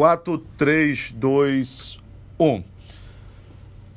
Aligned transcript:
4, 0.00 0.38
3, 0.56 1.10
2, 1.10 1.98
1. 2.38 2.62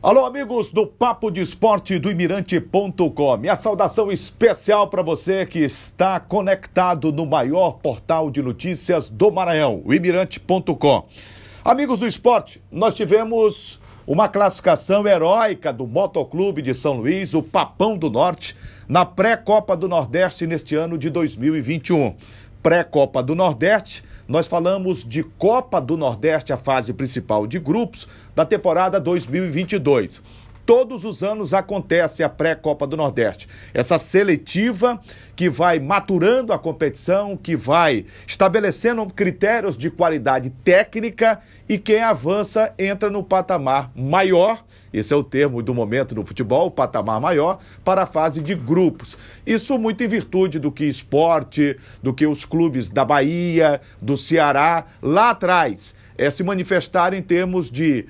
Alô, 0.01 0.25
amigos 0.25 0.71
do 0.71 0.87
Papo 0.87 1.29
de 1.29 1.41
Esporte 1.41 1.99
do 1.99 2.09
Imirante.com. 2.09 3.37
Minha 3.37 3.55
saudação 3.55 4.11
especial 4.11 4.87
para 4.87 5.03
você 5.03 5.45
que 5.45 5.59
está 5.59 6.19
conectado 6.19 7.11
no 7.11 7.23
maior 7.23 7.73
portal 7.73 8.31
de 8.31 8.41
notícias 8.41 9.09
do 9.09 9.29
Maranhão, 9.29 9.83
o 9.85 9.93
Imirante.com. 9.93 11.07
Amigos 11.63 11.99
do 11.99 12.07
esporte, 12.07 12.59
nós 12.71 12.95
tivemos 12.95 13.79
uma 14.07 14.27
classificação 14.27 15.05
heróica 15.05 15.71
do 15.71 15.85
Motoclube 15.85 16.63
de 16.63 16.73
São 16.73 16.97
Luís, 16.97 17.35
o 17.35 17.43
Papão 17.43 17.95
do 17.95 18.09
Norte, 18.09 18.57
na 18.89 19.05
pré-Copa 19.05 19.77
do 19.77 19.87
Nordeste 19.87 20.47
neste 20.47 20.73
ano 20.73 20.97
de 20.97 21.11
2021. 21.11 22.15
Pré-Copa 22.61 23.23
do 23.23 23.35
Nordeste. 23.35 24.03
Nós 24.27 24.47
falamos 24.47 25.03
de 25.03 25.23
Copa 25.23 25.81
do 25.81 25.97
Nordeste, 25.97 26.53
a 26.53 26.57
fase 26.57 26.93
principal 26.93 27.47
de 27.47 27.59
grupos 27.59 28.07
da 28.35 28.45
temporada 28.45 28.99
2022 28.99 30.21
todos 30.65 31.05
os 31.05 31.23
anos 31.23 31.53
acontece 31.53 32.23
a 32.23 32.29
pré-Copa 32.29 32.85
do 32.87 32.97
Nordeste. 32.97 33.47
Essa 33.73 33.97
seletiva 33.97 35.01
que 35.35 35.49
vai 35.49 35.79
maturando 35.79 36.53
a 36.53 36.59
competição, 36.59 37.35
que 37.35 37.55
vai 37.55 38.05
estabelecendo 38.27 39.05
critérios 39.07 39.77
de 39.77 39.89
qualidade 39.89 40.49
técnica 40.63 41.41
e 41.67 41.77
quem 41.77 42.01
avança 42.01 42.73
entra 42.77 43.09
no 43.09 43.23
patamar 43.23 43.91
maior, 43.95 44.63
esse 44.93 45.13
é 45.13 45.15
o 45.15 45.23
termo 45.23 45.63
do 45.63 45.73
momento 45.73 46.13
do 46.13 46.25
futebol, 46.25 46.69
patamar 46.69 47.19
maior, 47.19 47.59
para 47.83 48.03
a 48.03 48.05
fase 48.05 48.41
de 48.41 48.53
grupos. 48.53 49.17
Isso 49.45 49.77
muito 49.77 50.03
em 50.03 50.07
virtude 50.07 50.59
do 50.59 50.71
que 50.71 50.83
esporte, 50.83 51.77
do 52.03 52.13
que 52.13 52.27
os 52.27 52.43
clubes 52.43 52.89
da 52.89 53.05
Bahia, 53.05 53.79
do 54.01 54.17
Ceará, 54.17 54.85
lá 55.01 55.29
atrás, 55.29 55.95
é, 56.17 56.29
se 56.29 56.43
manifestaram 56.43 57.17
em 57.17 57.21
termos 57.21 57.71
de 57.71 58.05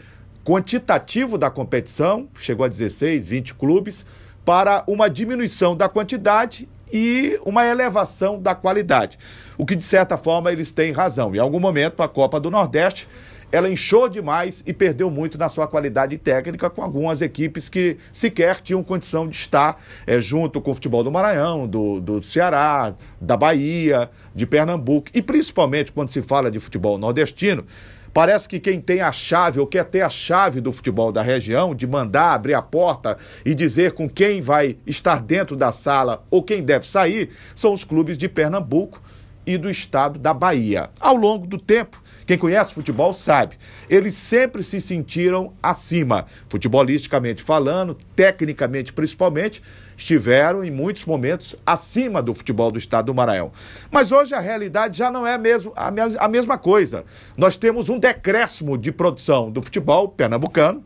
quantitativo 0.52 1.38
da 1.38 1.50
competição, 1.50 2.28
chegou 2.38 2.66
a 2.66 2.68
16, 2.68 3.26
20 3.26 3.54
clubes, 3.54 4.06
para 4.44 4.84
uma 4.86 5.10
diminuição 5.10 5.74
da 5.74 5.88
quantidade 5.88 6.68
e 6.92 7.40
uma 7.46 7.66
elevação 7.66 8.38
da 8.38 8.54
qualidade. 8.54 9.18
O 9.58 9.66
que, 9.66 9.78
de 9.78 9.84
certa 9.84 10.18
forma, 10.18 10.52
eles 10.52 10.70
têm 10.74 10.92
razão. 10.92 11.34
Em 11.34 11.40
algum 11.40 11.58
momento, 11.58 12.04
a 12.04 12.10
Copa 12.10 12.38
do 12.38 12.52
Nordeste 12.52 13.08
ela 13.50 13.70
inchou 13.70 14.10
demais 14.10 14.62
e 14.68 14.74
perdeu 14.74 15.10
muito 15.10 15.38
na 15.38 15.48
sua 15.48 15.68
qualidade 15.68 16.18
técnica 16.18 16.70
com 16.70 16.82
algumas 16.82 17.22
equipes 17.22 17.70
que 17.70 17.98
sequer 18.12 18.60
tinham 18.62 18.84
condição 18.84 19.28
de 19.28 19.36
estar 19.36 19.82
é, 20.06 20.20
junto 20.20 20.60
com 20.62 20.72
o 20.72 20.74
futebol 20.74 21.04
do 21.04 21.12
Maranhão, 21.12 21.66
do, 21.66 22.00
do 22.00 22.22
Ceará, 22.22 22.94
da 23.20 23.38
Bahia, 23.38 24.10
de 24.36 24.46
Pernambuco. 24.46 25.10
E 25.14 25.22
principalmente 25.22 25.92
quando 25.94 26.10
se 26.10 26.22
fala 26.22 26.52
de 26.52 26.60
futebol 26.60 26.98
nordestino, 26.98 27.66
Parece 28.14 28.48
que 28.48 28.60
quem 28.60 28.82
tem 28.82 29.02
a 29.02 29.12
chave 29.12 29.60
ou 29.60 29.68
quer 29.68 29.86
ter 29.86 30.02
a 30.02 30.10
chave 30.10 30.60
do 30.60 30.72
futebol 30.72 31.12
da 31.12 31.22
região, 31.22 31.74
de 31.74 31.88
mandar 31.88 32.34
abrir 32.34 32.54
a 32.54 32.62
porta 32.62 33.18
e 33.46 33.54
dizer 33.56 33.94
com 33.94 34.10
quem 34.10 34.42
vai 34.42 34.78
estar 34.86 35.22
dentro 35.22 35.56
da 35.56 35.72
sala 35.72 36.26
ou 36.30 36.44
quem 36.44 36.62
deve 36.62 36.86
sair, 36.86 37.30
são 37.56 37.74
os 37.74 37.84
clubes 37.84 38.18
de 38.18 38.28
Pernambuco 38.28 39.02
e 39.46 39.58
do 39.58 39.70
estado 39.70 40.20
da 40.20 40.34
Bahia. 40.34 40.90
Ao 41.00 41.16
longo 41.16 41.48
do 41.48 41.58
tempo, 41.58 42.02
quem 42.26 42.38
conhece 42.38 42.74
futebol 42.74 43.12
sabe, 43.14 43.58
eles 43.90 44.14
sempre 44.14 44.62
se 44.62 44.80
sentiram 44.80 45.54
acima, 45.62 46.26
futebolisticamente 46.48 47.42
falando, 47.42 47.98
tecnicamente 48.16 48.94
principalmente, 48.94 49.62
estiveram 50.02 50.64
em 50.64 50.72
muitos 50.72 51.06
momentos 51.06 51.56
acima 51.66 52.22
do 52.22 52.34
futebol 52.34 52.72
do 52.72 52.80
estado 52.80 53.06
do 53.06 53.14
Maranhão. 53.14 53.52
Mas 53.92 54.12
hoje 54.12 54.34
a 54.34 54.40
realidade 54.40 54.98
já 54.98 55.12
não 55.12 55.26
é 55.26 55.38
mesmo 55.38 55.72
a, 55.76 56.28
mesma 56.28 56.58
coisa. 56.58 57.06
Nós 57.38 57.56
temos 57.56 57.88
um 57.88 58.00
decréscimo 58.00 58.78
de 58.78 58.92
produção 58.92 59.52
do 59.52 59.62
futebol 59.62 60.10
pernambucano. 60.10 60.84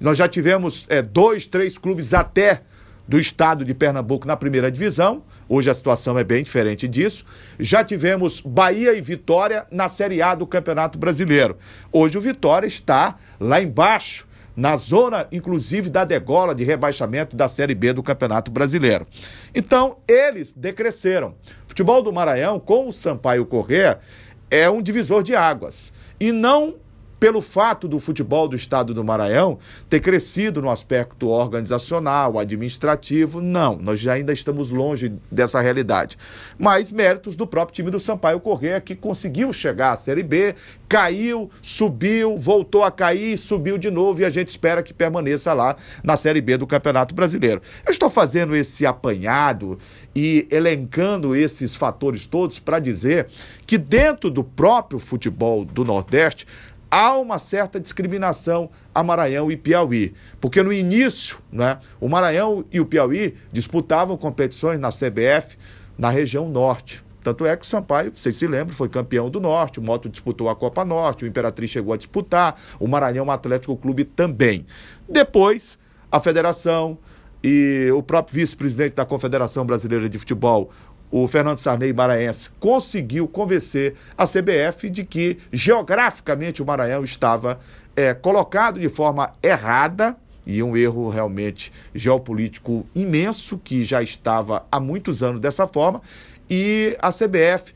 Nós 0.00 0.16
já 0.16 0.26
tivemos 0.26 0.86
é, 0.88 1.02
dois, 1.02 1.46
três 1.46 1.76
clubes 1.76 2.14
até 2.14 2.62
do 3.06 3.20
estado 3.20 3.64
de 3.64 3.72
Pernambuco 3.72 4.26
na 4.26 4.36
primeira 4.36 4.70
divisão. 4.70 5.22
Hoje 5.48 5.70
a 5.70 5.74
situação 5.74 6.18
é 6.18 6.24
bem 6.24 6.42
diferente 6.42 6.88
disso. 6.88 7.24
Já 7.60 7.84
tivemos 7.84 8.40
Bahia 8.40 8.94
e 8.94 9.00
Vitória 9.00 9.66
na 9.70 9.88
Série 9.88 10.20
A 10.20 10.34
do 10.34 10.46
Campeonato 10.46 10.98
Brasileiro. 10.98 11.56
Hoje 11.92 12.18
o 12.18 12.20
Vitória 12.20 12.66
está 12.66 13.16
lá 13.38 13.62
embaixo, 13.62 14.25
na 14.56 14.76
zona, 14.76 15.28
inclusive, 15.30 15.90
da 15.90 16.04
degola 16.04 16.54
de 16.54 16.64
rebaixamento 16.64 17.36
da 17.36 17.46
Série 17.46 17.74
B 17.74 17.92
do 17.92 18.02
Campeonato 18.02 18.50
Brasileiro. 18.50 19.06
Então, 19.54 19.98
eles 20.08 20.54
decresceram. 20.54 21.34
Futebol 21.66 22.02
do 22.02 22.12
Maranhão, 22.12 22.58
com 22.58 22.88
o 22.88 22.92
Sampaio 22.92 23.44
Corrêa, 23.44 23.98
é 24.50 24.70
um 24.70 24.80
divisor 24.80 25.22
de 25.22 25.34
águas. 25.34 25.92
E 26.18 26.32
não 26.32 26.76
pelo 27.18 27.40
fato 27.40 27.88
do 27.88 27.98
futebol 27.98 28.46
do 28.46 28.56
estado 28.56 28.92
do 28.92 29.02
Maranhão 29.02 29.58
ter 29.88 30.00
crescido 30.00 30.60
no 30.60 30.70
aspecto 30.70 31.28
organizacional, 31.28 32.38
administrativo, 32.38 33.40
não, 33.40 33.76
nós 33.76 34.06
ainda 34.06 34.32
estamos 34.32 34.70
longe 34.70 35.12
dessa 35.30 35.60
realidade. 35.60 36.18
Mas 36.58 36.92
méritos 36.92 37.36
do 37.36 37.46
próprio 37.46 37.74
time 37.74 37.90
do 37.90 38.00
Sampaio 38.00 38.40
Corrêa, 38.40 38.80
que 38.80 38.94
conseguiu 38.94 39.52
chegar 39.52 39.92
à 39.92 39.96
Série 39.96 40.22
B, 40.22 40.54
caiu, 40.88 41.50
subiu, 41.62 42.38
voltou 42.38 42.84
a 42.84 42.90
cair, 42.90 43.36
subiu 43.36 43.78
de 43.78 43.90
novo 43.90 44.20
e 44.20 44.24
a 44.24 44.30
gente 44.30 44.48
espera 44.48 44.82
que 44.82 44.94
permaneça 44.94 45.52
lá 45.52 45.76
na 46.02 46.16
Série 46.16 46.40
B 46.40 46.56
do 46.56 46.66
Campeonato 46.66 47.14
Brasileiro. 47.14 47.60
Eu 47.84 47.92
estou 47.92 48.08
fazendo 48.08 48.54
esse 48.54 48.86
apanhado 48.86 49.78
e 50.14 50.48
elencando 50.50 51.36
esses 51.36 51.74
fatores 51.74 52.24
todos 52.24 52.58
para 52.58 52.78
dizer 52.78 53.26
que 53.66 53.76
dentro 53.76 54.30
do 54.30 54.42
próprio 54.42 54.98
futebol 54.98 55.64
do 55.64 55.84
Nordeste, 55.84 56.46
há 56.90 57.16
uma 57.16 57.38
certa 57.38 57.80
discriminação 57.80 58.70
a 58.94 59.02
Maranhão 59.02 59.50
e 59.50 59.56
Piauí. 59.56 60.14
Porque 60.40 60.62
no 60.62 60.72
início, 60.72 61.38
né, 61.50 61.78
o 62.00 62.08
Maranhão 62.08 62.64
e 62.72 62.80
o 62.80 62.86
Piauí 62.86 63.34
disputavam 63.52 64.16
competições 64.16 64.78
na 64.80 64.90
CBF 64.90 65.56
na 65.98 66.10
região 66.10 66.48
norte. 66.48 67.04
Tanto 67.22 67.44
é 67.44 67.56
que 67.56 67.64
o 67.64 67.68
Sampaio, 67.68 68.12
vocês 68.14 68.36
se 68.36 68.46
lembram, 68.46 68.76
foi 68.76 68.88
campeão 68.88 69.28
do 69.28 69.40
Norte, 69.40 69.80
o 69.80 69.82
Moto 69.82 70.08
disputou 70.08 70.48
a 70.48 70.54
Copa 70.54 70.84
Norte, 70.84 71.24
o 71.24 71.26
Imperatriz 71.26 71.68
chegou 71.68 71.92
a 71.92 71.96
disputar, 71.96 72.54
o 72.78 72.86
Maranhão 72.86 73.28
Atlético 73.32 73.76
Clube 73.76 74.04
também. 74.04 74.64
Depois, 75.08 75.76
a 76.08 76.20
federação 76.20 76.96
e 77.42 77.90
o 77.92 78.00
próprio 78.00 78.36
vice-presidente 78.36 78.94
da 78.94 79.04
Confederação 79.04 79.66
Brasileira 79.66 80.08
de 80.08 80.16
Futebol, 80.18 80.70
o 81.10 81.26
Fernando 81.26 81.58
Sarney 81.58 81.92
Maranhense 81.92 82.50
conseguiu 82.58 83.28
convencer 83.28 83.94
a 84.16 84.24
CBF 84.24 84.90
de 84.90 85.04
que 85.04 85.38
geograficamente 85.52 86.62
o 86.62 86.66
Maranhão 86.66 87.04
estava 87.04 87.58
é, 87.94 88.12
colocado 88.12 88.80
de 88.80 88.88
forma 88.88 89.32
errada 89.42 90.16
e 90.46 90.62
um 90.62 90.76
erro 90.76 91.08
realmente 91.08 91.72
geopolítico 91.94 92.86
imenso 92.94 93.58
que 93.58 93.82
já 93.82 94.02
estava 94.02 94.64
há 94.70 94.78
muitos 94.78 95.22
anos 95.22 95.40
dessa 95.40 95.66
forma 95.66 96.00
e 96.48 96.96
a 97.00 97.10
CBF 97.10 97.74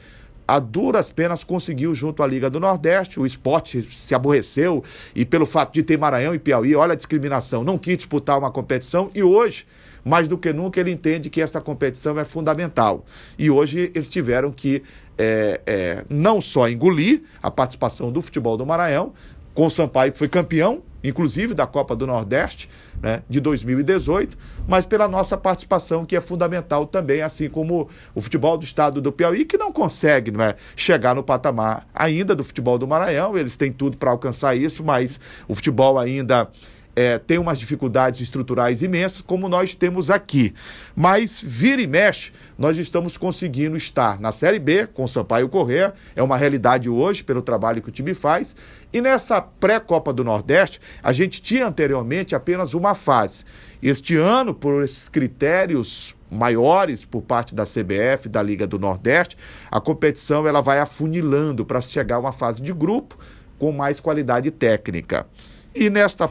a 0.50 0.58
duras 0.58 1.12
penas 1.12 1.44
conseguiu 1.44 1.94
junto 1.94 2.24
à 2.24 2.26
Liga 2.26 2.50
do 2.50 2.58
Nordeste. 2.58 3.20
O 3.20 3.24
esporte 3.24 3.84
se 3.84 4.16
aborreceu 4.16 4.82
e, 5.14 5.24
pelo 5.24 5.46
fato 5.46 5.72
de 5.72 5.80
ter 5.80 5.96
Maranhão 5.96 6.34
e 6.34 6.40
Piauí, 6.40 6.74
olha 6.74 6.94
a 6.94 6.96
discriminação, 6.96 7.62
não 7.62 7.78
quis 7.78 7.98
disputar 7.98 8.36
uma 8.36 8.50
competição 8.50 9.08
e 9.14 9.22
hoje, 9.22 9.64
mais 10.04 10.28
do 10.28 10.38
que 10.38 10.52
nunca, 10.52 10.80
ele 10.80 10.90
entende 10.90 11.30
que 11.30 11.40
esta 11.40 11.60
competição 11.60 12.18
é 12.18 12.24
fundamental. 12.24 13.04
E 13.38 13.50
hoje 13.50 13.90
eles 13.94 14.08
tiveram 14.08 14.50
que 14.50 14.82
é, 15.18 15.60
é, 15.66 16.04
não 16.08 16.40
só 16.40 16.68
engolir 16.68 17.22
a 17.42 17.50
participação 17.50 18.10
do 18.10 18.22
futebol 18.22 18.56
do 18.56 18.64
Maranhão, 18.64 19.12
com 19.52 19.66
o 19.66 19.70
Sampaio, 19.70 20.12
que 20.12 20.18
foi 20.18 20.28
campeão 20.28 20.82
inclusive 21.02 21.54
da 21.54 21.66
Copa 21.66 21.96
do 21.96 22.06
Nordeste 22.06 22.68
né, 23.02 23.22
de 23.28 23.40
2018, 23.40 24.36
mas 24.68 24.86
pela 24.86 25.08
nossa 25.08 25.36
participação, 25.36 26.04
que 26.04 26.14
é 26.14 26.20
fundamental 26.20 26.86
também, 26.86 27.22
assim 27.22 27.48
como 27.48 27.88
o 28.14 28.20
futebol 28.20 28.56
do 28.58 28.64
estado 28.64 29.00
do 29.00 29.10
Piauí, 29.10 29.44
que 29.44 29.56
não 29.56 29.72
consegue 29.72 30.30
né, 30.30 30.54
chegar 30.76 31.14
no 31.14 31.22
patamar 31.22 31.86
ainda 31.94 32.34
do 32.34 32.44
futebol 32.44 32.78
do 32.78 32.86
Maranhão, 32.86 33.36
eles 33.36 33.56
têm 33.56 33.72
tudo 33.72 33.96
para 33.96 34.10
alcançar 34.10 34.54
isso, 34.54 34.84
mas 34.84 35.20
o 35.48 35.54
futebol 35.54 35.98
ainda 35.98 36.48
é, 36.94 37.18
tem 37.18 37.38
umas 37.38 37.58
dificuldades 37.58 38.20
estruturais 38.20 38.82
imensas, 38.82 39.22
como 39.22 39.48
nós 39.48 39.74
temos 39.74 40.10
aqui. 40.10 40.54
Mas 40.94 41.42
vira 41.44 41.80
e 41.80 41.86
mexe, 41.86 42.32
nós 42.58 42.76
estamos 42.78 43.16
conseguindo 43.16 43.76
estar 43.76 44.20
na 44.20 44.32
Série 44.32 44.58
B 44.58 44.86
com 44.86 45.04
o 45.04 45.08
Sampaio 45.08 45.48
Corrêa, 45.48 45.94
é 46.14 46.22
uma 46.22 46.36
realidade 46.36 46.88
hoje 46.88 47.22
pelo 47.24 47.42
trabalho 47.42 47.82
que 47.82 47.88
o 47.88 47.92
time 47.92 48.14
faz. 48.14 48.54
E 48.92 49.00
nessa 49.00 49.40
pré-Copa 49.40 50.12
do 50.12 50.24
Nordeste, 50.24 50.80
a 51.02 51.12
gente 51.12 51.40
tinha 51.40 51.66
anteriormente 51.66 52.34
apenas 52.34 52.74
uma 52.74 52.94
fase. 52.94 53.44
Este 53.82 54.16
ano, 54.16 54.52
por 54.52 54.82
esses 54.82 55.08
critérios 55.08 56.14
maiores 56.30 57.04
por 57.04 57.22
parte 57.22 57.54
da 57.54 57.64
CBF, 57.64 58.28
da 58.28 58.42
Liga 58.42 58.66
do 58.66 58.78
Nordeste, 58.78 59.36
a 59.70 59.80
competição 59.80 60.46
ela 60.46 60.60
vai 60.60 60.78
afunilando 60.78 61.64
para 61.64 61.80
chegar 61.80 62.16
a 62.16 62.20
uma 62.20 62.32
fase 62.32 62.60
de 62.62 62.72
grupo 62.72 63.18
com 63.58 63.72
mais 63.72 64.00
qualidade 64.00 64.50
técnica. 64.50 65.26
E 65.74 65.88
nesta 65.88 66.28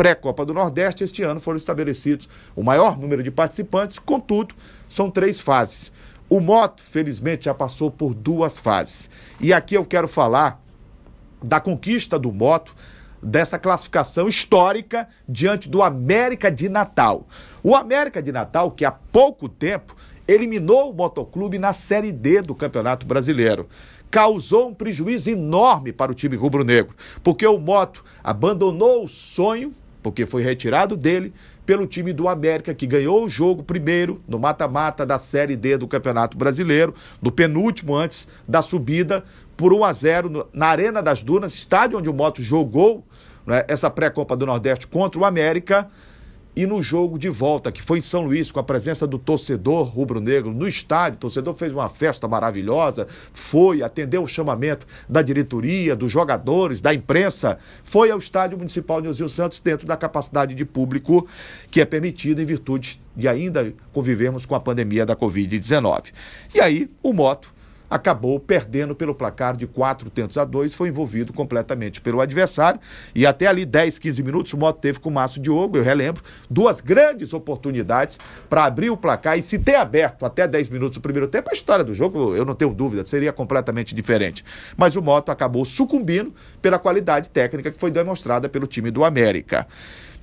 pré-Copa 0.00 0.46
do 0.46 0.54
Nordeste, 0.54 1.04
este 1.04 1.22
ano 1.22 1.40
foram 1.40 1.58
estabelecidos 1.58 2.26
o 2.56 2.62
maior 2.62 2.98
número 2.98 3.22
de 3.22 3.30
participantes, 3.30 3.98
contudo, 3.98 4.54
são 4.88 5.10
três 5.10 5.38
fases. 5.38 5.92
O 6.26 6.40
Moto, 6.40 6.80
felizmente, 6.80 7.44
já 7.44 7.52
passou 7.52 7.90
por 7.90 8.14
duas 8.14 8.58
fases. 8.58 9.10
E 9.38 9.52
aqui 9.52 9.74
eu 9.74 9.84
quero 9.84 10.08
falar 10.08 10.58
da 11.42 11.60
conquista 11.60 12.18
do 12.18 12.32
moto 12.32 12.74
dessa 13.22 13.58
classificação 13.58 14.26
histórica 14.26 15.06
diante 15.28 15.68
do 15.68 15.82
América 15.82 16.50
de 16.50 16.70
Natal. 16.70 17.28
O 17.62 17.76
América 17.76 18.22
de 18.22 18.32
Natal, 18.32 18.70
que 18.70 18.86
há 18.86 18.90
pouco 18.90 19.50
tempo 19.50 19.94
eliminou 20.26 20.90
o 20.90 20.94
motoclube 20.94 21.58
na 21.58 21.74
Série 21.74 22.10
D 22.10 22.40
do 22.40 22.54
Campeonato 22.54 23.04
Brasileiro. 23.04 23.68
Causou 24.10 24.68
um 24.68 24.74
prejuízo 24.74 25.28
enorme 25.28 25.92
para 25.92 26.10
o 26.10 26.14
time 26.14 26.36
rubro-negro, 26.36 26.96
porque 27.22 27.46
o 27.46 27.58
Moto 27.58 28.02
abandonou 28.24 29.04
o 29.04 29.08
sonho, 29.08 29.74
porque 30.02 30.26
foi 30.26 30.42
retirado 30.42 30.96
dele, 30.96 31.32
pelo 31.64 31.86
time 31.86 32.12
do 32.12 32.28
América, 32.28 32.74
que 32.74 32.86
ganhou 32.86 33.24
o 33.24 33.28
jogo 33.28 33.62
primeiro 33.62 34.20
no 34.26 34.38
mata-mata 34.38 35.04
da 35.06 35.18
Série 35.18 35.56
D 35.56 35.76
do 35.76 35.86
Campeonato 35.86 36.36
Brasileiro, 36.36 36.94
do 37.20 37.30
penúltimo 37.30 37.94
antes 37.94 38.26
da 38.46 38.62
subida, 38.62 39.24
por 39.56 39.72
1 39.72 39.84
a 39.84 39.92
0 39.92 40.48
na 40.52 40.66
Arena 40.68 41.02
das 41.02 41.22
Dunas, 41.22 41.52
estádio 41.52 41.98
onde 41.98 42.08
o 42.08 42.14
Moto 42.14 42.42
jogou 42.42 43.04
né, 43.46 43.64
essa 43.68 43.90
pré-Copa 43.90 44.36
do 44.36 44.46
Nordeste 44.46 44.86
contra 44.86 45.20
o 45.20 45.24
América. 45.24 45.88
E 46.54 46.66
no 46.66 46.82
jogo 46.82 47.18
de 47.18 47.28
volta, 47.28 47.70
que 47.70 47.80
foi 47.80 47.98
em 47.98 48.02
São 48.02 48.22
Luís, 48.22 48.50
com 48.50 48.58
a 48.58 48.62
presença 48.62 49.06
do 49.06 49.18
torcedor 49.18 49.86
rubro-negro 49.86 50.52
no 50.52 50.66
estádio, 50.66 51.16
o 51.16 51.20
torcedor 51.20 51.54
fez 51.54 51.72
uma 51.72 51.88
festa 51.88 52.26
maravilhosa, 52.26 53.06
foi, 53.32 53.82
atendeu 53.82 54.24
o 54.24 54.26
chamamento 54.26 54.86
da 55.08 55.22
diretoria, 55.22 55.94
dos 55.94 56.10
jogadores, 56.10 56.80
da 56.80 56.92
imprensa, 56.92 57.58
foi 57.84 58.10
ao 58.10 58.18
estádio 58.18 58.58
municipal 58.58 59.00
Nilzinho 59.00 59.28
Santos, 59.28 59.60
dentro 59.60 59.86
da 59.86 59.96
capacidade 59.96 60.54
de 60.54 60.64
público 60.64 61.26
que 61.70 61.80
é 61.80 61.84
permitida 61.84 62.42
em 62.42 62.44
virtude 62.44 63.00
de 63.14 63.28
ainda 63.28 63.72
convivemos 63.92 64.44
com 64.44 64.54
a 64.54 64.60
pandemia 64.60 65.06
da 65.06 65.14
Covid-19. 65.14 66.12
E 66.54 66.60
aí, 66.60 66.90
o 67.02 67.12
Moto 67.12 67.52
acabou 67.90 68.38
perdendo 68.38 68.94
pelo 68.94 69.14
placar 69.14 69.56
de 69.56 69.66
quatro 69.66 70.08
tentos 70.08 70.38
a 70.38 70.44
dois, 70.44 70.72
foi 70.72 70.88
envolvido 70.88 71.32
completamente 71.32 72.00
pelo 72.00 72.20
adversário 72.20 72.80
e 73.14 73.26
até 73.26 73.48
ali 73.48 73.66
10, 73.66 73.98
15 73.98 74.22
minutos 74.22 74.52
o 74.52 74.56
Moto 74.56 74.78
teve 74.78 75.00
com 75.00 75.08
o 75.08 75.12
Márcio 75.12 75.42
Diogo, 75.42 75.76
eu 75.76 75.82
relembro, 75.82 76.22
duas 76.48 76.80
grandes 76.80 77.34
oportunidades 77.34 78.18
para 78.48 78.64
abrir 78.64 78.90
o 78.90 78.96
placar 78.96 79.36
e 79.36 79.42
se 79.42 79.58
ter 79.58 79.74
aberto 79.74 80.24
até 80.24 80.46
10 80.46 80.68
minutos 80.68 80.98
do 80.98 81.00
primeiro 81.00 81.26
tempo, 81.26 81.50
a 81.50 81.52
história 81.52 81.84
do 81.84 81.92
jogo, 81.92 82.36
eu 82.36 82.44
não 82.44 82.54
tenho 82.54 82.72
dúvida, 82.72 83.04
seria 83.04 83.32
completamente 83.32 83.94
diferente. 83.94 84.44
Mas 84.76 84.94
o 84.94 85.02
Moto 85.02 85.30
acabou 85.30 85.64
sucumbindo 85.64 86.32
pela 86.62 86.78
qualidade 86.78 87.28
técnica 87.28 87.72
que 87.72 87.80
foi 87.80 87.90
demonstrada 87.90 88.48
pelo 88.48 88.66
time 88.66 88.90
do 88.90 89.04
América. 89.04 89.66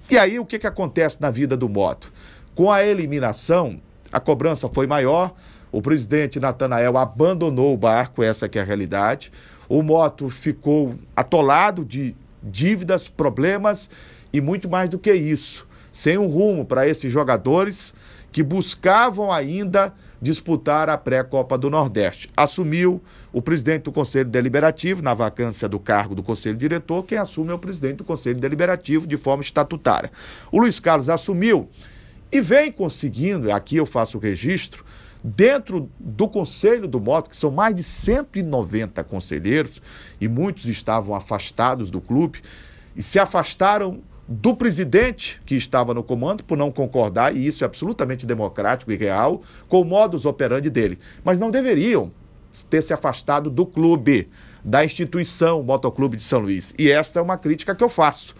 E 0.09 0.17
aí 0.17 0.39
o 0.39 0.45
que, 0.45 0.57
que 0.57 0.67
acontece 0.67 1.21
na 1.21 1.29
vida 1.29 1.57
do 1.57 1.67
Moto? 1.67 2.11
Com 2.55 2.71
a 2.71 2.83
eliminação, 2.83 3.81
a 4.11 4.19
cobrança 4.19 4.69
foi 4.69 4.87
maior, 4.87 5.33
o 5.77 5.81
presidente 5.81 6.39
Natanael 6.39 6.97
abandonou 6.97 7.71
o 7.71 7.77
barco, 7.77 8.23
essa 8.23 8.49
que 8.49 8.57
é 8.57 8.61
a 8.63 8.65
realidade. 8.65 9.31
O 9.69 9.83
moto 9.83 10.27
ficou 10.27 10.95
atolado 11.15 11.85
de 11.85 12.15
dívidas, 12.41 13.07
problemas 13.07 13.87
e 14.33 14.41
muito 14.41 14.67
mais 14.67 14.89
do 14.89 14.97
que 14.97 15.13
isso, 15.13 15.67
sem 15.91 16.17
um 16.17 16.25
rumo 16.25 16.65
para 16.65 16.87
esses 16.87 17.11
jogadores 17.11 17.93
que 18.31 18.41
buscavam 18.41 19.31
ainda 19.31 19.93
disputar 20.19 20.89
a 20.89 20.97
pré-Copa 20.97 21.55
do 21.59 21.69
Nordeste. 21.69 22.27
Assumiu 22.35 22.99
o 23.31 23.39
presidente 23.39 23.83
do 23.83 23.91
Conselho 23.91 24.29
Deliberativo, 24.29 25.03
na 25.03 25.13
vacância 25.13 25.69
do 25.69 25.79
cargo 25.79 26.15
do 26.15 26.23
Conselho 26.23 26.57
Diretor, 26.57 27.03
quem 27.03 27.19
assume 27.19 27.51
é 27.51 27.53
o 27.53 27.59
presidente 27.59 27.97
do 27.97 28.03
Conselho 28.03 28.39
Deliberativo 28.39 29.05
de 29.05 29.15
forma 29.15 29.43
estatutária. 29.43 30.11
O 30.51 30.59
Luiz 30.59 30.79
Carlos 30.79 31.07
assumiu 31.07 31.69
e 32.31 32.41
vem 32.41 32.71
conseguindo, 32.71 33.51
aqui 33.51 33.75
eu 33.75 33.85
faço 33.85 34.17
o 34.17 34.19
registro, 34.19 34.83
Dentro 35.35 35.89
do 35.99 36.25
Conselho 36.25 36.87
do 36.87 37.01
Moto, 37.01 37.29
que 37.29 37.35
são 37.35 37.51
mais 37.51 37.75
de 37.75 37.83
190 37.83 39.03
conselheiros, 39.03 39.81
e 40.21 40.27
muitos 40.29 40.67
estavam 40.67 41.13
afastados 41.13 41.89
do 41.89 41.99
clube, 41.99 42.41
e 42.95 43.03
se 43.03 43.19
afastaram 43.19 43.99
do 44.25 44.55
presidente 44.55 45.41
que 45.45 45.55
estava 45.55 45.93
no 45.93 46.01
comando 46.01 46.45
por 46.45 46.57
não 46.57 46.71
concordar, 46.71 47.35
e 47.35 47.45
isso 47.45 47.65
é 47.65 47.67
absolutamente 47.67 48.25
democrático 48.25 48.89
e 48.89 48.95
real, 48.95 49.41
com 49.67 49.81
o 49.81 49.85
modus 49.85 50.25
operandi 50.25 50.69
dele. 50.69 50.97
Mas 51.25 51.37
não 51.37 51.51
deveriam 51.51 52.09
ter 52.69 52.81
se 52.81 52.93
afastado 52.93 53.49
do 53.49 53.65
clube, 53.65 54.29
da 54.63 54.85
instituição 54.85 55.61
Motoclube 55.61 56.15
de 56.15 56.23
São 56.23 56.39
Luís. 56.39 56.73
E 56.79 56.89
esta 56.89 57.19
é 57.19 57.21
uma 57.21 57.37
crítica 57.37 57.75
que 57.75 57.83
eu 57.83 57.89
faço. 57.89 58.33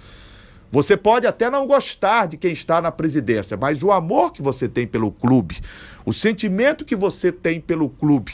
Você 0.69 0.97
pode 0.97 1.25
até 1.25 1.49
não 1.49 1.65
gostar 1.65 2.25
de 2.25 2.35
quem 2.35 2.51
está 2.51 2.81
na 2.81 2.91
presidência, 2.91 3.55
mas 3.55 3.83
o 3.83 3.91
amor 3.91 4.33
que 4.33 4.41
você 4.41 4.67
tem 4.67 4.85
pelo 4.85 5.11
clube, 5.11 5.57
o 6.07 6.13
sentimento 6.13 6.85
que 6.85 6.95
você 6.95 7.33
tem 7.33 7.59
pelo 7.59 7.89
clube, 7.89 8.31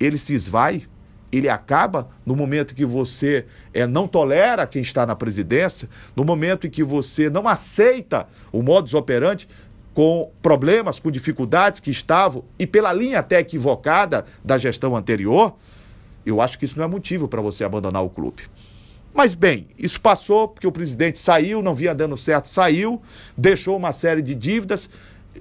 ele 0.00 0.16
se 0.16 0.32
esvai, 0.32 0.84
ele 1.30 1.46
acaba 1.46 2.08
no 2.24 2.34
momento 2.34 2.74
que 2.74 2.86
você 2.86 3.44
é, 3.74 3.86
não 3.86 4.08
tolera 4.08 4.66
quem 4.66 4.80
está 4.80 5.04
na 5.04 5.14
presidência, 5.14 5.90
no 6.16 6.24
momento 6.24 6.66
em 6.66 6.70
que 6.70 6.82
você 6.82 7.28
não 7.28 7.46
aceita 7.46 8.26
o 8.50 8.62
modus 8.62 8.94
operandi 8.94 9.46
com 9.92 10.30
problemas, 10.40 10.98
com 10.98 11.10
dificuldades 11.10 11.80
que 11.80 11.90
estavam 11.90 12.42
e 12.58 12.66
pela 12.66 12.94
linha 12.94 13.18
até 13.18 13.38
equivocada 13.40 14.24
da 14.42 14.56
gestão 14.56 14.96
anterior, 14.96 15.54
eu 16.24 16.40
acho 16.40 16.58
que 16.58 16.64
isso 16.64 16.78
não 16.78 16.86
é 16.86 16.88
motivo 16.88 17.28
para 17.28 17.42
você 17.42 17.62
abandonar 17.62 18.02
o 18.02 18.08
clube. 18.08 18.44
Mas 19.12 19.34
bem, 19.34 19.68
isso 19.78 20.00
passou 20.00 20.48
porque 20.48 20.66
o 20.66 20.72
presidente 20.72 21.18
saiu, 21.18 21.62
não 21.62 21.74
vinha 21.74 21.94
dando 21.94 22.16
certo, 22.16 22.48
saiu, 22.48 23.02
deixou 23.36 23.76
uma 23.76 23.92
série 23.92 24.22
de 24.22 24.34
dívidas, 24.34 24.88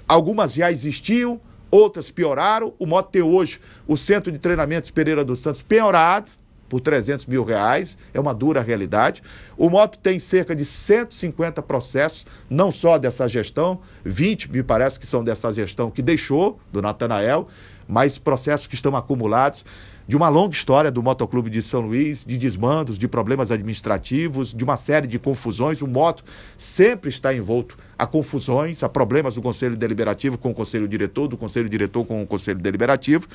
algumas 0.08 0.54
já 0.54 0.72
existiam, 0.72 1.40
outras 1.70 2.12
pioraram. 2.12 2.74
O 2.78 2.86
Moto 2.86 3.10
tem 3.10 3.22
hoje 3.22 3.60
o 3.88 3.98
Centro 3.98 4.32
de 4.32 4.40
Treinamentos 4.40 4.92
Pereira 4.92 5.24
dos 5.24 5.42
Santos 5.42 5.62
piorado 5.62 6.32
por 6.74 6.82
300 6.82 7.28
mil 7.28 7.44
reais, 7.44 7.96
é 8.16 8.20
uma 8.20 8.34
dura 8.34 8.60
realidade. 8.60 9.22
O 9.56 9.70
Moto 9.70 10.00
tem 10.00 10.18
cerca 10.18 10.56
de 10.56 10.66
150 10.66 11.62
processos, 11.62 12.26
não 12.50 12.72
só 12.72 12.98
dessa 12.98 13.28
gestão, 13.28 13.80
20 14.04 14.52
me 14.52 14.64
parece 14.64 15.00
que 15.00 15.06
são 15.06 15.24
dessa 15.24 15.54
gestão 15.54 15.92
que 15.92 16.02
deixou, 16.02 16.60
do 16.72 16.82
Natanael, 16.82 17.48
mas 17.88 18.18
processos 18.18 18.66
que 18.66 18.74
estão 18.74 18.96
acumulados 18.96 19.64
de 20.08 20.18
uma 20.18 20.30
longa 20.30 20.54
história 20.54 20.92
do 20.92 21.02
Motoclube 21.02 21.50
de 21.50 21.62
São 21.62 21.82
Luís, 21.82 22.26
de 22.26 22.38
desmandos, 22.38 22.98
de 22.98 23.08
problemas 23.08 23.52
administrativos, 23.52 24.54
de 24.54 24.64
uma 24.64 24.76
série 24.76 25.08
de 25.08 25.18
confusões. 25.18 25.82
O 25.82 25.88
moto 25.88 26.24
sempre 26.58 27.10
está 27.10 27.34
envolto 27.34 27.78
a 27.98 28.06
confusões, 28.06 28.84
a 28.84 28.90
problemas 28.90 29.36
do 29.36 29.42
Conselho 29.42 29.78
Deliberativo 29.78 30.38
com 30.38 30.52
o 30.52 30.54
Conselho 30.54 30.88
Diretor, 30.88 31.28
do 31.28 31.38
Conselho 31.38 31.70
Diretor 31.70 32.06
com 32.06 32.22
o 32.22 32.28
Conselho 32.28 32.60
Deliberativo. 32.60 33.28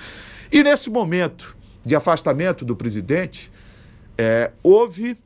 E 0.53 0.63
nesse 0.63 0.91
momento 0.91 1.57
de 1.85 1.95
afastamento 1.95 2.65
do 2.65 2.77
presidente, 2.77 3.51
é, 4.17 4.51
houve 4.63 5.17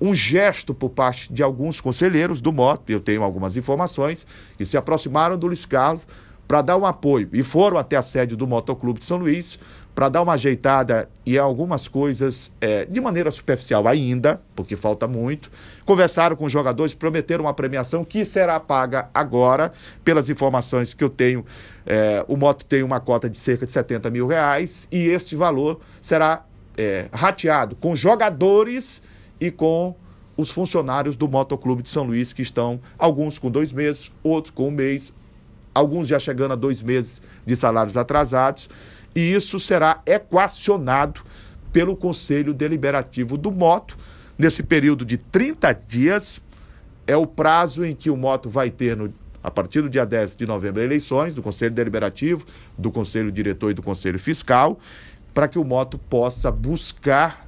um 0.00 0.12
gesto 0.12 0.74
por 0.74 0.90
parte 0.90 1.32
de 1.32 1.44
alguns 1.44 1.80
conselheiros 1.80 2.40
do 2.40 2.52
moto, 2.52 2.90
eu 2.90 2.98
tenho 2.98 3.22
algumas 3.22 3.56
informações, 3.56 4.26
que 4.58 4.64
se 4.64 4.76
aproximaram 4.76 5.38
do 5.38 5.46
Luiz 5.46 5.64
Carlos 5.64 6.08
para 6.48 6.60
dar 6.60 6.76
um 6.76 6.84
apoio 6.84 7.28
e 7.32 7.42
foram 7.42 7.78
até 7.78 7.96
a 7.96 8.02
sede 8.02 8.34
do 8.34 8.46
Motoclube 8.46 8.98
de 8.98 9.04
São 9.04 9.16
Luís 9.18 9.60
para 9.94 10.08
dar 10.08 10.22
uma 10.22 10.32
ajeitada 10.32 11.08
e 11.24 11.38
algumas 11.38 11.86
coisas 11.86 12.50
é, 12.60 12.86
de 12.86 13.00
maneira 13.00 13.30
superficial 13.30 13.86
ainda, 13.86 14.40
porque 14.56 14.74
falta 14.74 15.06
muito. 15.06 15.50
Conversaram 15.84 16.34
com 16.34 16.46
os 16.46 16.52
jogadores, 16.52 16.94
prometeram 16.94 17.44
uma 17.44 17.52
premiação 17.52 18.04
que 18.04 18.24
será 18.24 18.58
paga 18.58 19.10
agora, 19.12 19.70
pelas 20.02 20.30
informações 20.30 20.94
que 20.94 21.04
eu 21.04 21.10
tenho. 21.10 21.44
É, 21.86 22.24
o 22.26 22.36
Moto 22.36 22.64
tem 22.64 22.82
uma 22.82 23.00
cota 23.00 23.28
de 23.28 23.38
cerca 23.38 23.66
de 23.66 23.72
70 23.72 24.10
mil 24.10 24.26
reais 24.26 24.88
e 24.90 25.06
este 25.06 25.36
valor 25.36 25.80
será 26.00 26.44
é, 26.76 27.06
rateado 27.12 27.76
com 27.76 27.94
jogadores 27.94 29.02
e 29.38 29.50
com 29.50 29.94
os 30.36 30.50
funcionários 30.50 31.16
do 31.16 31.28
Motoclube 31.28 31.82
de 31.82 31.90
São 31.90 32.04
Luís, 32.04 32.32
que 32.32 32.40
estão, 32.40 32.80
alguns 32.98 33.38
com 33.38 33.50
dois 33.50 33.72
meses, 33.72 34.10
outros 34.22 34.50
com 34.50 34.68
um 34.68 34.70
mês, 34.70 35.12
alguns 35.74 36.08
já 36.08 36.18
chegando 36.18 36.52
a 36.52 36.56
dois 36.56 36.82
meses 36.82 37.20
de 37.44 37.54
salários 37.54 37.96
atrasados 37.96 38.70
e 39.14 39.32
isso 39.32 39.58
será 39.58 40.00
equacionado 40.06 41.22
pelo 41.72 41.96
Conselho 41.96 42.52
Deliberativo 42.52 43.36
do 43.36 43.50
Moto. 43.50 43.96
Nesse 44.38 44.62
período 44.62 45.04
de 45.04 45.16
30 45.16 45.72
dias, 45.72 46.40
é 47.06 47.16
o 47.16 47.26
prazo 47.26 47.84
em 47.84 47.94
que 47.94 48.10
o 48.10 48.16
Moto 48.16 48.48
vai 48.48 48.70
ter, 48.70 48.96
no, 48.96 49.12
a 49.42 49.50
partir 49.50 49.82
do 49.82 49.88
dia 49.88 50.04
10 50.04 50.36
de 50.36 50.46
novembro, 50.46 50.82
eleições 50.82 51.34
do 51.34 51.42
Conselho 51.42 51.74
Deliberativo, 51.74 52.44
do 52.76 52.90
Conselho 52.90 53.30
Diretor 53.30 53.70
e 53.70 53.74
do 53.74 53.82
Conselho 53.82 54.18
Fiscal, 54.18 54.78
para 55.34 55.48
que 55.48 55.58
o 55.58 55.64
Moto 55.64 55.98
possa 55.98 56.50
buscar 56.50 57.46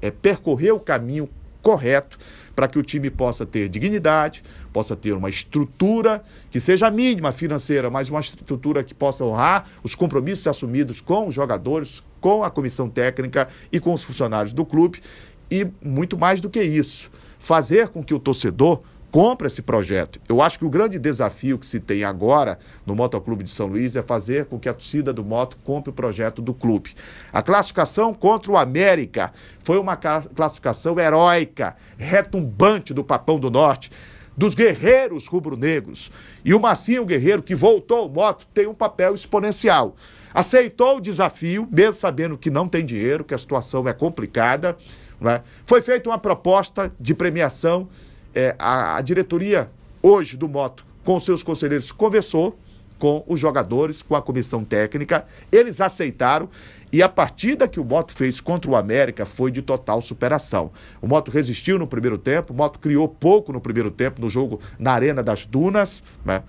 é, 0.00 0.10
percorrer 0.10 0.72
o 0.72 0.80
caminho 0.80 1.28
correto 1.62 2.18
para 2.56 2.66
que 2.66 2.78
o 2.78 2.82
time 2.82 3.10
possa 3.10 3.44
ter 3.44 3.68
dignidade, 3.68 4.42
possa 4.72 4.96
ter 4.96 5.12
uma 5.12 5.28
estrutura 5.28 6.24
que 6.50 6.58
seja 6.58 6.90
mínima 6.90 7.30
financeira, 7.30 7.90
mas 7.90 8.08
uma 8.08 8.20
estrutura 8.20 8.82
que 8.82 8.94
possa 8.94 9.22
honrar 9.22 9.68
os 9.84 9.94
compromissos 9.94 10.46
assumidos 10.46 11.02
com 11.02 11.28
os 11.28 11.34
jogadores, 11.34 12.02
com 12.18 12.42
a 12.42 12.50
comissão 12.50 12.88
técnica 12.88 13.46
e 13.70 13.78
com 13.78 13.92
os 13.92 14.02
funcionários 14.02 14.54
do 14.54 14.64
clube. 14.64 15.02
E 15.50 15.68
muito 15.84 16.16
mais 16.16 16.40
do 16.40 16.48
que 16.48 16.62
isso, 16.62 17.10
fazer 17.38 17.88
com 17.88 18.02
que 18.02 18.14
o 18.14 18.18
torcedor 18.18 18.80
compra 19.16 19.46
esse 19.46 19.62
projeto. 19.62 20.20
Eu 20.28 20.42
acho 20.42 20.58
que 20.58 20.64
o 20.66 20.68
grande 20.68 20.98
desafio 20.98 21.58
que 21.58 21.64
se 21.64 21.80
tem 21.80 22.04
agora 22.04 22.58
no 22.84 22.94
Motoclube 22.94 23.42
de 23.42 23.48
São 23.48 23.66
Luís 23.66 23.96
é 23.96 24.02
fazer 24.02 24.44
com 24.44 24.58
que 24.58 24.68
a 24.68 24.74
torcida 24.74 25.10
do 25.10 25.24
Moto 25.24 25.56
compre 25.64 25.88
o 25.88 25.92
projeto 25.94 26.42
do 26.42 26.52
clube. 26.52 26.94
A 27.32 27.40
classificação 27.40 28.12
contra 28.12 28.52
o 28.52 28.58
América 28.58 29.32
foi 29.64 29.78
uma 29.78 29.96
classificação 29.96 31.00
heróica, 31.00 31.76
retumbante 31.96 32.92
do 32.92 33.02
Papão 33.02 33.38
do 33.38 33.50
Norte 33.50 33.90
dos 34.36 34.54
guerreiros 34.54 35.26
rubro-negros. 35.28 36.12
E 36.44 36.52
o 36.52 36.60
Massinho 36.60 37.06
Guerreiro, 37.06 37.42
que 37.42 37.54
voltou 37.54 38.00
ao 38.00 38.10
moto, 38.10 38.46
tem 38.52 38.66
um 38.66 38.74
papel 38.74 39.14
exponencial. 39.14 39.96
Aceitou 40.34 40.98
o 40.98 41.00
desafio, 41.00 41.66
mesmo 41.72 41.94
sabendo 41.94 42.36
que 42.36 42.50
não 42.50 42.68
tem 42.68 42.84
dinheiro, 42.84 43.24
que 43.24 43.32
a 43.32 43.38
situação 43.38 43.88
é 43.88 43.94
complicada. 43.94 44.76
Né? 45.18 45.40
Foi 45.64 45.80
feita 45.80 46.10
uma 46.10 46.18
proposta 46.18 46.92
de 47.00 47.14
premiação. 47.14 47.88
É, 48.38 48.54
a, 48.58 48.98
a 48.98 49.00
diretoria 49.00 49.70
hoje 50.02 50.36
do 50.36 50.46
Moto, 50.46 50.84
com 51.02 51.18
seus 51.18 51.42
conselheiros, 51.42 51.90
conversou 51.90 52.58
com 52.98 53.24
os 53.26 53.40
jogadores, 53.40 54.02
com 54.02 54.14
a 54.14 54.20
comissão 54.20 54.62
técnica. 54.62 55.26
Eles 55.50 55.80
aceitaram 55.80 56.46
e 56.92 57.02
a 57.02 57.08
partida 57.08 57.66
que 57.66 57.80
o 57.80 57.84
Moto 57.84 58.12
fez 58.12 58.38
contra 58.38 58.70
o 58.70 58.76
América 58.76 59.24
foi 59.24 59.50
de 59.50 59.62
total 59.62 60.02
superação. 60.02 60.70
O 61.00 61.06
Moto 61.06 61.30
resistiu 61.30 61.78
no 61.78 61.86
primeiro 61.86 62.18
tempo, 62.18 62.52
o 62.52 62.56
Moto 62.56 62.78
criou 62.78 63.08
pouco 63.08 63.54
no 63.54 63.60
primeiro 63.60 63.90
tempo 63.90 64.20
no 64.20 64.28
jogo 64.28 64.60
na 64.78 64.92
Arena 64.92 65.22
das 65.22 65.46
Dunas, 65.46 66.04
né? 66.22 66.42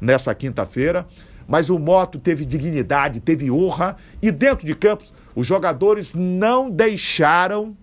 nessa 0.00 0.34
quinta-feira. 0.34 1.06
Mas 1.46 1.70
o 1.70 1.78
Moto 1.78 2.18
teve 2.18 2.44
dignidade, 2.44 3.20
teve 3.20 3.52
honra 3.52 3.96
e 4.20 4.32
dentro 4.32 4.66
de 4.66 4.74
campos 4.74 5.14
os 5.36 5.46
jogadores 5.46 6.12
não 6.12 6.68
deixaram 6.68 7.76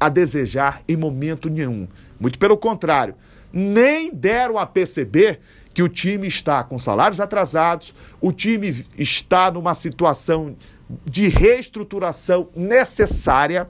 a 0.00 0.08
desejar 0.08 0.82
em 0.88 0.96
momento 0.96 1.50
nenhum. 1.50 1.86
Muito 2.18 2.38
pelo 2.38 2.56
contrário, 2.56 3.14
nem 3.52 4.10
deram 4.12 4.58
a 4.58 4.66
perceber 4.66 5.40
que 5.72 5.82
o 5.82 5.88
time 5.88 6.26
está 6.26 6.64
com 6.64 6.78
salários 6.78 7.20
atrasados, 7.20 7.94
o 8.20 8.32
time 8.32 8.84
está 8.98 9.50
numa 9.50 9.74
situação 9.74 10.56
de 11.04 11.28
reestruturação 11.28 12.48
necessária, 12.56 13.68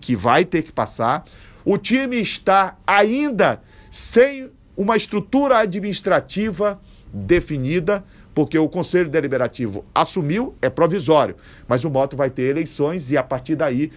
que 0.00 0.16
vai 0.16 0.44
ter 0.44 0.62
que 0.62 0.72
passar, 0.72 1.24
o 1.64 1.78
time 1.78 2.20
está 2.20 2.76
ainda 2.86 3.62
sem 3.90 4.50
uma 4.76 4.96
estrutura 4.96 5.58
administrativa 5.58 6.80
definida, 7.12 8.04
porque 8.34 8.58
o 8.58 8.68
Conselho 8.68 9.08
Deliberativo 9.08 9.84
assumiu, 9.94 10.54
é 10.60 10.68
provisório, 10.68 11.36
mas 11.68 11.84
o 11.84 11.90
Moto 11.90 12.16
vai 12.16 12.28
ter 12.28 12.42
eleições 12.42 13.10
e 13.12 13.16
a 13.16 13.22
partir 13.22 13.54
daí 13.54 13.92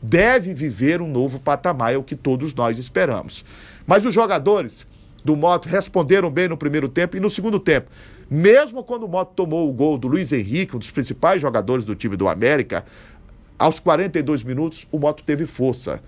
deve 0.00 0.54
viver 0.54 1.02
um 1.02 1.10
novo 1.10 1.40
patamar, 1.40 1.92
é 1.92 1.96
o 1.96 2.02
que 2.02 2.14
todos 2.14 2.54
nós 2.54 2.78
esperamos. 2.78 3.44
Mas 3.86 4.06
os 4.06 4.14
jogadores 4.14 4.86
do 5.24 5.34
Moto 5.34 5.66
responderam 5.66 6.30
bem 6.30 6.48
no 6.48 6.56
primeiro 6.56 6.88
tempo 6.88 7.16
e 7.16 7.20
no 7.20 7.28
segundo 7.28 7.58
tempo. 7.58 7.90
Mesmo 8.30 8.84
quando 8.84 9.04
o 9.04 9.08
Moto 9.08 9.32
tomou 9.34 9.68
o 9.68 9.72
gol 9.72 9.98
do 9.98 10.06
Luiz 10.06 10.32
Henrique, 10.32 10.76
um 10.76 10.78
dos 10.78 10.90
principais 10.90 11.42
jogadores 11.42 11.84
do 11.84 11.96
time 11.96 12.16
do 12.16 12.28
América, 12.28 12.84
aos 13.58 13.80
42 13.80 14.44
minutos 14.44 14.86
o 14.92 14.98
Moto 14.98 15.24
teve 15.24 15.44
força. 15.44 16.00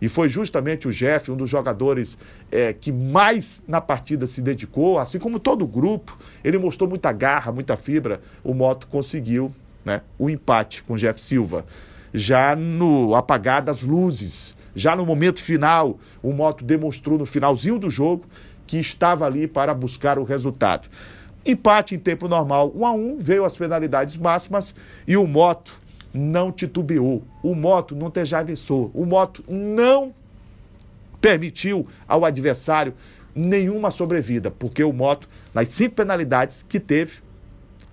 E 0.00 0.08
foi 0.08 0.28
justamente 0.28 0.86
o 0.86 0.92
Jeff, 0.92 1.30
um 1.30 1.36
dos 1.36 1.50
jogadores 1.50 2.16
é, 2.50 2.72
que 2.72 2.92
mais 2.92 3.62
na 3.66 3.80
partida 3.80 4.26
se 4.26 4.40
dedicou, 4.40 4.98
assim 4.98 5.18
como 5.18 5.38
todo 5.38 5.62
o 5.62 5.66
grupo. 5.66 6.16
Ele 6.44 6.58
mostrou 6.58 6.88
muita 6.88 7.12
garra, 7.12 7.50
muita 7.50 7.76
fibra. 7.76 8.20
O 8.44 8.54
Moto 8.54 8.86
conseguiu 8.86 9.52
né, 9.84 10.02
o 10.18 10.30
empate 10.30 10.82
com 10.82 10.94
o 10.94 10.96
Jeff 10.96 11.20
Silva. 11.20 11.64
Já 12.12 12.54
no 12.54 13.14
apagar 13.14 13.62
das 13.62 13.82
luzes, 13.82 14.56
já 14.74 14.94
no 14.94 15.04
momento 15.04 15.42
final, 15.42 15.98
o 16.22 16.32
Moto 16.32 16.64
demonstrou 16.64 17.18
no 17.18 17.26
finalzinho 17.26 17.78
do 17.78 17.90
jogo 17.90 18.24
que 18.66 18.78
estava 18.78 19.26
ali 19.26 19.48
para 19.48 19.74
buscar 19.74 20.18
o 20.18 20.24
resultado. 20.24 20.88
Empate 21.44 21.94
em 21.94 21.98
tempo 21.98 22.28
normal, 22.28 22.72
1 22.74 22.86
a 22.86 22.92
1 22.92 23.18
veio 23.18 23.44
as 23.44 23.56
penalidades 23.56 24.16
máximas 24.16 24.74
e 25.06 25.16
o 25.16 25.26
Moto 25.26 25.72
não 26.12 26.50
titubeou. 26.50 27.22
O 27.42 27.54
Moto 27.54 27.94
não 27.94 28.10
tejavessou. 28.10 28.90
O 28.94 29.04
Moto 29.04 29.44
não 29.48 30.14
permitiu 31.20 31.86
ao 32.06 32.24
adversário 32.24 32.94
nenhuma 33.34 33.90
sobrevida, 33.90 34.50
porque 34.50 34.82
o 34.82 34.92
Moto, 34.92 35.28
nas 35.54 35.68
cinco 35.68 35.96
penalidades 35.96 36.64
que 36.68 36.80
teve, 36.80 37.18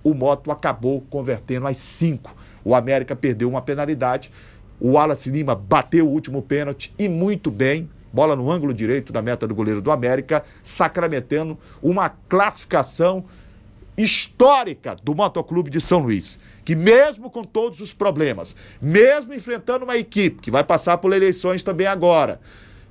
o 0.02 0.14
Moto 0.14 0.50
acabou 0.50 1.04
convertendo 1.10 1.66
as 1.66 1.76
cinco. 1.76 2.34
O 2.64 2.74
América 2.74 3.14
perdeu 3.14 3.48
uma 3.48 3.62
penalidade, 3.62 4.30
o 4.80 4.92
Wallace 4.92 5.30
Lima 5.30 5.54
bateu 5.54 6.06
o 6.06 6.10
último 6.10 6.42
pênalti 6.42 6.92
e 6.98 7.08
muito 7.08 7.50
bem, 7.50 7.88
bola 8.12 8.36
no 8.36 8.50
ângulo 8.50 8.74
direito 8.74 9.12
da 9.12 9.22
meta 9.22 9.46
do 9.46 9.54
goleiro 9.54 9.80
do 9.80 9.90
América, 9.90 10.42
sacramentando 10.62 11.58
uma 11.82 12.08
classificação 12.08 13.24
histórica 13.96 14.96
do 15.02 15.14
Motoclube 15.14 15.70
de 15.70 15.80
São 15.80 16.00
Luís, 16.00 16.38
que 16.64 16.76
mesmo 16.76 17.30
com 17.30 17.42
todos 17.42 17.80
os 17.80 17.92
problemas, 17.92 18.54
mesmo 18.80 19.32
enfrentando 19.32 19.84
uma 19.84 19.96
equipe 19.96 20.42
que 20.42 20.50
vai 20.50 20.62
passar 20.62 20.98
por 20.98 21.12
eleições 21.12 21.62
também 21.62 21.86
agora, 21.86 22.40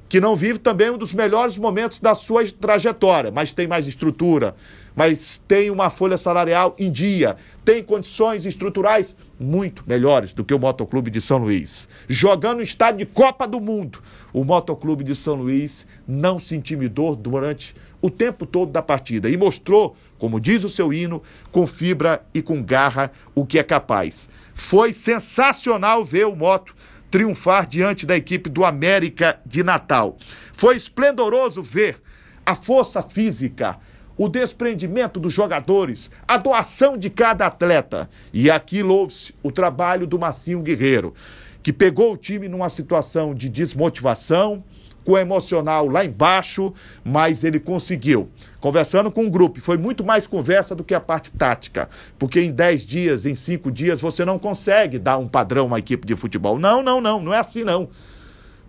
que 0.08 0.20
não 0.20 0.36
vive 0.36 0.60
também 0.60 0.90
um 0.92 0.98
dos 0.98 1.14
melhores 1.14 1.58
momentos 1.58 2.00
da 2.00 2.14
sua 2.14 2.46
trajetória, 2.52 3.32
mas 3.32 3.54
tem 3.54 3.68
mais 3.68 3.88
estrutura, 3.88 4.56
mas 4.96 5.42
tem 5.48 5.70
uma 5.72 5.90
folha 5.90 6.18
salarial 6.18 6.76
em 6.78 6.92
dia, 6.92 7.36
tem 7.64 7.84
condições 7.84 8.46
estruturais 8.46 9.16
muito 9.40 9.84
melhores 9.86 10.34
do 10.34 10.46
que 10.46 10.54
o 10.54 10.60
Motoclube 10.60 11.10
de 11.10 11.20
São 11.20 11.40
Luís. 11.40 11.90
Jogando 12.08 12.58
no 12.58 12.64
estádio 12.64 13.00
de 13.00 13.06
Copa 13.08 13.48
do 13.48 13.60
Mundo, 13.60 14.02
o 14.32 14.44
Motoclube 14.44 15.04
de 15.04 15.16
São 15.16 15.36
Luís 15.36 15.88
não 16.08 16.40
se 16.40 16.56
intimidou 16.56 17.16
durante 17.16 17.76
o 18.02 18.10
tempo 18.10 18.46
todo 18.46 18.72
da 18.72 18.84
partida 18.84 19.30
e 19.30 19.36
mostrou, 19.36 19.96
como 20.18 20.40
diz 20.40 20.64
o 20.64 20.70
seu 20.70 20.94
hino, 20.94 21.22
com 21.52 21.68
fibra 21.68 22.26
e 22.34 22.42
com 22.42 22.64
garra 22.64 23.12
o 23.34 23.46
que 23.46 23.60
é 23.60 23.64
capaz. 23.64 24.30
Foi 24.54 24.94
sensacional 24.94 26.04
ver 26.06 26.26
o 26.26 26.36
Moto 26.36 26.76
triunfar 27.10 27.68
diante 27.68 28.06
da 28.06 28.16
equipe 28.16 28.50
do 28.50 28.66
América 28.66 29.40
de 29.46 29.64
Natal. 29.64 30.18
Foi 30.54 30.76
esplendoroso 30.76 31.62
ver 31.62 32.02
a 32.46 32.56
força 32.56 33.02
física, 33.02 33.78
o 34.18 34.30
desprendimento 34.30 35.20
dos 35.20 35.34
jogadores, 35.34 36.10
a 36.28 36.38
doação 36.38 36.98
de 36.98 37.10
cada 37.10 37.46
atleta. 37.46 38.10
E 38.34 38.50
aqui 38.50 38.84
louve-se 38.84 39.34
o 39.44 39.52
trabalho 39.52 40.08
do 40.08 40.20
Massinho 40.20 40.62
Guerreiro, 40.62 41.14
que 41.62 41.74
pegou 41.74 42.14
o 42.14 42.18
time 42.18 42.48
numa 42.48 42.70
situação 42.70 43.34
de 43.34 43.50
desmotivação, 43.50 44.64
com 45.06 45.14
o 45.14 45.18
emocional 45.18 45.88
lá 45.88 46.04
embaixo, 46.04 46.74
mas 47.04 47.44
ele 47.44 47.60
conseguiu. 47.60 48.28
Conversando 48.60 49.12
com 49.12 49.26
o 49.26 49.30
grupo, 49.30 49.62
foi 49.62 49.78
muito 49.78 50.04
mais 50.04 50.26
conversa 50.26 50.74
do 50.76 50.84
que 50.84 50.96
a 50.96 51.00
parte 51.00 51.32
tática, 51.32 51.88
porque 52.18 52.42
em 52.42 52.52
10 52.52 52.82
dias, 52.82 53.26
em 53.28 53.36
5 53.36 53.72
dias, 53.72 54.02
você 54.02 54.26
não 54.26 54.40
consegue 54.40 54.98
dar 54.98 55.20
um 55.20 55.28
padrão 55.28 55.68
uma 55.68 55.78
equipe 55.78 56.06
de 56.06 56.16
futebol. 56.16 56.58
Não, 56.58 56.82
não, 56.82 57.00
não, 57.00 57.22
não 57.22 57.34
é 57.34 57.38
assim 57.38 57.64
não. 57.64 57.88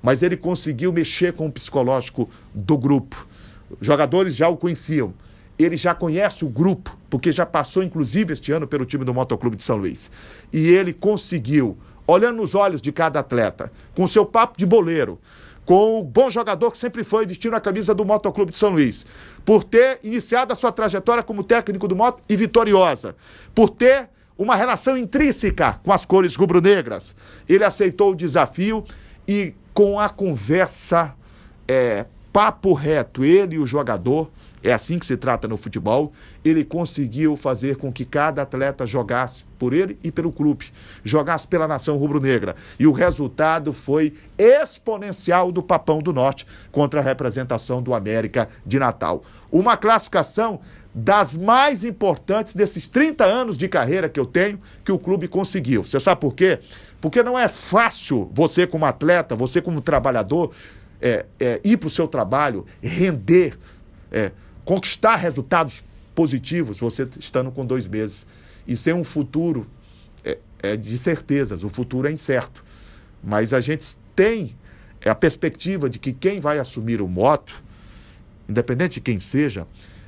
Mas 0.03 0.23
ele 0.23 0.37
conseguiu 0.37 0.93
mexer 0.93 1.33
com 1.33 1.47
o 1.47 1.53
psicológico 1.53 2.29
do 2.55 2.77
grupo. 2.77 3.27
Jogadores 3.81 4.37
já 4.37 4.49
o 4.49 4.57
conheciam. 4.57 5.15
Ele 5.59 5.77
já 5.77 5.95
conhece 5.95 6.45
o 6.45 6.49
grupo, 6.51 6.97
porque 7.09 7.33
já 7.33 7.47
passou, 7.47 7.83
inclusive, 7.83 8.35
este 8.35 8.53
ano 8.53 8.67
pelo 8.67 8.85
time 8.85 9.07
do 9.07 9.15
Motoclube 9.15 9.57
de 9.57 9.63
São 9.63 9.79
Luís. 9.79 10.11
E 10.53 10.69
ele 10.69 10.93
conseguiu, 10.93 11.79
olhando 12.07 12.37
nos 12.37 12.55
olhos 12.55 12.83
de 12.83 12.93
cada 12.93 13.21
atleta, 13.21 13.73
com 13.95 14.07
seu 14.07 14.27
papo 14.27 14.59
de 14.59 14.67
boleiro, 14.67 15.19
com 15.67 15.99
o 15.99 16.03
bom 16.05 16.31
jogador 16.31 16.71
que 16.71 16.79
sempre 16.79 17.03
foi 17.03 17.27
vestindo 17.27 17.55
a 17.57 17.61
camisa 17.61 17.93
do 17.93 18.05
Motoclube 18.05 18.53
de 18.53 18.57
São 18.57 18.71
Luís, 18.71 19.05
por 19.45 19.65
ter 19.65 19.99
iniciado 20.03 20.53
a 20.53 20.57
sua 20.57 20.71
trajetória 20.71 21.25
como 21.25 21.43
técnico 21.43 21.89
do 21.89 21.97
Moto 21.97 22.23
e 22.29 22.37
vitoriosa, 22.37 23.17
por 23.53 23.69
ter 23.69 24.09
uma 24.39 24.55
relação 24.55 24.97
intrínseca 24.97 25.81
com 25.83 25.93
as 25.93 26.07
cores 26.07 26.37
rubro-negras. 26.37 27.17
Ele 27.49 27.65
aceitou 27.65 28.13
o 28.13 28.15
desafio 28.15 28.85
e 29.27 29.55
com 29.75 29.99
a 29.99 30.09
conversa, 30.09 31.15
é, 31.67 32.07
papo 32.33 32.73
reto, 32.73 33.25
ele 33.25 33.57
e 33.57 33.59
o 33.59 33.67
jogador, 33.67 34.31
é 34.67 34.73
assim 34.73 34.99
que 34.99 35.07
se 35.07 35.17
trata 35.17 35.47
no 35.47 35.57
futebol. 35.57 36.13
Ele 36.45 36.65
conseguiu 36.65 37.37
fazer 37.37 37.77
com 37.77 37.93
que 37.93 38.05
cada 38.05 38.43
atleta 38.43 38.85
jogasse 38.85 39.45
por 39.59 39.73
ele 39.73 39.97
e 40.03 40.11
pelo 40.11 40.33
clube, 40.33 40.67
jogasse 41.05 41.47
pela 41.47 41.69
nação 41.69 41.97
rubro-negra. 41.97 42.57
E 42.79 42.87
o 42.87 42.93
resultado 42.93 43.73
foi 43.73 44.13
exponencial 44.37 45.53
do 45.53 45.63
Papão 45.63 46.01
do 46.01 46.13
Norte 46.13 46.47
contra 46.73 47.01
a 47.01 47.03
representação 47.03 47.81
do 47.81 47.95
América 47.95 48.49
de 48.67 48.79
Natal. 48.79 49.23
Uma 49.53 49.77
classificação 49.77 50.61
das 50.93 51.37
mais 51.37 51.85
importantes 51.85 52.55
desses 52.55 52.89
30 52.89 53.23
anos 53.23 53.57
de 53.57 53.69
carreira 53.69 54.09
que 54.09 54.19
eu 54.19 54.27
tenho 54.27 54.59
que 54.83 54.91
o 54.91 54.99
clube 54.99 55.29
conseguiu. 55.29 55.85
Você 55.85 56.01
sabe 56.01 56.21
por 56.21 56.35
quê? 56.35 56.59
Porque 57.01 57.23
não 57.23 57.39
é 57.39 57.47
fácil 57.47 58.31
você, 58.35 58.67
como 58.67 58.85
atleta, 58.85 59.37
você, 59.37 59.61
como 59.61 59.81
trabalhador, 59.81 60.53
é, 61.01 61.27
é, 61.39 61.61
ir 61.63 61.77
para 61.77 61.87
o 61.87 61.91
seu 61.91 62.09
trabalho, 62.09 62.67
render. 62.83 63.57
É, 64.11 64.33
conquistar 64.67 65.17
resultados 65.17 65.83
positivos, 66.15 66.79
você 66.79 67.09
estando 67.19 67.51
com 67.51 67.65
dois 67.65 67.89
meses. 67.89 68.27
E 68.67 68.77
ser 68.77 68.95
um 68.95 69.05
futuro 69.05 69.67
é, 70.23 70.37
é 70.59 70.77
de 70.77 70.99
certezas, 70.99 71.65
o 71.65 71.71
futuro 71.71 72.07
é 72.07 72.13
incerto. 72.13 72.63
Mas 73.25 73.55
a 73.55 73.61
gente 73.61 73.97
tem 74.15 74.55
é 75.01 75.09
a 75.09 75.15
perspectiva 75.15 75.89
de 75.89 76.01
que 76.01 76.13
quem 76.13 76.41
vai 76.41 76.59
assumir 76.59 77.01
o 77.01 77.07
moto, 77.07 77.63
independente 78.49 78.95
de 78.95 79.01
quem 79.03 79.21
seja, 79.21 79.67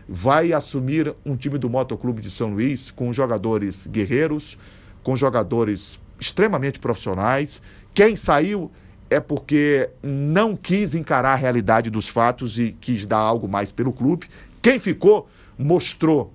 vai 0.09 0.53
assumir 0.53 1.15
um 1.25 1.37
time 1.37 1.57
do 1.57 1.71
Motoclube 1.71 2.21
de 2.21 2.31
São 2.31 2.55
Luís 2.55 2.91
com 2.91 3.13
jogadores 3.13 3.87
guerreiros, 3.87 4.59
com 5.05 5.15
jogadores 5.15 6.01
extremamente 6.19 6.81
profissionais. 6.81 7.63
Quem 7.95 8.17
saiu 8.17 8.73
é 9.11 9.21
porque 9.21 9.89
não 10.03 10.57
quis 10.57 10.95
encarar 10.95 11.33
a 11.33 11.37
realidade 11.37 11.91
dos 11.91 12.09
fatos 12.09 12.59
e 12.59 12.73
quis 12.81 13.07
dar 13.07 13.19
algo 13.19 13.47
mais 13.47 13.71
pelo 13.71 13.93
clube. 13.93 14.27
Quem 14.69 14.79
ficou 14.79 15.27
mostrou 15.57 16.31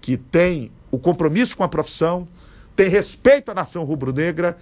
que 0.00 0.16
tem 0.16 0.72
o 0.90 0.98
compromisso 0.98 1.56
com 1.56 1.62
a 1.62 1.68
profissão, 1.68 2.26
tem 2.74 2.88
respeito 2.88 3.52
à 3.52 3.54
nação 3.54 3.84
rubro-negra 3.84 4.58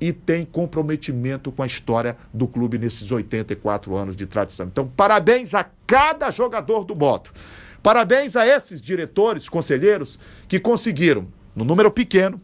e 0.00 0.12
tem 0.12 0.44
comprometimento 0.44 1.50
com 1.50 1.64
a 1.64 1.66
história 1.66 2.16
do 2.32 2.46
clube 2.46 2.78
nesses 2.78 3.10
84 3.10 3.96
anos 3.96 4.14
de 4.14 4.24
tradição. 4.24 4.66
Então, 4.66 4.86
parabéns 4.86 5.52
a 5.52 5.68
cada 5.84 6.30
jogador 6.30 6.84
do 6.84 6.94
Moto. 6.94 7.32
Parabéns 7.82 8.36
a 8.36 8.46
esses 8.46 8.80
diretores, 8.80 9.48
conselheiros 9.48 10.16
que 10.46 10.60
conseguiram, 10.60 11.26
no 11.56 11.64
número 11.64 11.90
pequeno, 11.90 12.40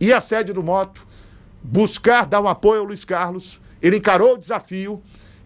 ir 0.00 0.14
à 0.14 0.22
sede 0.22 0.54
do 0.54 0.62
Moto, 0.62 1.06
buscar 1.62 2.24
dar 2.24 2.40
um 2.40 2.48
apoio 2.48 2.80
ao 2.80 2.86
Luiz 2.86 3.04
Carlos. 3.04 3.60
Ele 3.82 3.98
encarou 3.98 4.36
o 4.36 4.38
desafio 4.38 5.02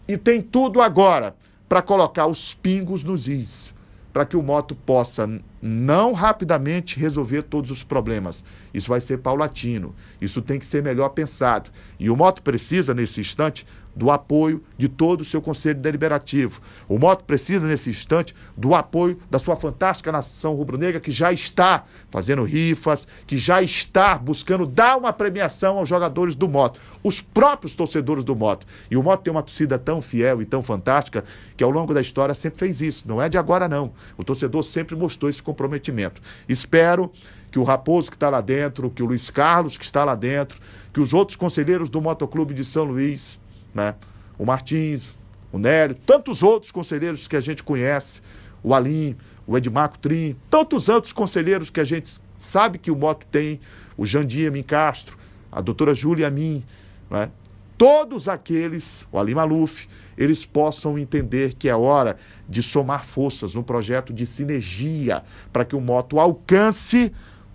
e 0.07 0.17
tem 0.17 0.41
tudo 0.41 0.81
agora 0.81 1.35
para 1.69 1.83
colocar 1.83 2.29
os 2.29 2.55
pingos 2.55 3.03
nos 3.03 3.27
is 3.27 3.75
para 4.21 4.27
que 4.27 4.37
o 4.37 4.43
moto 4.43 4.75
possa 4.75 5.27
não 5.63 6.13
rapidamente 6.13 7.01
resolver 7.01 7.43
todos 7.43 7.71
os 7.71 7.83
problemas. 7.83 8.45
Isso 8.75 8.91
vai 8.91 9.01
ser 9.01 9.17
paulatino, 9.17 9.95
isso 10.21 10.43
tem 10.43 10.59
que 10.59 10.67
ser 10.67 10.83
melhor 10.83 11.09
pensado. 11.09 11.71
E 11.99 12.11
o 12.11 12.17
moto 12.17 12.43
precisa, 12.43 12.93
nesse 12.93 13.23
instante, 13.23 13.67
do 13.95 14.11
apoio 14.11 14.63
de 14.77 14.89
todo 14.89 15.21
o 15.21 15.25
seu 15.25 15.43
conselho 15.43 15.81
deliberativo. 15.81 16.61
O 16.89 16.99
Moto 16.99 17.25
precisa, 17.25 17.67
nesse 17.67 17.91
instante, 17.91 18.35
do 18.57 18.75
apoio 18.75 19.19
da 19.31 19.39
sua 19.39 19.57
fantástica 19.57 20.13
nação 20.13 20.55
rubro-negra, 20.55 21.01
que 21.01 21.11
já 21.11 21.33
está 21.33 21.85
fazendo 22.11 22.43
rifas, 22.43 23.07
que 23.27 23.37
já 23.37 23.63
está 23.63 24.17
buscando 24.19 24.67
dar 24.67 24.97
uma 24.97 25.13
premiação 25.13 25.79
aos 25.79 25.89
jogadores 25.89 26.35
do 26.35 26.49
Moto, 26.49 26.81
os 27.03 27.21
próprios 27.21 27.75
torcedores 27.75 28.25
do 28.25 28.37
Moto. 28.37 28.67
E 28.91 28.97
o 28.97 29.03
Moto 29.03 29.23
tem 29.23 29.31
uma 29.31 29.43
torcida 29.43 29.79
tão 29.79 30.01
fiel 30.01 30.41
e 30.41 30.47
tão 30.47 30.63
fantástica 30.63 31.25
que 31.57 31.65
ao 31.65 31.71
longo 31.71 31.93
da 31.93 32.01
história 32.01 32.35
sempre 32.35 32.59
fez 32.59 32.81
isso. 32.81 33.09
Não 33.09 33.21
é 33.21 33.29
de 33.29 33.39
agora, 33.39 33.69
não. 33.69 33.93
O 34.17 34.25
torcedor 34.25 34.63
sempre 34.63 34.97
mostrou 34.97 35.29
esse 35.29 35.43
comprometimento. 35.43 36.21
Espero 36.49 37.11
que 37.51 37.59
o 37.59 37.65
Raposo 37.65 38.11
que 38.11 38.17
está 38.17 38.29
lá 38.29 38.41
dentro, 38.41 38.91
que 38.91 39.03
o 39.03 39.07
Luiz 39.07 39.31
Carlos 39.31 39.77
que 39.77 39.85
está 39.85 40.05
lá 40.05 40.15
dentro, 40.15 40.61
que 40.93 41.01
os 41.01 41.13
outros 41.13 41.37
conselheiros 41.37 41.89
do 41.89 42.01
Motoclube 42.01 42.55
de 42.55 42.65
São 42.65 42.85
Luís, 42.85 43.40
né? 43.75 43.95
O 44.39 44.45
Martins, 44.45 45.11
o 45.53 45.59
Nélio, 45.59 45.95
tantos 45.95 46.43
outros 46.43 46.71
conselheiros 46.71 47.29
que 47.29 47.37
a 47.37 47.41
gente 47.41 47.63
conhece, 47.63 48.23
o 48.63 48.75
Alim, 48.75 49.17
o 49.47 49.57
Edmarco 49.57 49.99
Trim, 49.99 50.37
tantos 50.49 50.89
outros 50.89 51.13
conselheiros 51.13 51.71
que 51.71 51.81
a 51.81 51.85
gente 51.85 52.21
sabe 52.39 52.79
que 52.79 52.91
o 52.91 52.97
Moto 52.97 53.27
tem, 53.31 53.61
o 53.97 54.07
Jandir 54.07 54.51
Min 54.51 54.63
Castro, 54.63 55.19
a 55.51 55.61
doutora 55.61 55.93
Júlia 55.93 56.31
Min, 56.31 56.65
né? 57.11 57.31
todos 57.77 58.29
aqueles, 58.29 59.09
o 59.11 59.19
Ali 59.19 59.35
Maluf, 59.35 59.89
eles 60.17 60.45
possam 60.45 60.99
entender 60.99 61.55
que 61.55 61.69
é 61.69 61.75
hora 61.75 62.17
de 62.49 62.63
somar 62.63 63.05
forças 63.05 63.55
num 63.55 63.63
projeto 63.63 64.13
de 64.13 64.27
sinergia 64.27 65.23
para 65.51 65.65
que 65.65 65.75
o 65.75 65.81
moto 65.81 66.21
alcance 66.21 67.11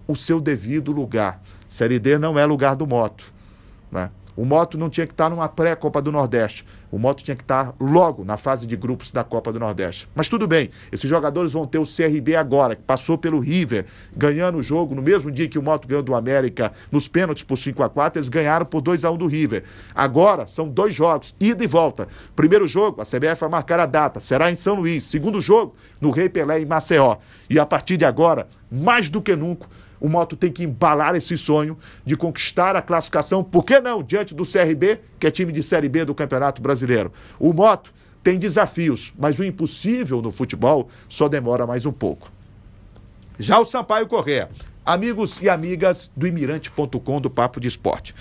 o 0.07 0.15
seu 0.15 0.41
devido 0.41 0.91
lugar. 0.91 1.41
Série 1.69 1.99
D 1.99 2.17
não 2.17 2.39
é 2.39 2.45
lugar 2.45 2.75
do 2.75 2.87
moto. 2.87 3.23
Né? 3.91 4.09
O 4.35 4.43
Moto 4.43 4.77
não 4.77 4.89
tinha 4.89 5.07
que 5.07 5.13
estar 5.13 5.29
numa 5.29 5.47
pré-Copa 5.47 6.01
do 6.01 6.11
Nordeste. 6.11 6.65
O 6.91 6.99
Moto 6.99 7.23
tinha 7.23 7.35
que 7.35 7.43
estar 7.43 7.73
logo 7.79 8.23
na 8.23 8.37
fase 8.37 8.67
de 8.67 8.75
grupos 8.75 9.11
da 9.11 9.23
Copa 9.23 9.51
do 9.51 9.59
Nordeste. 9.59 10.07
Mas 10.13 10.29
tudo 10.29 10.47
bem, 10.47 10.69
esses 10.91 11.09
jogadores 11.09 11.53
vão 11.53 11.65
ter 11.65 11.77
o 11.77 11.83
CRB 11.83 12.35
agora, 12.35 12.75
que 12.75 12.81
passou 12.81 13.17
pelo 13.17 13.39
River, 13.39 13.85
ganhando 14.15 14.57
o 14.57 14.63
jogo 14.63 14.93
no 14.93 15.01
mesmo 15.01 15.31
dia 15.31 15.47
que 15.47 15.59
o 15.59 15.63
Moto 15.63 15.87
ganhou 15.87 16.03
do 16.03 16.15
América 16.15 16.71
nos 16.91 17.07
pênaltis 17.07 17.43
por 17.43 17.57
5 17.57 17.83
a 17.83 17.89
4 17.89 18.19
eles 18.19 18.29
ganharam 18.29 18.65
por 18.65 18.81
2 18.81 19.05
a 19.05 19.11
1 19.11 19.17
do 19.17 19.27
River. 19.27 19.63
Agora 19.93 20.47
são 20.47 20.67
dois 20.67 20.93
jogos, 20.93 21.35
ida 21.39 21.63
e 21.63 21.67
volta. 21.67 22.07
Primeiro 22.35 22.67
jogo, 22.67 23.01
a 23.01 23.05
CBF 23.05 23.41
vai 23.41 23.49
marcar 23.49 23.79
a 23.79 23.85
data, 23.85 24.19
será 24.19 24.51
em 24.51 24.55
São 24.55 24.75
Luís. 24.75 25.03
Segundo 25.05 25.39
jogo, 25.41 25.75
no 25.99 26.11
Rei 26.11 26.29
Pelé 26.29 26.59
em 26.59 26.65
Maceió. 26.65 27.17
E 27.49 27.59
a 27.59 27.65
partir 27.65 27.97
de 27.97 28.05
agora, 28.05 28.47
mais 28.71 29.09
do 29.09 29.21
que 29.21 29.35
nunca, 29.35 29.67
o 30.05 30.07
Moto 30.09 30.35
tem 30.35 30.51
que 30.51 30.63
embalar 30.63 31.15
esse 31.15 31.35
sonho 31.35 31.75
de 32.05 32.15
conquistar 32.15 32.75
a 32.75 32.81
classificação, 32.81 33.43
por 33.43 33.65
que 33.65 33.79
não, 33.79 34.03
diante 34.03 34.35
do 34.35 34.43
CRB, 34.43 34.99
que 35.19 35.25
é 35.25 35.31
time 35.31 35.51
de 35.51 35.63
Série 35.63 35.89
B 35.89 36.05
do 36.05 36.13
Campeonato 36.13 36.61
Brasileiro. 36.61 37.11
O 37.39 37.51
Moto 37.51 37.91
tem 38.21 38.37
desafios, 38.37 39.11
mas 39.17 39.39
o 39.39 39.43
impossível 39.43 40.21
no 40.21 40.31
futebol 40.31 40.89
só 41.09 41.27
demora 41.27 41.65
mais 41.65 41.87
um 41.87 41.91
pouco. 41.91 42.31
Já 43.39 43.57
o 43.57 43.65
Sampaio 43.65 44.05
Correa, 44.05 44.51
amigos 44.85 45.41
e 45.41 45.49
amigas 45.49 46.11
do 46.15 46.27
Imirante.com 46.27 47.19
do 47.19 47.31
Papo 47.31 47.59
de 47.59 47.67
Esporte. 47.67 48.13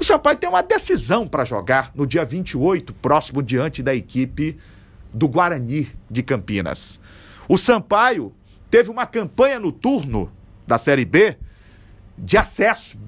O 0.00 0.02
Sampaio 0.02 0.36
tem 0.36 0.50
uma 0.50 0.60
decisão 0.60 1.28
para 1.28 1.44
jogar 1.44 1.92
no 1.94 2.04
dia 2.04 2.24
28, 2.24 2.92
próximo 2.94 3.40
diante 3.44 3.80
da 3.80 3.94
equipe 3.94 4.58
do 5.14 5.28
Guarani 5.28 5.86
de 6.10 6.20
Campinas. 6.20 6.98
O 7.48 7.56
Sampaio 7.56 8.34
teve 8.68 8.90
uma 8.90 9.06
campanha 9.06 9.60
no 9.60 9.70
turno 9.70 10.32
da 10.66 10.78
Série 10.78 11.04
B 11.04 11.36
de 12.16 12.36
acesso 12.36 12.98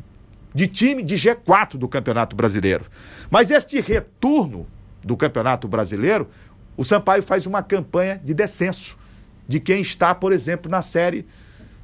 de 0.55 0.67
time 0.67 1.03
de 1.03 1.17
G4 1.17 1.77
do 1.77 1.89
Campeonato 1.89 2.37
Brasileiro. 2.37 2.85
Mas 3.31 3.51
este 3.51 3.81
retorno 3.81 4.67
do 5.03 5.17
Campeonato 5.17 5.67
Brasileiro, 5.67 6.29
o 6.77 6.85
Sampaio 6.85 7.23
faz 7.23 7.47
uma 7.47 7.63
campanha 7.63 8.21
de 8.23 8.33
descenso 8.33 8.97
de 9.49 9.61
quem 9.61 9.81
está, 9.81 10.15
por 10.15 10.33
exemplo, 10.33 10.71
na 10.71 10.81
série 10.81 11.27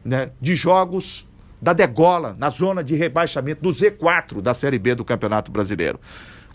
né, 0.04 0.30
de 0.40 0.54
jogos 0.54 1.26
da 1.60 1.72
degola, 1.72 2.34
na 2.38 2.48
zona 2.48 2.82
de 2.82 2.94
rebaixamento 2.94 3.60
do 3.62 3.68
Z4 3.70 4.40
da 4.40 4.54
Série 4.54 4.78
B 4.78 4.94
do 4.94 5.04
Campeonato 5.04 5.50
Brasileiro. 5.50 6.00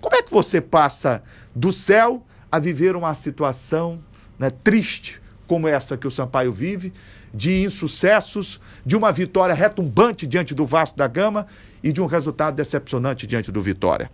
Como 0.01 0.15
é 0.15 0.23
que 0.23 0.31
você 0.31 0.59
passa 0.59 1.21
do 1.53 1.71
céu 1.71 2.25
a 2.51 2.57
viver 2.57 2.95
uma 2.95 3.13
situação 3.13 4.03
né, 4.39 4.49
triste 4.49 5.21
como 5.47 5.67
essa 5.67 5.97
que 5.97 6.07
o 6.07 6.11
Sampaio 6.11 6.51
vive, 6.51 6.93
de 7.33 7.63
insucessos, 7.63 8.59
de 8.85 8.95
uma 8.95 9.11
vitória 9.11 9.53
retumbante 9.53 10.25
diante 10.25 10.53
do 10.53 10.65
Vasco 10.65 10.97
da 10.97 11.07
Gama 11.07 11.47
e 11.83 11.91
de 11.91 12.01
um 12.01 12.05
resultado 12.05 12.55
decepcionante 12.55 13.27
diante 13.27 13.51
do 13.51 13.61
Vitória. 13.61 14.09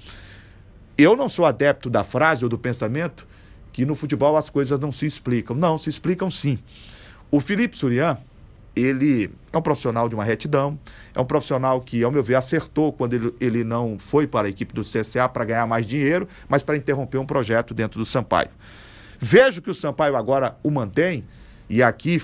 Eu 0.97 1.15
não 1.15 1.29
sou 1.29 1.45
adepto 1.45 1.89
da 1.89 2.03
frase 2.03 2.43
ou 2.43 2.49
do 2.49 2.57
pensamento 2.57 3.27
que 3.71 3.85
no 3.85 3.95
futebol 3.95 4.35
as 4.35 4.49
coisas 4.49 4.79
não 4.79 4.91
se 4.91 5.05
explicam. 5.05 5.55
Não, 5.55 5.77
se 5.77 5.89
explicam 5.89 6.29
sim. 6.29 6.59
O 7.29 7.39
Felipe 7.39 7.77
Surian, 7.77 8.17
ele 8.75 9.31
é 9.51 9.57
um 9.57 9.61
profissional 9.61 10.09
de 10.09 10.15
uma 10.15 10.23
retidão, 10.23 10.77
é 11.15 11.21
um 11.21 11.25
profissional 11.25 11.79
que, 11.81 12.03
ao 12.03 12.11
meu 12.11 12.21
ver, 12.21 12.35
acertou 12.35 12.91
quando 12.91 13.13
ele, 13.13 13.33
ele 13.39 13.63
não 13.63 13.97
foi 13.97 14.27
para 14.27 14.47
a 14.47 14.49
equipe 14.49 14.73
do 14.73 14.81
CSA 14.81 15.29
para 15.29 15.45
ganhar 15.45 15.65
mais 15.65 15.85
dinheiro, 15.85 16.27
mas 16.49 16.61
para 16.61 16.75
interromper 16.75 17.17
um 17.17 17.25
projeto 17.25 17.73
dentro 17.73 17.99
do 17.99 18.05
Sampaio. 18.05 18.49
Vejo 19.23 19.61
que 19.61 19.69
o 19.69 19.73
Sampaio 19.75 20.15
agora 20.15 20.57
o 20.63 20.71
mantém, 20.71 21.23
e 21.69 21.83
aqui 21.83 22.19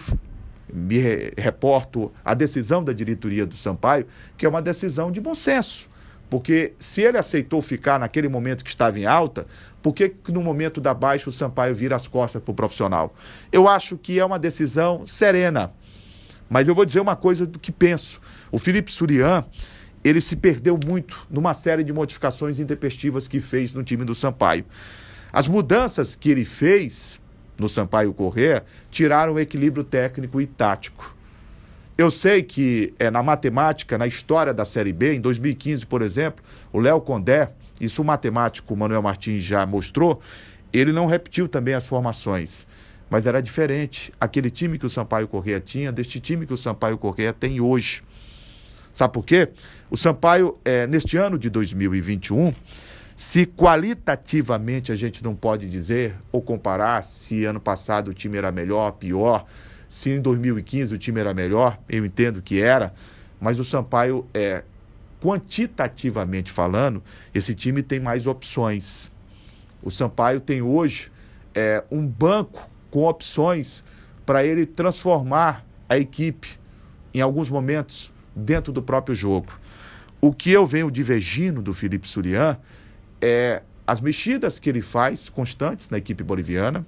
me 0.73 1.31
reporto 1.38 2.12
a 2.25 2.33
decisão 2.33 2.83
da 2.83 2.91
diretoria 2.91 3.45
do 3.45 3.55
Sampaio, 3.55 4.07
que 4.36 4.47
é 4.47 4.49
uma 4.49 4.63
decisão 4.63 5.12
de 5.12 5.21
bom 5.21 5.36
senso. 5.36 5.88
Porque 6.27 6.73
se 6.79 7.03
ele 7.03 7.19
aceitou 7.19 7.62
ficar 7.62 7.99
naquele 7.99 8.27
momento 8.27 8.63
que 8.63 8.69
estava 8.69 8.99
em 8.99 9.05
alta, 9.05 9.45
por 9.81 9.93
que 9.93 10.13
no 10.29 10.41
momento 10.41 10.81
da 10.81 10.91
baixa 10.91 11.29
o 11.29 11.31
Sampaio 11.31 11.73
vira 11.75 11.95
as 11.95 12.07
costas 12.07 12.41
para 12.41 12.51
o 12.51 12.55
profissional? 12.55 13.15
Eu 13.51 13.67
acho 13.67 13.95
que 13.95 14.19
é 14.19 14.25
uma 14.25 14.39
decisão 14.39 15.05
serena. 15.05 15.71
Mas 16.49 16.67
eu 16.67 16.73
vou 16.73 16.83
dizer 16.83 16.99
uma 16.99 17.15
coisa 17.15 17.45
do 17.45 17.60
que 17.60 17.71
penso. 17.71 18.19
O 18.51 18.57
Felipe 18.57 18.91
Surian, 18.91 19.45
ele 20.03 20.19
se 20.19 20.36
perdeu 20.36 20.77
muito 20.83 21.27
numa 21.29 21.53
série 21.53 21.83
de 21.83 21.93
modificações 21.93 22.60
intempestivas 22.60 23.27
que 23.27 23.39
fez 23.39 23.71
no 23.71 23.83
time 23.83 24.03
do 24.03 24.15
Sampaio. 24.15 24.65
As 25.38 25.47
mudanças 25.47 26.15
que 26.15 26.32
ele 26.32 26.43
fez 26.43 27.21
no 27.60 27.69
Sampaio 27.69 28.12
Corrêa 28.12 28.65
tiraram 28.89 29.34
o 29.34 29.39
equilíbrio 29.39 29.84
técnico 29.84 30.41
e 30.41 30.47
tático. 30.47 31.15
Eu 31.95 32.10
sei 32.10 32.41
que 32.41 32.91
é, 32.97 33.12
na 33.12 33.21
matemática, 33.21 34.00
na 34.00 34.08
história 34.08 34.52
da 34.52 34.65
Série 34.65 34.91
B, 34.91 35.13
em 35.13 35.21
2015, 35.21 35.86
por 35.86 36.02
exemplo, 36.02 36.43
o 36.73 36.80
Léo 36.80 37.00
Condé, 37.02 37.52
isso 37.80 38.02
o 38.02 38.06
matemático 38.06 38.76
Manuel 38.76 39.04
Martins 39.04 39.43
já 39.43 39.63
mostrou, 39.63 40.19
ele 40.73 40.91
não 40.91 41.06
repetiu 41.06 41.47
também 41.47 41.76
as 41.76 41.86
formações. 41.86 42.65
Mas 43.08 43.28
era 43.28 43.39
diferente 43.39 44.12
aquele 44.19 44.50
time 44.50 44.80
que 44.80 44.88
o 44.88 44.89
Sampaio 44.89 45.28
Correia 45.28 45.60
tinha 45.60 45.91
deste 45.91 46.19
time 46.19 46.47
que 46.47 46.54
o 46.56 46.58
Sampaio 46.58 46.97
Correia 46.97 47.32
tem 47.32 47.62
hoje. 47.62 48.02
Sabe 48.91 49.13
por 49.13 49.23
quê? 49.23 49.50
O 49.88 49.95
Sampaio, 49.95 50.56
é, 50.65 50.88
neste 50.88 51.15
ano 51.15 51.38
de 51.38 51.47
2021, 51.47 52.52
se 53.17 53.47
qualitativamente 53.47 54.91
a 54.91 54.95
gente 54.95 55.23
não 55.23 55.36
pode 55.36 55.67
dizer 55.67 56.15
ou 56.32 56.39
comparar 56.39 57.03
se 57.03 57.45
ano 57.45 57.60
passado 57.60 58.10
o 58.10 58.13
time 58.13 58.38
era 58.38 58.51
melhor, 58.51 58.91
pior, 58.91 59.43
se 59.89 60.12
em 60.12 60.21
2015 60.21 60.93
o 60.93 60.99
time 60.99 61.19
era 61.19 61.34
melhor, 61.34 61.80
eu 61.89 62.06
entendo 62.06 62.43
que 62.43 62.62
era, 62.62 62.93
mas 63.41 63.58
o 63.58 63.63
Sampaio 63.63 64.27
é 64.36 64.63
quantitativamente 65.19 66.51
falando, 66.51 67.03
esse 67.34 67.56
time 67.56 67.82
tem 67.82 67.99
mais 67.99 68.27
opções. 68.27 69.12
O 69.82 69.89
Sampaio 69.89 70.39
tem 70.39 70.62
hoje 70.62 71.12
é, 71.56 71.84
um 71.89 72.06
banco 72.06 72.69
com 72.91 73.06
opções 73.06 73.84
para 74.27 74.45
ele 74.45 74.63
transformar 74.63 75.65
a 75.89 75.97
equipe 75.97 76.60
em 77.15 77.21
alguns 77.21 77.49
momentos 77.49 78.13
dentro 78.36 78.71
do 78.71 78.84
próprio 78.84 79.15
jogo. 79.15 79.60
O 80.21 80.32
que 80.32 80.51
eu 80.51 80.67
venho 80.67 80.91
divergindo 80.91 81.63
do 81.63 81.73
Felipe 81.73 82.08
Surian 82.08 82.60
é 83.21 83.62
as 83.86 84.01
mexidas 84.01 84.60
que 84.60 84.69
ele 84.69 84.82
faz 84.82 85.30
constantes 85.30 85.89
na 85.89 85.97
equipe 85.97 86.23
boliviana, 86.23 86.86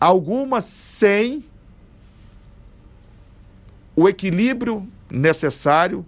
algumas 0.00 0.64
sem 0.64 1.44
o 3.94 4.08
equilíbrio 4.08 4.86
necessário 5.10 6.04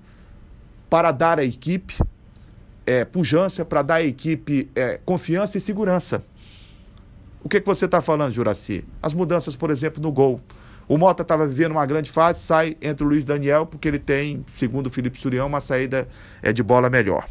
para 0.88 1.12
dar 1.12 1.38
à 1.38 1.44
equipe 1.44 1.96
é, 2.86 3.04
pujança, 3.04 3.64
para 3.64 3.82
dar 3.82 3.94
à 3.96 4.02
equipe 4.02 4.68
é, 4.74 5.00
confiança 5.04 5.58
e 5.58 5.60
segurança. 5.60 6.24
O 7.42 7.48
que, 7.48 7.60
que 7.60 7.66
você 7.66 7.84
está 7.84 8.00
falando, 8.00 8.32
Juraci? 8.32 8.84
As 9.00 9.14
mudanças, 9.14 9.56
por 9.56 9.70
exemplo, 9.70 10.02
no 10.02 10.12
gol. 10.12 10.40
O 10.86 10.98
Mota 10.98 11.22
estava 11.22 11.46
vivendo 11.46 11.70
uma 11.70 11.86
grande 11.86 12.10
fase, 12.10 12.40
sai 12.40 12.76
entre 12.82 13.04
o 13.04 13.08
Luiz 13.08 13.24
Daniel, 13.24 13.64
porque 13.64 13.86
ele 13.86 13.98
tem, 13.98 14.44
segundo 14.52 14.88
o 14.88 14.90
Felipe 14.90 15.18
Surião, 15.18 15.46
uma 15.46 15.60
saída 15.60 16.08
é, 16.42 16.52
de 16.52 16.64
bola 16.64 16.90
melhor. 16.90 17.28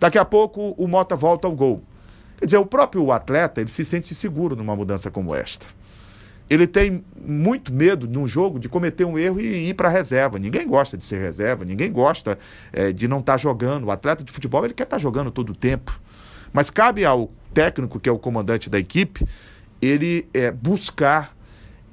Daqui 0.00 0.16
a 0.16 0.24
pouco 0.24 0.74
o 0.78 0.88
Mota 0.88 1.14
volta 1.14 1.46
ao 1.46 1.54
gol. 1.54 1.84
Quer 2.38 2.46
dizer, 2.46 2.56
o 2.56 2.64
próprio 2.64 3.12
atleta 3.12 3.60
ele 3.60 3.68
se 3.68 3.84
sente 3.84 4.14
seguro 4.14 4.56
numa 4.56 4.74
mudança 4.74 5.10
como 5.10 5.34
esta. 5.34 5.66
Ele 6.48 6.66
tem 6.66 7.04
muito 7.14 7.70
medo 7.70 8.08
num 8.08 8.26
jogo 8.26 8.58
de 8.58 8.66
cometer 8.66 9.04
um 9.04 9.18
erro 9.18 9.38
e 9.40 9.68
ir 9.68 9.74
para 9.74 9.88
a 9.88 9.90
reserva. 9.90 10.38
Ninguém 10.38 10.66
gosta 10.66 10.96
de 10.96 11.04
ser 11.04 11.20
reserva, 11.20 11.66
ninguém 11.66 11.92
gosta 11.92 12.38
é, 12.72 12.92
de 12.92 13.06
não 13.06 13.20
estar 13.20 13.34
tá 13.34 13.38
jogando. 13.38 13.84
O 13.84 13.90
atleta 13.90 14.24
de 14.24 14.32
futebol 14.32 14.64
ele 14.64 14.72
quer 14.72 14.84
estar 14.84 14.96
tá 14.96 15.00
jogando 15.00 15.30
todo 15.30 15.50
o 15.50 15.54
tempo. 15.54 16.00
Mas 16.50 16.70
cabe 16.70 17.04
ao 17.04 17.30
técnico, 17.52 18.00
que 18.00 18.08
é 18.08 18.12
o 18.12 18.18
comandante 18.18 18.70
da 18.70 18.78
equipe, 18.78 19.24
ele 19.82 20.26
é, 20.32 20.50
buscar 20.50 21.36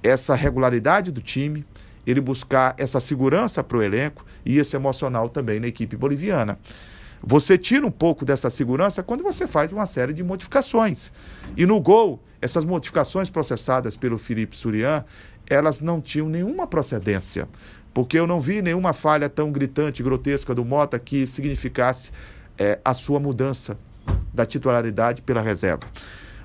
essa 0.02 0.34
regularidade 0.34 1.12
do 1.12 1.22
time, 1.22 1.66
ele 2.06 2.22
buscar 2.22 2.74
essa 2.78 3.02
segurança 3.02 3.62
para 3.62 3.78
o 3.78 3.84
elenco 3.84 4.26
e 4.46 4.58
esse 4.58 4.78
emocional 4.78 5.28
também 5.28 5.60
na 5.60 5.68
equipe 5.68 5.98
boliviana. 5.98 6.58
Você 7.22 7.58
tira 7.58 7.86
um 7.86 7.92
pouco 7.92 8.24
dessa 8.24 8.50
segurança 8.50 9.04
quando 9.04 9.24
você 9.24 9.48
faz 9.48 9.74
uma 9.74 9.86
série 9.86 10.14
de 10.14 10.24
modificações. 10.24 11.12
E 11.56 11.66
no 11.66 11.80
gol, 11.80 12.22
essas 12.42 12.64
modificações 12.64 13.30
processadas 13.30 13.98
pelo 13.98 14.18
Felipe 14.18 14.56
Surian, 14.56 15.04
elas 15.50 15.80
não 15.80 16.00
tinham 16.00 16.30
nenhuma 16.30 16.68
procedência. 16.68 17.48
Porque 17.94 18.20
eu 18.20 18.28
não 18.28 18.40
vi 18.40 18.62
nenhuma 18.62 18.94
falha 18.94 19.28
tão 19.28 19.52
gritante, 19.52 20.04
grotesca 20.04 20.54
do 20.54 20.64
Mota 20.64 21.00
que 21.00 21.26
significasse 21.26 22.12
é, 22.58 22.80
a 22.86 22.94
sua 22.94 23.20
mudança 23.20 23.78
da 24.34 24.46
titularidade 24.46 25.22
pela 25.22 25.42
reserva. 25.42 25.88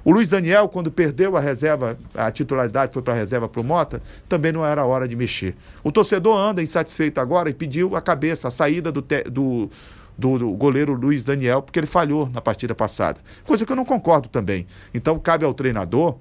O 0.04 0.10
Luiz 0.10 0.30
Daniel, 0.30 0.68
quando 0.68 0.90
perdeu 0.90 1.36
a 1.36 1.40
reserva, 1.40 1.96
a 2.14 2.30
titularidade 2.30 2.92
foi 2.92 3.02
para 3.02 3.14
a 3.14 3.16
reserva 3.16 3.48
para 3.48 3.60
o 3.60 3.64
Mota, 3.64 4.02
também 4.28 4.50
não 4.50 4.66
era 4.66 4.84
hora 4.84 5.06
de 5.06 5.14
mexer. 5.14 5.54
O 5.84 5.92
torcedor 5.92 6.36
anda 6.36 6.60
insatisfeito 6.60 7.20
agora 7.20 7.48
e 7.48 7.54
pediu 7.54 7.94
a 7.94 8.02
cabeça, 8.02 8.48
a 8.48 8.50
saída 8.50 8.90
do, 8.90 9.00
te, 9.00 9.22
do, 9.24 9.70
do, 10.16 10.38
do, 10.38 10.50
goleiro 10.52 10.94
Luiz 10.94 11.24
Daniel, 11.24 11.62
porque 11.62 11.78
ele 11.78 11.86
falhou 11.86 12.28
na 12.28 12.40
partida 12.40 12.74
passada. 12.74 13.20
Coisa 13.44 13.64
que 13.64 13.72
eu 13.72 13.76
não 13.76 13.84
concordo 13.84 14.28
também. 14.28 14.66
Então 14.92 15.18
cabe 15.18 15.44
ao 15.44 15.54
treinador 15.54 16.16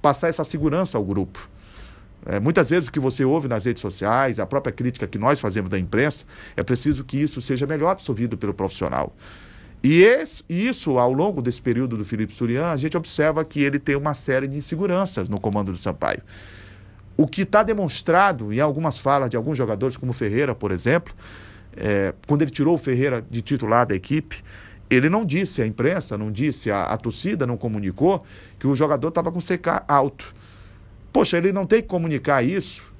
passar 0.00 0.28
essa 0.28 0.44
segurança 0.44 0.98
ao 0.98 1.04
grupo. 1.04 1.48
É, 2.24 2.38
muitas 2.38 2.70
vezes 2.70 2.88
o 2.88 2.92
que 2.92 3.00
você 3.00 3.24
ouve 3.24 3.48
nas 3.48 3.64
redes 3.64 3.80
sociais, 3.80 4.38
a 4.38 4.46
própria 4.46 4.72
crítica 4.72 5.06
que 5.06 5.18
nós 5.18 5.40
fazemos 5.40 5.68
da 5.68 5.78
imprensa, 5.78 6.24
é 6.56 6.62
preciso 6.62 7.04
que 7.04 7.20
isso 7.20 7.40
seja 7.40 7.66
melhor 7.66 7.90
absorvido 7.90 8.36
pelo 8.36 8.54
profissional. 8.54 9.14
E 9.82 10.02
esse, 10.02 10.44
isso, 10.48 10.98
ao 10.98 11.12
longo 11.12 11.42
desse 11.42 11.60
período 11.60 11.96
do 11.96 12.04
Felipe 12.04 12.32
Surian, 12.32 12.66
a 12.66 12.76
gente 12.76 12.96
observa 12.96 13.44
que 13.44 13.60
ele 13.60 13.80
tem 13.80 13.96
uma 13.96 14.14
série 14.14 14.46
de 14.46 14.56
inseguranças 14.56 15.28
no 15.28 15.40
comando 15.40 15.72
do 15.72 15.76
Sampaio. 15.76 16.22
O 17.16 17.26
que 17.26 17.42
está 17.42 17.64
demonstrado 17.64 18.52
em 18.52 18.60
algumas 18.60 18.96
falas 18.96 19.28
de 19.28 19.36
alguns 19.36 19.58
jogadores, 19.58 19.96
como 19.96 20.12
Ferreira, 20.12 20.54
por 20.54 20.70
exemplo, 20.70 21.12
é, 21.76 22.14
quando 22.26 22.42
ele 22.42 22.50
tirou 22.50 22.74
o 22.74 22.78
Ferreira 22.78 23.24
de 23.28 23.42
titular 23.42 23.86
da 23.86 23.94
equipe, 23.94 24.42
ele 24.90 25.08
não 25.08 25.24
disse 25.24 25.62
à 25.62 25.66
imprensa, 25.66 26.18
não 26.18 26.30
disse 26.30 26.70
à, 26.70 26.84
à 26.84 26.96
torcida, 26.96 27.46
não 27.46 27.56
comunicou 27.56 28.24
que 28.58 28.66
o 28.66 28.74
jogador 28.76 29.08
estava 29.08 29.32
com 29.32 29.38
CK 29.38 29.84
alto. 29.88 30.34
Poxa, 31.12 31.36
ele 31.36 31.52
não 31.52 31.64
tem 31.64 31.82
que 31.82 31.88
comunicar 31.88 32.42
isso 32.42 32.92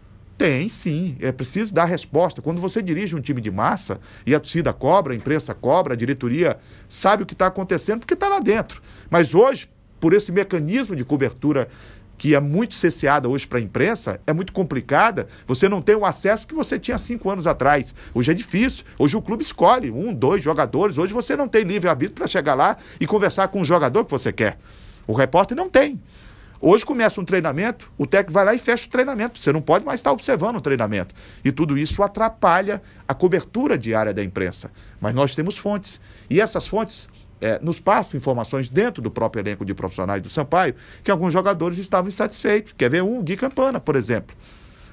tem, 0.42 0.68
sim. 0.68 1.16
É 1.20 1.30
preciso 1.30 1.72
dar 1.72 1.85
resposta. 1.85 2.42
Quando 2.42 2.61
você 2.61 2.82
dirige 2.82 3.14
um 3.14 3.20
time 3.20 3.40
de 3.40 3.48
massa 3.48 4.00
e 4.26 4.35
a 4.35 4.40
torcida 4.40 4.72
cobra, 4.72 5.12
a 5.12 5.16
imprensa 5.16 5.54
cobra, 5.54 5.94
a 5.94 5.96
diretoria 5.96 6.58
sabe 6.88 7.22
o 7.22 7.26
que 7.26 7.32
está 7.32 7.46
acontecendo 7.46 8.00
porque 8.00 8.14
está 8.14 8.28
lá 8.28 8.40
dentro. 8.40 8.82
Mas 9.08 9.37
hoje, 9.37 9.70
por 10.00 10.12
esse 10.12 10.32
mecanismo 10.32 10.96
de 10.96 11.04
cobertura 11.04 11.68
que 12.16 12.35
é 12.35 12.40
muito 12.40 12.75
cesseada 12.75 13.29
hoje 13.29 13.46
para 13.46 13.59
a 13.59 13.62
imprensa, 13.62 14.20
é 14.27 14.33
muito 14.33 14.53
complicada, 14.53 15.27
você 15.46 15.68
não 15.68 15.83
tem 15.83 15.96
o 15.96 16.05
acesso 16.05 16.46
que 16.46 16.55
você 16.55 16.79
tinha 16.79 16.96
cinco 16.98 17.31
anos 17.31 17.46
atrás. 17.46 17.94
Hoje 18.14 18.31
é 18.31 18.35
difícil. 18.35 18.85
Hoje 18.98 19.16
o 19.16 19.22
clube 19.22 19.42
escolhe 19.42 19.90
um, 19.90 20.14
dois 20.14 20.42
jogadores. 20.42 20.98
Hoje 20.98 21.12
você 21.12 21.35
não 21.35 21.48
tem 21.48 21.64
livre-arbítrio 21.64 22.14
para 22.14 22.27
chegar 22.27 22.55
lá 22.55 22.77
e 23.01 23.07
conversar 23.07 23.48
com 23.48 23.61
o 23.61 23.64
jogador 23.64 24.05
que 24.05 24.11
você 24.11 24.33
quer. 24.33 24.59
O 25.07 25.12
repórter 25.12 25.57
não 25.57 25.68
tem. 25.68 26.01
Hoje 26.64 26.87
começa 26.87 27.20
um 27.20 27.25
treinamento, 27.25 27.90
o 27.98 28.07
técnico 28.07 28.33
vai 28.33 28.44
lá 28.44 28.55
e 28.55 28.59
fecha 28.59 28.87
o 28.87 28.88
treinamento. 28.88 29.37
Você 29.37 29.53
não 29.53 29.61
pode 29.61 29.85
mais 29.85 29.98
estar 29.98 30.12
observando 30.12 30.59
o 30.59 30.61
treinamento. 30.61 31.12
E 31.44 31.51
tudo 31.51 31.77
isso 31.77 32.05
atrapalha 32.05 32.81
a 33.07 33.12
cobertura 33.12 33.77
diária 33.77 34.14
da 34.14 34.22
imprensa. 34.22 34.70
Mas 35.01 35.12
nós 35.12 35.35
temos 35.35 35.59
fontes. 35.59 36.01
E 36.31 36.40
essas 36.40 36.68
fontes 36.68 37.09
é, 37.42 37.59
nos 37.61 37.81
passam 37.81 38.16
informações 38.16 38.70
dentro 38.70 39.02
do 39.02 39.11
próprio 39.11 39.42
elenco 39.42 39.64
de 39.64 39.74
profissionais 39.74 40.22
do 40.22 40.28
Sampaio 40.28 40.74
que 41.02 41.11
alguns 41.11 41.33
jogadores 41.33 41.76
estavam 41.76 42.09
insatisfeitos. 42.09 42.72
Quer 42.72 42.88
ver 42.88 43.02
um? 43.02 43.20
Gui 43.20 43.37
Campana, 43.37 43.81
por 43.81 43.96
exemplo. 43.96 44.35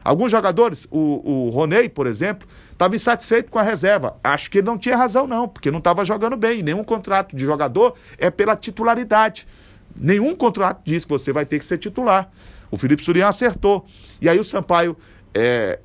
Alguns 0.03 0.31
jogadores, 0.31 0.87
o, 0.89 1.47
o 1.47 1.49
Roney, 1.49 1.87
por 1.87 2.07
exemplo, 2.07 2.47
estava 2.71 2.95
insatisfeito 2.95 3.51
com 3.51 3.59
a 3.59 3.61
reserva. 3.61 4.17
Acho 4.23 4.49
que 4.49 4.57
ele 4.57 4.65
não 4.65 4.77
tinha 4.77 4.97
razão, 4.97 5.27
não, 5.27 5.47
porque 5.47 5.69
não 5.69 5.77
estava 5.77 6.03
jogando 6.03 6.35
bem. 6.35 6.63
Nenhum 6.63 6.83
contrato 6.83 7.35
de 7.35 7.45
jogador 7.45 7.93
é 8.17 8.31
pela 8.31 8.55
titularidade. 8.55 9.45
Nenhum 9.95 10.35
contrato 10.35 10.81
diz 10.83 11.05
que 11.05 11.09
você 11.11 11.31
vai 11.31 11.45
ter 11.45 11.59
que 11.59 11.65
ser 11.65 11.77
titular. 11.77 12.31
O 12.71 12.77
Felipe 12.77 13.03
Surian 13.03 13.27
acertou. 13.27 13.85
E 14.19 14.27
aí 14.27 14.39
o 14.39 14.43
Sampaio 14.43 14.97
é, 15.33 15.79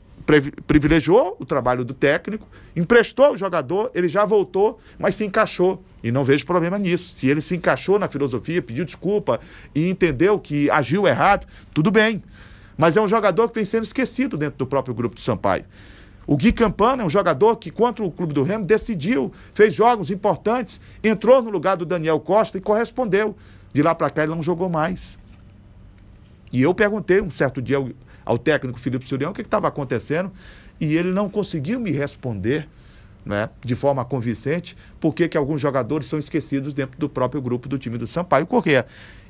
privilegiou 0.66 1.36
o 1.38 1.44
trabalho 1.44 1.84
do 1.84 1.92
técnico, 1.92 2.46
emprestou 2.74 3.32
o 3.32 3.36
jogador, 3.36 3.90
ele 3.94 4.08
já 4.08 4.24
voltou, 4.24 4.78
mas 4.98 5.14
se 5.14 5.24
encaixou. 5.24 5.82
E 6.02 6.10
não 6.10 6.24
vejo 6.24 6.46
problema 6.46 6.78
nisso. 6.78 7.12
Se 7.14 7.28
ele 7.28 7.40
se 7.40 7.54
encaixou 7.54 7.98
na 7.98 8.08
filosofia, 8.08 8.62
pediu 8.62 8.84
desculpa 8.84 9.40
e 9.74 9.88
entendeu 9.88 10.38
que 10.38 10.70
agiu 10.70 11.06
errado, 11.06 11.46
tudo 11.72 11.90
bem. 11.90 12.22
Mas 12.76 12.96
é 12.96 13.00
um 13.00 13.08
jogador 13.08 13.48
que 13.48 13.54
vem 13.54 13.64
sendo 13.64 13.84
esquecido 13.84 14.36
dentro 14.36 14.58
do 14.58 14.66
próprio 14.66 14.94
grupo 14.94 15.14
do 15.14 15.20
Sampaio. 15.20 15.64
O 16.26 16.36
Gui 16.36 16.52
Campana 16.52 17.02
é 17.02 17.06
um 17.06 17.10
jogador 17.10 17.56
que, 17.56 17.70
contra 17.70 18.02
o 18.04 18.10
Clube 18.10 18.32
do 18.32 18.42
Remo, 18.42 18.64
decidiu, 18.64 19.30
fez 19.52 19.74
jogos 19.74 20.10
importantes, 20.10 20.80
entrou 21.02 21.42
no 21.42 21.50
lugar 21.50 21.76
do 21.76 21.84
Daniel 21.84 22.18
Costa 22.18 22.56
e 22.56 22.60
correspondeu. 22.60 23.36
De 23.72 23.82
lá 23.82 23.94
para 23.94 24.08
cá 24.08 24.22
ele 24.22 24.34
não 24.34 24.42
jogou 24.42 24.68
mais. 24.68 25.18
E 26.52 26.62
eu 26.62 26.72
perguntei 26.72 27.20
um 27.20 27.30
certo 27.30 27.60
dia 27.60 27.78
ao, 28.24 28.38
técnico 28.38 28.78
Felipe 28.78 29.06
Surião 29.06 29.30
o 29.30 29.34
que 29.34 29.42
estava 29.42 29.68
acontecendo 29.68 30.32
e 30.80 30.96
ele 30.96 31.10
não 31.10 31.28
conseguiu 31.28 31.78
me 31.78 31.90
responder 31.90 32.68
né, 33.24 33.48
de 33.64 33.74
forma 33.74 34.04
convincente 34.04 34.76
por 35.00 35.14
que 35.14 35.36
alguns 35.36 35.60
jogadores 35.60 36.08
são 36.08 36.18
esquecidos 36.18 36.74
dentro 36.74 36.98
do 36.98 37.08
próprio 37.08 37.40
grupo 37.40 37.68
do 37.68 37.78
time 37.78 37.96
do 37.96 38.06
Sampaio 38.06 38.46
Corrêa. 38.46 38.86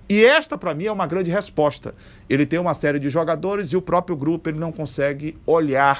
E 0.08 0.22
esta, 0.24 0.58
para 0.58 0.74
mim, 0.74 0.84
é 0.84 0.92
uma 0.92 1.06
grande 1.06 1.30
resposta. 1.30 1.94
Ele 2.28 2.44
tem 2.44 2.58
uma 2.58 2.74
série 2.74 2.98
de 2.98 3.08
jogadores 3.08 3.68
e 3.68 3.76
o 3.76 3.80
próprio 3.80 4.16
grupo 4.16 4.50
ele 4.50 4.58
não 4.58 4.70
consegue 4.70 5.36
olhar 5.46 5.98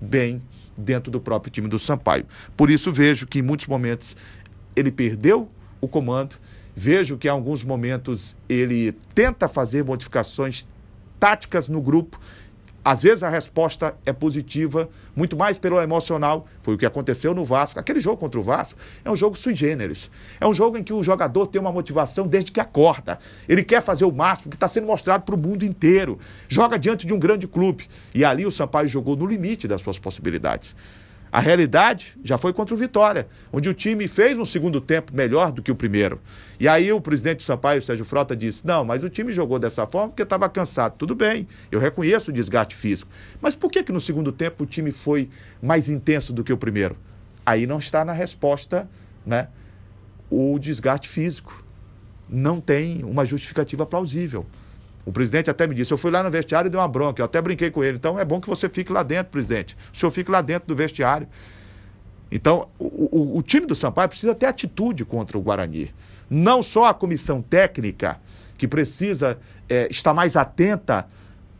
bem 0.00 0.40
dentro 0.76 1.10
do 1.10 1.20
próprio 1.20 1.50
time 1.50 1.66
do 1.66 1.78
Sampaio. 1.78 2.26
Por 2.56 2.70
isso 2.70 2.92
vejo 2.92 3.26
que 3.26 3.40
em 3.40 3.42
muitos 3.42 3.66
momentos 3.66 4.16
ele 4.76 4.92
perdeu 4.92 5.48
o 5.80 5.88
comando 5.88 6.36
Vejo 6.74 7.18
que 7.18 7.28
em 7.28 7.30
alguns 7.30 7.62
momentos 7.62 8.36
ele 8.48 8.92
tenta 9.14 9.48
fazer 9.48 9.84
modificações 9.84 10.66
táticas 11.20 11.68
no 11.68 11.80
grupo. 11.80 12.18
Às 12.82 13.02
vezes 13.02 13.22
a 13.22 13.28
resposta 13.28 13.94
é 14.06 14.12
positiva, 14.12 14.88
muito 15.14 15.36
mais 15.36 15.58
pelo 15.58 15.78
emocional. 15.78 16.46
Foi 16.62 16.74
o 16.74 16.78
que 16.78 16.86
aconteceu 16.86 17.34
no 17.34 17.44
Vasco. 17.44 17.78
Aquele 17.78 18.00
jogo 18.00 18.16
contra 18.16 18.40
o 18.40 18.42
Vasco 18.42 18.78
é 19.04 19.10
um 19.10 19.14
jogo 19.14 19.36
sui 19.36 19.54
generis. 19.54 20.10
É 20.40 20.46
um 20.46 20.54
jogo 20.54 20.78
em 20.78 20.82
que 20.82 20.92
o 20.92 21.02
jogador 21.02 21.46
tem 21.46 21.60
uma 21.60 21.70
motivação 21.70 22.26
desde 22.26 22.50
que 22.50 22.58
acorda. 22.58 23.18
Ele 23.46 23.62
quer 23.62 23.82
fazer 23.82 24.06
o 24.06 24.10
máximo 24.12 24.48
que 24.48 24.56
está 24.56 24.66
sendo 24.66 24.86
mostrado 24.86 25.24
para 25.24 25.34
o 25.34 25.38
mundo 25.38 25.62
inteiro. 25.62 26.18
Joga 26.48 26.78
diante 26.78 27.06
de 27.06 27.12
um 27.12 27.18
grande 27.18 27.46
clube. 27.46 27.86
E 28.14 28.24
ali 28.24 28.46
o 28.46 28.50
Sampaio 28.50 28.88
jogou 28.88 29.14
no 29.14 29.26
limite 29.26 29.68
das 29.68 29.82
suas 29.82 29.98
possibilidades. 29.98 30.74
A 31.32 31.40
realidade 31.40 32.16
já 32.24 32.36
foi 32.36 32.52
contra 32.52 32.74
o 32.74 32.78
Vitória, 32.78 33.28
onde 33.52 33.68
o 33.68 33.74
time 33.74 34.08
fez 34.08 34.38
um 34.38 34.44
segundo 34.44 34.80
tempo 34.80 35.14
melhor 35.14 35.52
do 35.52 35.62
que 35.62 35.70
o 35.70 35.76
primeiro. 35.76 36.20
E 36.58 36.66
aí 36.66 36.92
o 36.92 37.00
presidente 37.00 37.42
Sampaio, 37.42 37.80
Sérgio 37.80 38.04
Frota, 38.04 38.34
disse: 38.34 38.66
não, 38.66 38.84
mas 38.84 39.04
o 39.04 39.08
time 39.08 39.30
jogou 39.30 39.58
dessa 39.58 39.86
forma 39.86 40.08
porque 40.08 40.22
estava 40.22 40.48
cansado. 40.48 40.96
Tudo 40.96 41.14
bem, 41.14 41.46
eu 41.70 41.78
reconheço 41.78 42.30
o 42.30 42.34
desgaste 42.34 42.74
físico. 42.74 43.10
Mas 43.40 43.54
por 43.54 43.70
que, 43.70 43.82
que 43.82 43.92
no 43.92 44.00
segundo 44.00 44.32
tempo 44.32 44.64
o 44.64 44.66
time 44.66 44.90
foi 44.90 45.28
mais 45.62 45.88
intenso 45.88 46.32
do 46.32 46.42
que 46.42 46.52
o 46.52 46.56
primeiro? 46.56 46.96
Aí 47.46 47.66
não 47.66 47.78
está 47.78 48.04
na 48.04 48.12
resposta 48.12 48.88
né, 49.24 49.48
o 50.28 50.58
desgaste 50.58 51.08
físico. 51.08 51.64
não 52.28 52.60
tem 52.60 53.02
uma 53.04 53.24
justificativa 53.24 53.84
plausível. 53.84 54.46
O 55.10 55.12
presidente 55.12 55.50
até 55.50 55.66
me 55.66 55.74
disse, 55.74 55.92
eu 55.92 55.98
fui 55.98 56.08
lá 56.08 56.22
no 56.22 56.30
vestiário 56.30 56.68
e 56.68 56.70
dei 56.70 56.80
uma 56.80 56.86
bronca, 56.86 57.20
eu 57.20 57.24
até 57.24 57.42
brinquei 57.42 57.68
com 57.68 57.82
ele. 57.82 57.96
Então 57.96 58.16
é 58.16 58.24
bom 58.24 58.40
que 58.40 58.48
você 58.48 58.68
fique 58.68 58.92
lá 58.92 59.02
dentro, 59.02 59.32
presidente. 59.32 59.76
O 59.92 59.96
senhor 59.96 60.10
fique 60.12 60.30
lá 60.30 60.40
dentro 60.40 60.68
do 60.68 60.76
vestiário. 60.76 61.26
Então, 62.30 62.68
o, 62.78 63.34
o, 63.34 63.38
o 63.38 63.42
time 63.42 63.66
do 63.66 63.74
Sampaio 63.74 64.08
precisa 64.08 64.36
ter 64.36 64.46
atitude 64.46 65.04
contra 65.04 65.36
o 65.36 65.40
Guarani. 65.40 65.92
Não 66.30 66.62
só 66.62 66.84
a 66.84 66.94
comissão 66.94 67.42
técnica, 67.42 68.20
que 68.56 68.68
precisa 68.68 69.36
é, 69.68 69.88
estar 69.90 70.14
mais 70.14 70.36
atenta 70.36 71.08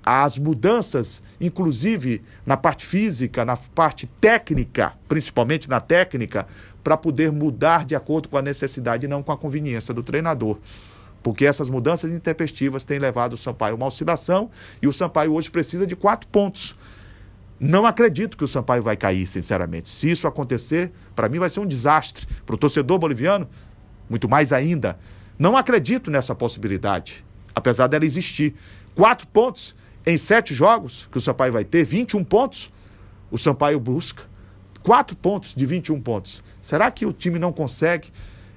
às 0.07 0.39
mudanças, 0.39 1.21
inclusive 1.41 2.23
na 2.47 2.57
parte 2.57 2.87
física, 2.87 3.45
na 3.45 3.57
parte 3.57 4.07
técnica, 4.21 4.93
principalmente 5.09 5.69
na 5.69 5.81
técnica, 5.81 6.47
para 6.85 6.97
poder 6.97 7.33
mudar 7.33 7.85
de 7.85 7.97
acordo 7.97 8.29
com 8.29 8.37
a 8.39 8.43
necessidade 8.43 9.07
e 9.07 9.09
não 9.09 9.25
com 9.25 9.33
a 9.33 9.37
conveniência 9.37 9.93
do 9.93 10.05
treinador. 10.05 10.57
Porque 11.23 11.45
essas 11.45 11.69
mudanças 11.69 12.13
intempestivas 12.13 12.85
têm 12.85 12.99
levado 12.99 13.35
o 13.35 13.37
Sampaio 13.37 13.75
a 13.75 13.77
uma 13.77 13.87
oscilação 13.87 14.51
e 14.81 14.89
o 14.89 14.93
Sampaio 14.93 15.35
hoje 15.35 15.51
precisa 15.51 15.87
de 15.87 15.95
quatro 15.95 16.29
pontos. 16.29 16.77
Não 17.59 17.85
acredito 17.85 18.39
que 18.39 18.45
o 18.45 18.49
Sampaio 18.49 18.83
vai 18.83 18.97
cair, 18.97 19.27
sinceramente. 19.27 19.89
Se 19.91 20.11
isso 20.11 20.27
acontecer, 20.27 20.91
para 21.15 21.29
mim 21.29 21.39
vai 21.39 21.51
ser 21.51 21.61
um 21.61 21.67
desastre. 21.67 22.27
Para 22.47 22.55
o 22.55 22.59
torcedor 22.59 22.99
boliviano, 22.99 23.47
muito 24.09 24.29
mais 24.29 24.51
ainda. 24.51 24.99
Não 25.39 25.57
acredito 25.57 26.11
nessa 26.11 26.35
possibilidade, 26.35 27.25
apesar 27.55 27.87
dela 27.87 28.07
existir. 28.07 28.55
Quatro 28.95 29.27
pontos 29.29 29.77
em 30.07 30.17
sete 30.17 30.55
jogos 30.55 31.07
que 31.13 31.19
o 31.19 31.21
Sampaio 31.21 31.53
vai 31.53 31.65
ter, 31.65 31.85
21 31.85 32.25
pontos, 32.25 32.71
o 33.31 33.37
Sampaio 33.37 33.79
busca. 33.79 34.23
Quatro 34.83 35.15
pontos 35.15 35.55
de 35.55 35.67
21 35.67 36.01
pontos. 36.01 36.43
Será 36.63 36.91
que 36.91 37.05
o 37.05 37.13
time 37.13 37.39
não 37.39 37.53
consegue 37.53 38.11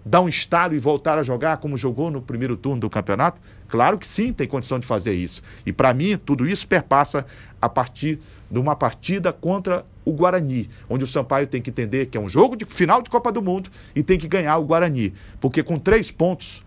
dar 0.05 0.21
um 0.21 0.27
estalo 0.27 0.75
e 0.75 0.79
voltar 0.79 1.17
a 1.17 1.23
jogar 1.23 1.57
como 1.57 1.77
jogou 1.77 2.11
no 2.11 2.21
primeiro 2.21 2.57
turno 2.57 2.81
do 2.81 2.89
campeonato? 2.89 3.41
Claro 3.67 3.97
que 3.97 4.05
sim, 4.05 4.33
tem 4.33 4.47
condição 4.47 4.79
de 4.79 4.85
fazer 4.85 5.13
isso. 5.13 5.41
E 5.65 5.71
para 5.71 5.93
mim, 5.93 6.17
tudo 6.17 6.47
isso 6.47 6.67
perpassa 6.67 7.25
a 7.61 7.69
partir 7.69 8.19
de 8.51 8.59
uma 8.59 8.75
partida 8.75 9.31
contra 9.31 9.85
o 10.05 10.11
Guarani, 10.11 10.69
onde 10.89 11.03
o 11.03 11.07
Sampaio 11.07 11.47
tem 11.47 11.61
que 11.61 11.69
entender 11.69 12.07
que 12.07 12.17
é 12.17 12.21
um 12.21 12.29
jogo 12.29 12.55
de 12.55 12.65
final 12.65 13.01
de 13.01 13.09
Copa 13.09 13.31
do 13.31 13.41
Mundo 13.41 13.69
e 13.95 14.03
tem 14.03 14.19
que 14.19 14.27
ganhar 14.27 14.57
o 14.57 14.65
Guarani. 14.65 15.13
Porque 15.39 15.63
com 15.63 15.79
três 15.79 16.11
pontos 16.11 16.63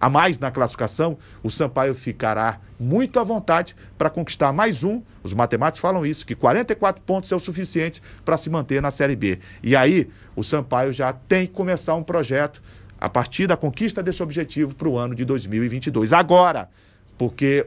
a 0.00 0.08
mais 0.08 0.38
na 0.38 0.50
classificação, 0.50 1.18
o 1.42 1.50
Sampaio 1.50 1.94
ficará 1.94 2.60
muito 2.78 3.18
à 3.18 3.24
vontade 3.24 3.74
para 3.96 4.08
conquistar 4.08 4.52
mais 4.52 4.84
um. 4.84 5.02
Os 5.22 5.34
matemáticos 5.34 5.80
falam 5.80 6.06
isso, 6.06 6.26
que 6.26 6.34
44 6.34 7.02
pontos 7.02 7.30
é 7.32 7.36
o 7.36 7.40
suficiente 7.40 8.02
para 8.24 8.36
se 8.36 8.48
manter 8.48 8.80
na 8.80 8.90
Série 8.90 9.16
B. 9.16 9.38
E 9.62 9.74
aí, 9.74 10.08
o 10.36 10.42
Sampaio 10.42 10.92
já 10.92 11.12
tem 11.12 11.46
que 11.46 11.52
começar 11.52 11.94
um 11.94 12.02
projeto 12.02 12.62
a 13.00 13.08
partir 13.08 13.46
da 13.46 13.56
conquista 13.56 14.02
desse 14.02 14.22
objetivo 14.22 14.74
para 14.74 14.88
o 14.88 14.96
ano 14.96 15.14
de 15.14 15.24
2022. 15.24 16.12
Agora, 16.12 16.68
porque 17.16 17.66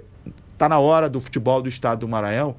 está 0.54 0.70
na 0.70 0.80
hora 0.80 1.10
do 1.10 1.20
futebol 1.20 1.62
do 1.62 1.70
estado 1.70 2.00
do 2.00 2.08
Maranhão, 2.08 2.56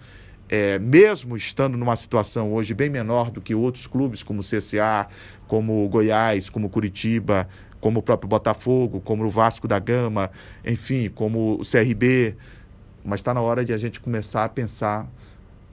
é, 0.49 0.79
mesmo 0.79 1.35
estando 1.37 1.79
numa 1.79 1.97
situação 1.97 2.53
hoje 2.53 2.75
bem 2.75 2.91
menor 2.91 3.31
do 3.31 3.41
que 3.41 3.55
outros 3.55 3.87
clubes, 3.87 4.23
como 4.23 4.41
o 4.41 4.43
CSA, 4.43 5.07
como 5.47 5.85
o 5.85 5.89
Goiás, 5.89 6.51
como 6.51 6.69
Curitiba, 6.69 7.49
como 7.83 7.99
o 7.99 8.03
próprio 8.03 8.29
Botafogo, 8.29 9.01
como 9.01 9.25
o 9.25 9.29
Vasco 9.29 9.67
da 9.67 9.81
Gama, 9.81 10.31
enfim, 10.65 11.11
como 11.11 11.55
o 11.55 11.61
CRB. 11.69 12.37
Mas 13.05 13.19
está 13.21 13.35
na 13.35 13.43
hora 13.43 13.65
de 13.65 13.73
a 13.73 13.77
gente 13.77 14.01
começar 14.01 14.45
a 14.45 14.49
pensar 14.49 15.11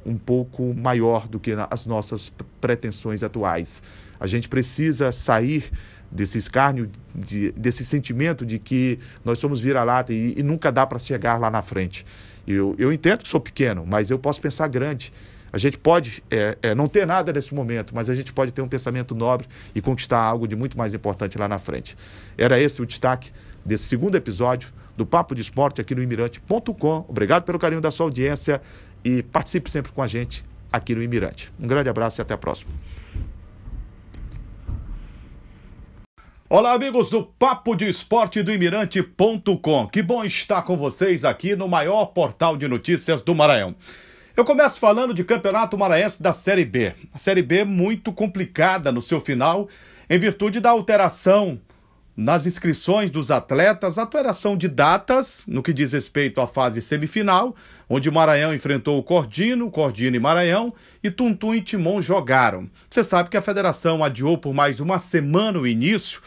um 0.03 0.17
pouco 0.17 0.73
maior 0.73 1.27
do 1.27 1.39
que 1.39 1.55
as 1.69 1.85
nossas 1.85 2.33
pretensões 2.59 3.21
atuais. 3.21 3.83
A 4.19 4.25
gente 4.25 4.49
precisa 4.49 5.11
sair 5.11 5.71
desse 6.11 6.39
escárnio, 6.39 6.89
de, 7.13 7.51
desse 7.51 7.85
sentimento 7.85 8.43
de 8.43 8.57
que 8.57 8.97
nós 9.23 9.37
somos 9.37 9.59
vira-lata 9.59 10.11
e, 10.11 10.33
e, 10.35 10.41
nunca 10.41 10.71
dá 10.71 10.87
para 10.87 10.97
chegar 10.97 11.39
lá 11.39 11.51
na 11.51 11.61
frente. 11.61 12.03
Eu, 12.47 12.73
eu 12.79 12.91
entendo 12.91 13.21
que 13.21 13.29
sou 13.29 13.39
pequeno, 13.39 13.85
mas 13.85 14.09
eu 14.09 14.17
posso 14.17 14.41
pensar 14.41 14.67
grande. 14.67 15.13
A 15.51 15.57
gente 15.57 15.77
pode 15.77 16.23
é, 16.29 16.57
é, 16.61 16.75
não 16.75 16.87
ter 16.87 17.05
nada 17.05 17.33
nesse 17.33 17.53
momento, 17.53 17.93
mas 17.95 18.09
a 18.09 18.15
gente 18.15 18.31
pode 18.31 18.51
ter 18.51 18.61
um 18.61 18.67
pensamento 18.67 19.15
nobre 19.15 19.47
e 19.73 19.81
conquistar 19.81 20.21
algo 20.21 20.47
de 20.47 20.55
muito 20.55 20.77
mais 20.77 20.93
importante 20.93 21.37
lá 21.37 21.47
na 21.47 21.59
frente. 21.59 21.97
Era 22.37 22.59
esse 22.59 22.81
o 22.81 22.85
destaque 22.85 23.31
desse 23.65 23.85
segundo 23.85 24.15
episódio 24.15 24.71
do 24.95 25.05
Papo 25.05 25.33
de 25.33 25.41
Esporte 25.41 25.79
aqui 25.79 25.95
no 25.95 26.03
Imirante.com. 26.03 27.05
Obrigado 27.07 27.43
pelo 27.43 27.57
carinho 27.57 27.81
da 27.81 27.91
sua 27.91 28.05
audiência 28.05 28.61
e 29.03 29.23
participe 29.23 29.69
sempre 29.69 29.91
com 29.91 30.01
a 30.01 30.07
gente 30.07 30.43
aqui 30.71 30.93
no 30.93 31.01
Imirante. 31.01 31.51
Um 31.59 31.67
grande 31.67 31.89
abraço 31.89 32.19
e 32.19 32.21
até 32.21 32.33
a 32.33 32.37
próxima. 32.37 32.71
Olá, 36.51 36.73
amigos 36.73 37.11
do 37.11 37.23
Papo 37.23 37.75
de 37.75 37.87
Esporte 37.87 38.41
do 38.41 38.51
Imirante.com. 38.51 39.87
Que 39.87 40.01
bom 40.01 40.23
estar 40.23 40.63
com 40.63 40.75
vocês 40.75 41.23
aqui 41.23 41.55
no 41.55 41.67
maior 41.67 42.07
portal 42.07 42.57
de 42.57 42.67
notícias 42.67 43.21
do 43.21 43.35
Maranhão. 43.35 43.75
Eu 44.39 44.45
começo 44.45 44.79
falando 44.79 45.13
de 45.13 45.25
Campeonato 45.25 45.77
Maranhense 45.77 46.23
da 46.23 46.31
Série 46.31 46.63
B. 46.63 46.95
A 47.13 47.17
Série 47.17 47.41
B 47.41 47.65
muito 47.65 48.13
complicada 48.13 48.89
no 48.89 49.01
seu 49.01 49.19
final, 49.19 49.67
em 50.09 50.17
virtude 50.17 50.61
da 50.61 50.69
alteração 50.69 51.59
nas 52.15 52.45
inscrições 52.45 53.11
dos 53.11 53.31
atletas, 53.31 53.97
alteração 53.97 54.55
de 54.55 54.69
datas 54.69 55.43
no 55.45 55.61
que 55.61 55.73
diz 55.73 55.91
respeito 55.91 56.39
à 56.39 56.47
fase 56.47 56.81
semifinal, 56.81 57.53
onde 57.89 58.07
o 58.07 58.13
Maranhão 58.13 58.55
enfrentou 58.55 58.97
o 58.97 59.03
Cordino, 59.03 59.69
Cordino 59.69 60.15
e 60.15 60.21
Maranhão, 60.21 60.73
e 61.03 61.11
Tuntum 61.11 61.53
e 61.53 61.61
Timon 61.61 62.01
jogaram. 62.01 62.69
Você 62.89 63.03
sabe 63.03 63.29
que 63.29 63.35
a 63.35 63.41
federação 63.41 64.01
adiou 64.01 64.37
por 64.37 64.53
mais 64.53 64.79
uma 64.79 64.99
semana 64.99 65.59
o 65.59 65.67
início, 65.67 66.21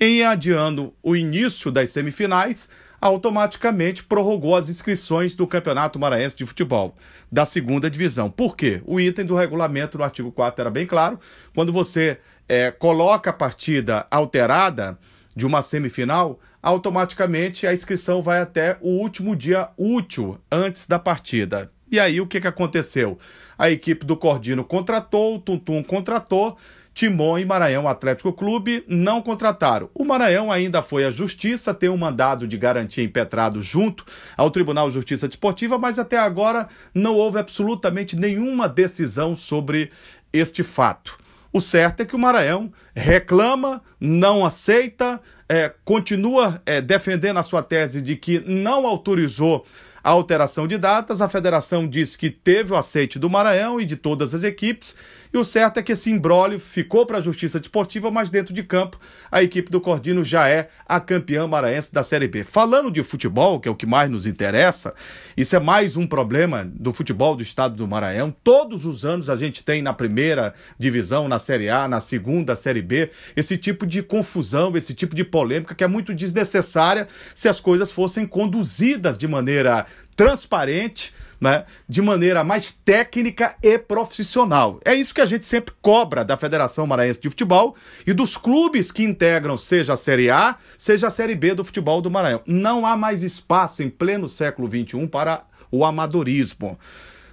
em 0.00 0.24
adiando 0.24 0.94
o 1.02 1.14
início 1.14 1.70
das 1.70 1.90
semifinais, 1.90 2.66
automaticamente 3.00 4.04
prorrogou 4.04 4.56
as 4.56 4.68
inscrições 4.68 5.34
do 5.34 5.46
Campeonato 5.46 5.98
Maranhense 5.98 6.36
de 6.36 6.46
Futebol, 6.46 6.94
da 7.30 7.44
segunda 7.44 7.90
divisão. 7.90 8.30
Por 8.30 8.56
quê? 8.56 8.82
O 8.84 9.00
item 9.00 9.24
do 9.24 9.34
regulamento 9.34 9.98
do 9.98 10.04
artigo 10.04 10.32
4 10.32 10.62
era 10.62 10.70
bem 10.70 10.86
claro. 10.86 11.18
Quando 11.54 11.72
você 11.72 12.18
é, 12.48 12.70
coloca 12.70 13.30
a 13.30 13.32
partida 13.32 14.06
alterada 14.10 14.98
de 15.34 15.46
uma 15.46 15.62
semifinal, 15.62 16.40
automaticamente 16.62 17.66
a 17.66 17.72
inscrição 17.72 18.20
vai 18.20 18.40
até 18.40 18.76
o 18.80 18.90
último 18.90 19.36
dia 19.36 19.68
útil 19.76 20.38
antes 20.50 20.86
da 20.86 20.98
partida. 20.98 21.70
E 21.90 21.98
aí 21.98 22.20
o 22.20 22.26
que, 22.26 22.40
que 22.40 22.46
aconteceu? 22.46 23.18
A 23.56 23.70
equipe 23.70 24.04
do 24.04 24.16
Cordino 24.16 24.64
contratou, 24.64 25.36
o 25.36 25.38
Tuntum 25.38 25.82
contratou, 25.82 26.56
Timon 26.98 27.38
e 27.38 27.44
Maranhão 27.44 27.86
Atlético 27.86 28.32
Clube 28.32 28.82
não 28.88 29.22
contrataram. 29.22 29.88
O 29.94 30.04
Maranhão 30.04 30.50
ainda 30.50 30.82
foi 30.82 31.04
à 31.04 31.12
Justiça, 31.12 31.72
tem 31.72 31.88
um 31.88 31.96
mandado 31.96 32.44
de 32.44 32.58
garantia 32.58 33.04
impetrado 33.04 33.62
junto 33.62 34.04
ao 34.36 34.50
Tribunal 34.50 34.88
de 34.88 34.94
Justiça 34.94 35.28
Desportiva, 35.28 35.78
mas 35.78 36.00
até 36.00 36.18
agora 36.18 36.66
não 36.92 37.14
houve 37.14 37.38
absolutamente 37.38 38.16
nenhuma 38.16 38.68
decisão 38.68 39.36
sobre 39.36 39.92
este 40.32 40.64
fato. 40.64 41.16
O 41.52 41.60
certo 41.60 42.00
é 42.00 42.04
que 42.04 42.16
o 42.16 42.18
Maranhão 42.18 42.72
reclama, 42.92 43.80
não 44.00 44.44
aceita, 44.44 45.20
é, 45.48 45.72
continua 45.84 46.60
é, 46.66 46.80
defendendo 46.80 47.38
a 47.38 47.44
sua 47.44 47.62
tese 47.62 48.02
de 48.02 48.16
que 48.16 48.40
não 48.40 48.84
autorizou 48.88 49.64
a 50.02 50.10
alteração 50.10 50.66
de 50.66 50.78
datas. 50.78 51.20
A 51.20 51.28
federação 51.28 51.88
diz 51.88 52.16
que 52.16 52.30
teve 52.30 52.72
o 52.72 52.76
aceite 52.76 53.18
do 53.18 53.30
Maranhão 53.30 53.80
e 53.80 53.84
de 53.84 53.96
todas 53.96 54.34
as 54.34 54.44
equipes 54.44 54.94
e 55.32 55.38
o 55.38 55.44
certo 55.44 55.78
é 55.78 55.82
que 55.82 55.92
esse 55.92 56.10
imbróglio 56.10 56.58
ficou 56.58 57.04
para 57.04 57.18
a 57.18 57.20
Justiça 57.20 57.60
Desportiva, 57.60 58.10
mas 58.10 58.30
dentro 58.30 58.54
de 58.54 58.62
campo 58.62 58.98
a 59.30 59.42
equipe 59.42 59.70
do 59.70 59.80
Cordino 59.80 60.24
já 60.24 60.48
é 60.48 60.70
a 60.86 60.98
campeã 61.00 61.46
maranhense 61.46 61.92
da 61.92 62.02
Série 62.02 62.28
B. 62.28 62.44
Falando 62.44 62.90
de 62.90 63.02
futebol, 63.02 63.60
que 63.60 63.68
é 63.68 63.70
o 63.70 63.74
que 63.74 63.86
mais 63.86 64.10
nos 64.10 64.26
interessa, 64.26 64.94
isso 65.36 65.54
é 65.54 65.58
mais 65.58 65.96
um 65.96 66.06
problema 66.06 66.64
do 66.64 66.92
futebol 66.92 67.36
do 67.36 67.42
estado 67.42 67.76
do 67.76 67.86
Maranhão. 67.86 68.34
Todos 68.42 68.86
os 68.86 69.04
anos 69.04 69.28
a 69.28 69.36
gente 69.36 69.62
tem 69.62 69.82
na 69.82 69.92
primeira 69.92 70.54
divisão, 70.78 71.28
na 71.28 71.38
Série 71.38 71.68
A, 71.68 71.86
na 71.86 72.00
segunda 72.00 72.56
Série 72.56 72.82
B, 72.82 73.10
esse 73.36 73.58
tipo 73.58 73.86
de 73.86 74.02
confusão, 74.02 74.74
esse 74.76 74.94
tipo 74.94 75.14
de 75.14 75.24
polêmica 75.24 75.74
que 75.74 75.84
é 75.84 75.88
muito 75.88 76.14
desnecessária 76.14 77.06
se 77.34 77.48
as 77.48 77.60
coisas 77.60 77.92
fossem 77.92 78.26
conduzidas 78.26 79.18
de 79.18 79.28
maneira 79.28 79.86
transparente, 80.18 81.14
né, 81.40 81.64
de 81.88 82.02
maneira 82.02 82.42
mais 82.42 82.72
técnica 82.72 83.54
e 83.62 83.78
profissional. 83.78 84.80
É 84.84 84.92
isso 84.92 85.14
que 85.14 85.20
a 85.20 85.26
gente 85.26 85.46
sempre 85.46 85.72
cobra 85.80 86.24
da 86.24 86.36
Federação 86.36 86.88
Maranhense 86.88 87.20
de 87.20 87.28
Futebol 87.28 87.76
e 88.04 88.12
dos 88.12 88.36
clubes 88.36 88.90
que 88.90 89.04
integram, 89.04 89.56
seja 89.56 89.92
a 89.92 89.96
Série 89.96 90.28
A, 90.28 90.56
seja 90.76 91.06
a 91.06 91.10
Série 91.10 91.36
B 91.36 91.54
do 91.54 91.64
futebol 91.64 92.02
do 92.02 92.10
Maranhão. 92.10 92.42
Não 92.44 92.84
há 92.84 92.96
mais 92.96 93.22
espaço 93.22 93.80
em 93.80 93.88
pleno 93.88 94.28
século 94.28 94.68
XXI 94.68 95.06
para 95.06 95.44
o 95.70 95.84
amadorismo. 95.84 96.76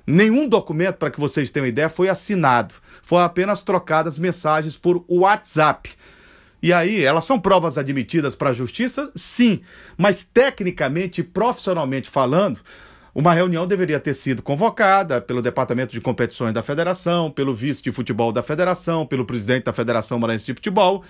Nenhum 0.05 0.47
documento, 0.47 0.97
para 0.97 1.09
que 1.09 1.19
vocês 1.19 1.49
tenham 1.49 1.65
ideia, 1.65 1.89
foi 1.89 2.07
assinado. 2.07 2.75
Foram 3.01 3.23
apenas 3.23 3.63
trocadas 3.63 4.19
mensagens 4.19 4.77
por 4.77 5.03
WhatsApp. 5.09 5.89
E 6.65 6.73
aí, 6.73 7.03
elas 7.03 7.25
são 7.25 7.39
provas 7.39 7.77
admitidas 7.77 8.33
para 8.33 8.49
a 8.49 8.53
justiça? 8.53 9.11
Sim. 9.13 9.61
Mas 9.95 10.23
tecnicamente 10.23 11.21
e 11.21 11.23
profissionalmente 11.23 12.09
falando, 12.09 12.59
Uma 13.15 13.33
reunião 13.33 13.65
deveria 13.65 13.97
ter 13.97 14.13
sido 14.13 14.41
convocada 14.41 15.21
pelo 15.21 15.41
Departamento 15.41 15.93
de 15.93 16.01
Competições 16.01 16.53
da 16.53 16.61
Federação, 16.61 17.31
pelo 17.31 17.55
vice 17.55 17.81
de 17.81 17.89
futebol 17.89 18.29
da 18.29 18.43
Federação, 18.43 19.05
pelo 19.05 19.23
presidente 19.23 19.63
da 19.63 19.71
Federação 19.71 20.19
Maranhense 20.19 20.47
de 20.47 20.51
Futebol. 20.53 21.01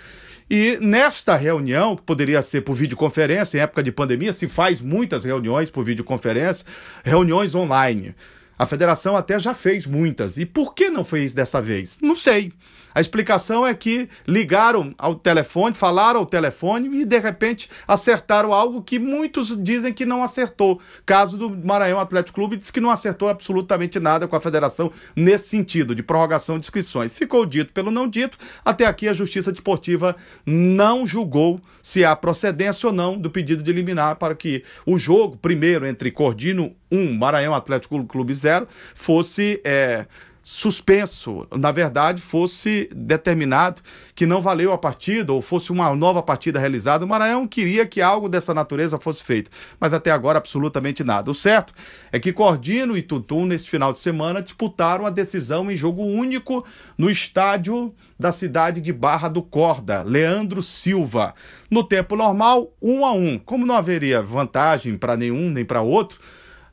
E 0.47 0.77
nesta 0.79 1.35
reunião, 1.35 1.95
que 1.95 2.03
poderia 2.03 2.43
ser 2.43 2.61
por 2.61 2.75
videoconferência, 2.75 3.57
em 3.57 3.61
época 3.61 3.81
de 3.81 3.91
pandemia, 3.91 4.31
se 4.31 4.47
faz 4.47 4.81
muitas 4.81 5.25
reuniões 5.25 5.71
por 5.71 5.83
videoconferência, 5.83 6.63
reuniões 7.03 7.55
online. 7.55 8.13
A 8.55 8.67
federação 8.67 9.17
até 9.17 9.39
já 9.39 9.55
fez 9.55 9.87
muitas. 9.87 10.37
E 10.37 10.45
por 10.45 10.75
que 10.75 10.91
não 10.91 11.03
fez 11.03 11.33
dessa 11.33 11.59
vez? 11.59 11.97
Não 12.03 12.15
sei. 12.15 12.53
A 12.95 13.01
explicação 13.01 13.67
é 13.67 13.73
que 13.73 14.07
ligaram 14.25 14.95
ao 14.97 15.15
telefone, 15.15 15.75
falaram 15.75 16.21
ao 16.21 16.25
telefone 16.25 17.01
e 17.01 17.03
de 17.03 17.19
repente 17.19 17.69
acertaram 17.85 18.53
algo 18.53 18.81
que 18.81 18.97
muitos 18.97 19.61
dizem 19.61 19.91
que 19.91 20.05
não 20.05 20.23
acertou. 20.23 20.79
Caso 21.05 21.37
do 21.37 21.49
Maranhão 21.49 21.99
Atlético 21.99 22.35
Clube 22.35 22.55
diz 22.55 22.71
que 22.71 22.79
não 22.79 22.89
acertou 22.89 23.27
absolutamente 23.27 23.99
nada 23.99 24.29
com 24.29 24.35
a 24.37 24.39
federação 24.39 24.89
nesse 25.13 25.49
sentido 25.49 25.93
de 25.93 26.01
prorrogação 26.01 26.57
de 26.57 26.65
inscrições. 26.65 27.17
Ficou 27.17 27.45
dito 27.45 27.73
pelo 27.73 27.91
não 27.91 28.07
dito. 28.07 28.37
Até 28.63 28.85
aqui 28.85 29.09
a 29.09 29.13
Justiça 29.13 29.51
Desportiva 29.51 30.15
não 30.45 31.05
julgou 31.05 31.59
se 31.83 32.05
há 32.05 32.15
procedência 32.15 32.87
ou 32.87 32.93
não 32.93 33.17
do 33.17 33.29
pedido 33.29 33.61
de 33.61 33.69
eliminar 33.69 34.15
para 34.15 34.33
que 34.33 34.63
o 34.85 34.97
jogo 34.97 35.35
primeiro 35.35 35.85
entre 35.85 36.11
Cordino 36.11 36.73
1, 36.89 37.17
Maranhão 37.17 37.53
Atlético 37.53 38.05
Clube 38.05 38.33
0, 38.33 38.65
fosse 38.93 39.59
é, 39.65 40.05
suspenso, 40.47 41.47
na 41.57 41.71
verdade, 41.71 42.21
fosse 42.21 42.87
determinado 42.95 43.81
que 44.13 44.27
não 44.27 44.39
valeu 44.39 44.71
a 44.71 44.77
partida 44.77 45.33
ou 45.33 45.41
fosse 45.41 45.71
uma 45.71 45.93
nova 45.95 46.21
partida 46.21 46.59
realizada. 46.59 47.03
O 47.03 47.07
Maranhão 47.07 47.47
queria 47.47 47.83
que 47.87 47.99
algo 47.99 48.29
dessa 48.29 48.53
natureza 48.53 48.99
fosse 48.99 49.23
feito, 49.23 49.49
mas 49.79 49.91
até 49.91 50.11
agora 50.11 50.37
absolutamente 50.37 51.03
nada. 51.03 51.31
O 51.31 51.33
certo 51.33 51.73
é 52.11 52.19
que 52.19 52.31
Cordino 52.31 52.95
e 52.95 53.01
Tutum, 53.01 53.43
neste 53.43 53.71
final 53.71 53.91
de 53.91 53.99
semana, 53.99 54.39
disputaram 54.39 55.07
a 55.07 55.09
decisão 55.09 55.71
em 55.71 55.75
jogo 55.75 56.03
único 56.03 56.63
no 56.95 57.09
estádio 57.09 57.91
da 58.17 58.31
cidade 58.31 58.81
de 58.81 58.93
Barra 58.93 59.27
do 59.27 59.41
Corda, 59.41 60.03
Leandro 60.03 60.61
Silva. 60.61 61.33
No 61.71 61.83
tempo 61.83 62.15
normal, 62.15 62.71
um 62.79 63.03
a 63.03 63.13
um. 63.13 63.39
Como 63.39 63.65
não 63.65 63.73
haveria 63.73 64.21
vantagem 64.21 64.95
para 64.95 65.17
nenhum 65.17 65.49
nem 65.49 65.65
para 65.65 65.81
outro, 65.81 66.19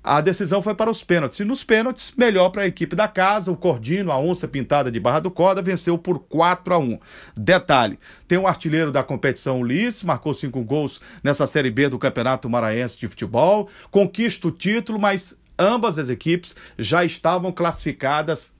a 0.03 0.21
decisão 0.21 0.61
foi 0.61 0.75
para 0.75 0.91
os 0.91 1.05
pênaltis. 1.05 1.41
E 1.41 1.45
nos 1.45 1.63
pênaltis, 1.63 2.13
melhor 2.17 2.51
para 2.51 2.63
a 2.63 2.67
equipe 2.67 2.97
da 2.97 3.07
casa, 3.07 3.53
o 3.53 3.57
Cordino, 3.57 4.11
a 4.11 4.19
onça 4.19 4.49
pintada 4.49 4.91
de 4.91 4.99
Barra 4.99 5.21
do 5.21 5.31
Corda, 5.31 5.63
venceu 5.63 5.97
por 5.97 6.19
4 6.19 6.75
a 6.75 6.79
1 6.79 6.99
Detalhe: 7.37 7.99
tem 8.27 8.39
um 8.39 8.47
artilheiro 8.47 8.91
da 8.91 9.03
competição, 9.03 9.61
Ulisses, 9.61 10.03
marcou 10.03 10.35
cinco 10.35 10.63
gols 10.63 11.01
nessa 11.23 11.47
Série 11.47 11.71
B 11.71 11.89
do 11.89 11.99
Campeonato 11.99 12.51
Maranhense 12.51 12.99
de 12.99 13.07
Futebol, 13.07 13.69
conquista 13.91 14.49
o 14.49 14.51
título, 14.51 14.99
mas 14.99 15.37
ambas 15.59 15.99
as 15.99 16.09
equipes 16.09 16.57
já 16.79 17.05
estavam 17.05 17.53
classificadas 17.53 18.53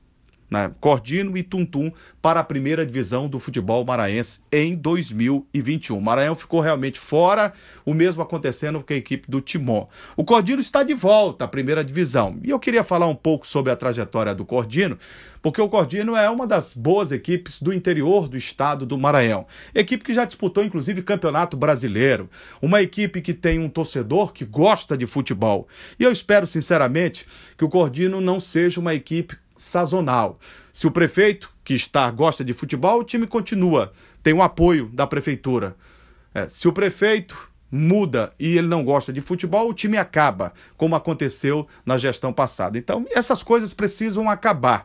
né, 0.53 0.71
Cordino 0.79 1.37
e 1.37 1.43
Tuntum 1.43 1.91
para 2.21 2.41
a 2.41 2.45
primeira 2.45 2.85
divisão 2.85 3.27
do 3.27 3.39
futebol 3.39 3.83
maranhense 3.87 4.41
em 4.53 4.77
2021. 4.77 5.97
O 5.97 6.03
Maranhão 6.03 6.35
ficou 6.35 6.61
realmente 6.61 7.01
fora, 7.01 7.55
o 7.87 7.95
mesmo 7.95 8.23
acontecendo 8.23 8.83
com 8.83 8.93
a 8.93 8.97
equipe 8.97 9.31
do 9.31 9.41
Timon. 9.41 9.89
O 10.15 10.23
Cordino 10.23 10.61
está 10.61 10.83
de 10.83 10.93
volta 10.93 11.47
à 11.47 11.49
primeira 11.49 11.83
divisão 11.83 12.39
e 12.45 12.51
eu 12.51 12.59
queria 12.59 12.85
falar 12.85 13.07
um 13.07 13.15
pouco 13.15 13.47
sobre 13.47 13.73
a 13.73 13.77
trajetória 13.77 14.35
do 14.35 14.45
Cordino, 14.45 14.99
porque 15.41 15.61
o 15.61 15.69
Cordino 15.69 16.15
é 16.15 16.29
uma 16.29 16.47
das 16.47 16.75
boas 16.75 17.11
equipes 17.11 17.61
do 17.61 17.73
interior 17.73 18.29
do 18.29 18.37
estado 18.37 18.85
do 18.85 18.99
Maranhão. 18.99 19.47
Equipe 19.75 20.05
que 20.05 20.15
já 20.15 20.25
disputou, 20.25 20.63
inclusive, 20.63 21.03
campeonato 21.03 21.57
brasileiro. 21.57 22.31
Uma 22.61 22.81
equipe 22.81 23.21
que 23.21 23.35
tem 23.35 23.59
um 23.59 23.69
torcedor 23.69 24.33
que 24.33 24.45
gosta 24.45 24.97
de 24.97 25.07
futebol. 25.07 25.67
E 25.99 26.05
eu 26.05 26.13
espero, 26.13 26.47
sinceramente, 26.47 27.27
que 27.57 27.65
o 27.65 27.69
Cordino 27.69 28.21
não 28.21 28.39
seja 28.39 28.79
uma 28.79 28.95
equipe 28.95 29.37
sazonal. 29.63 30.39
Se 30.73 30.87
o 30.87 30.91
prefeito 30.91 31.53
que 31.65 31.75
está 31.75 32.11
gosta 32.11 32.45
de 32.45 32.53
futebol, 32.53 33.01
o 33.01 33.05
time 33.05 33.27
continua, 33.27 33.93
tem 34.23 34.33
o 34.33 34.43
apoio 34.43 34.91
da 34.93 35.07
prefeitura. 35.07 35.77
É, 36.35 36.49
se 36.49 36.67
o 36.67 36.73
prefeito 36.73 37.51
muda 37.71 38.33
e 38.39 38.59
ele 38.59 38.67
não 38.67 38.85
gosta 38.85 39.13
de 39.13 39.21
futebol, 39.21 39.69
o 39.69 39.75
time 39.75 39.97
acaba, 39.97 40.53
como 40.77 40.95
aconteceu 40.95 41.67
na 41.87 41.97
gestão 41.97 42.33
passada. 42.33 42.77
Então, 42.77 43.07
essas 43.11 43.43
coisas 43.43 43.73
precisam 43.73 44.29
acabar. 44.29 44.85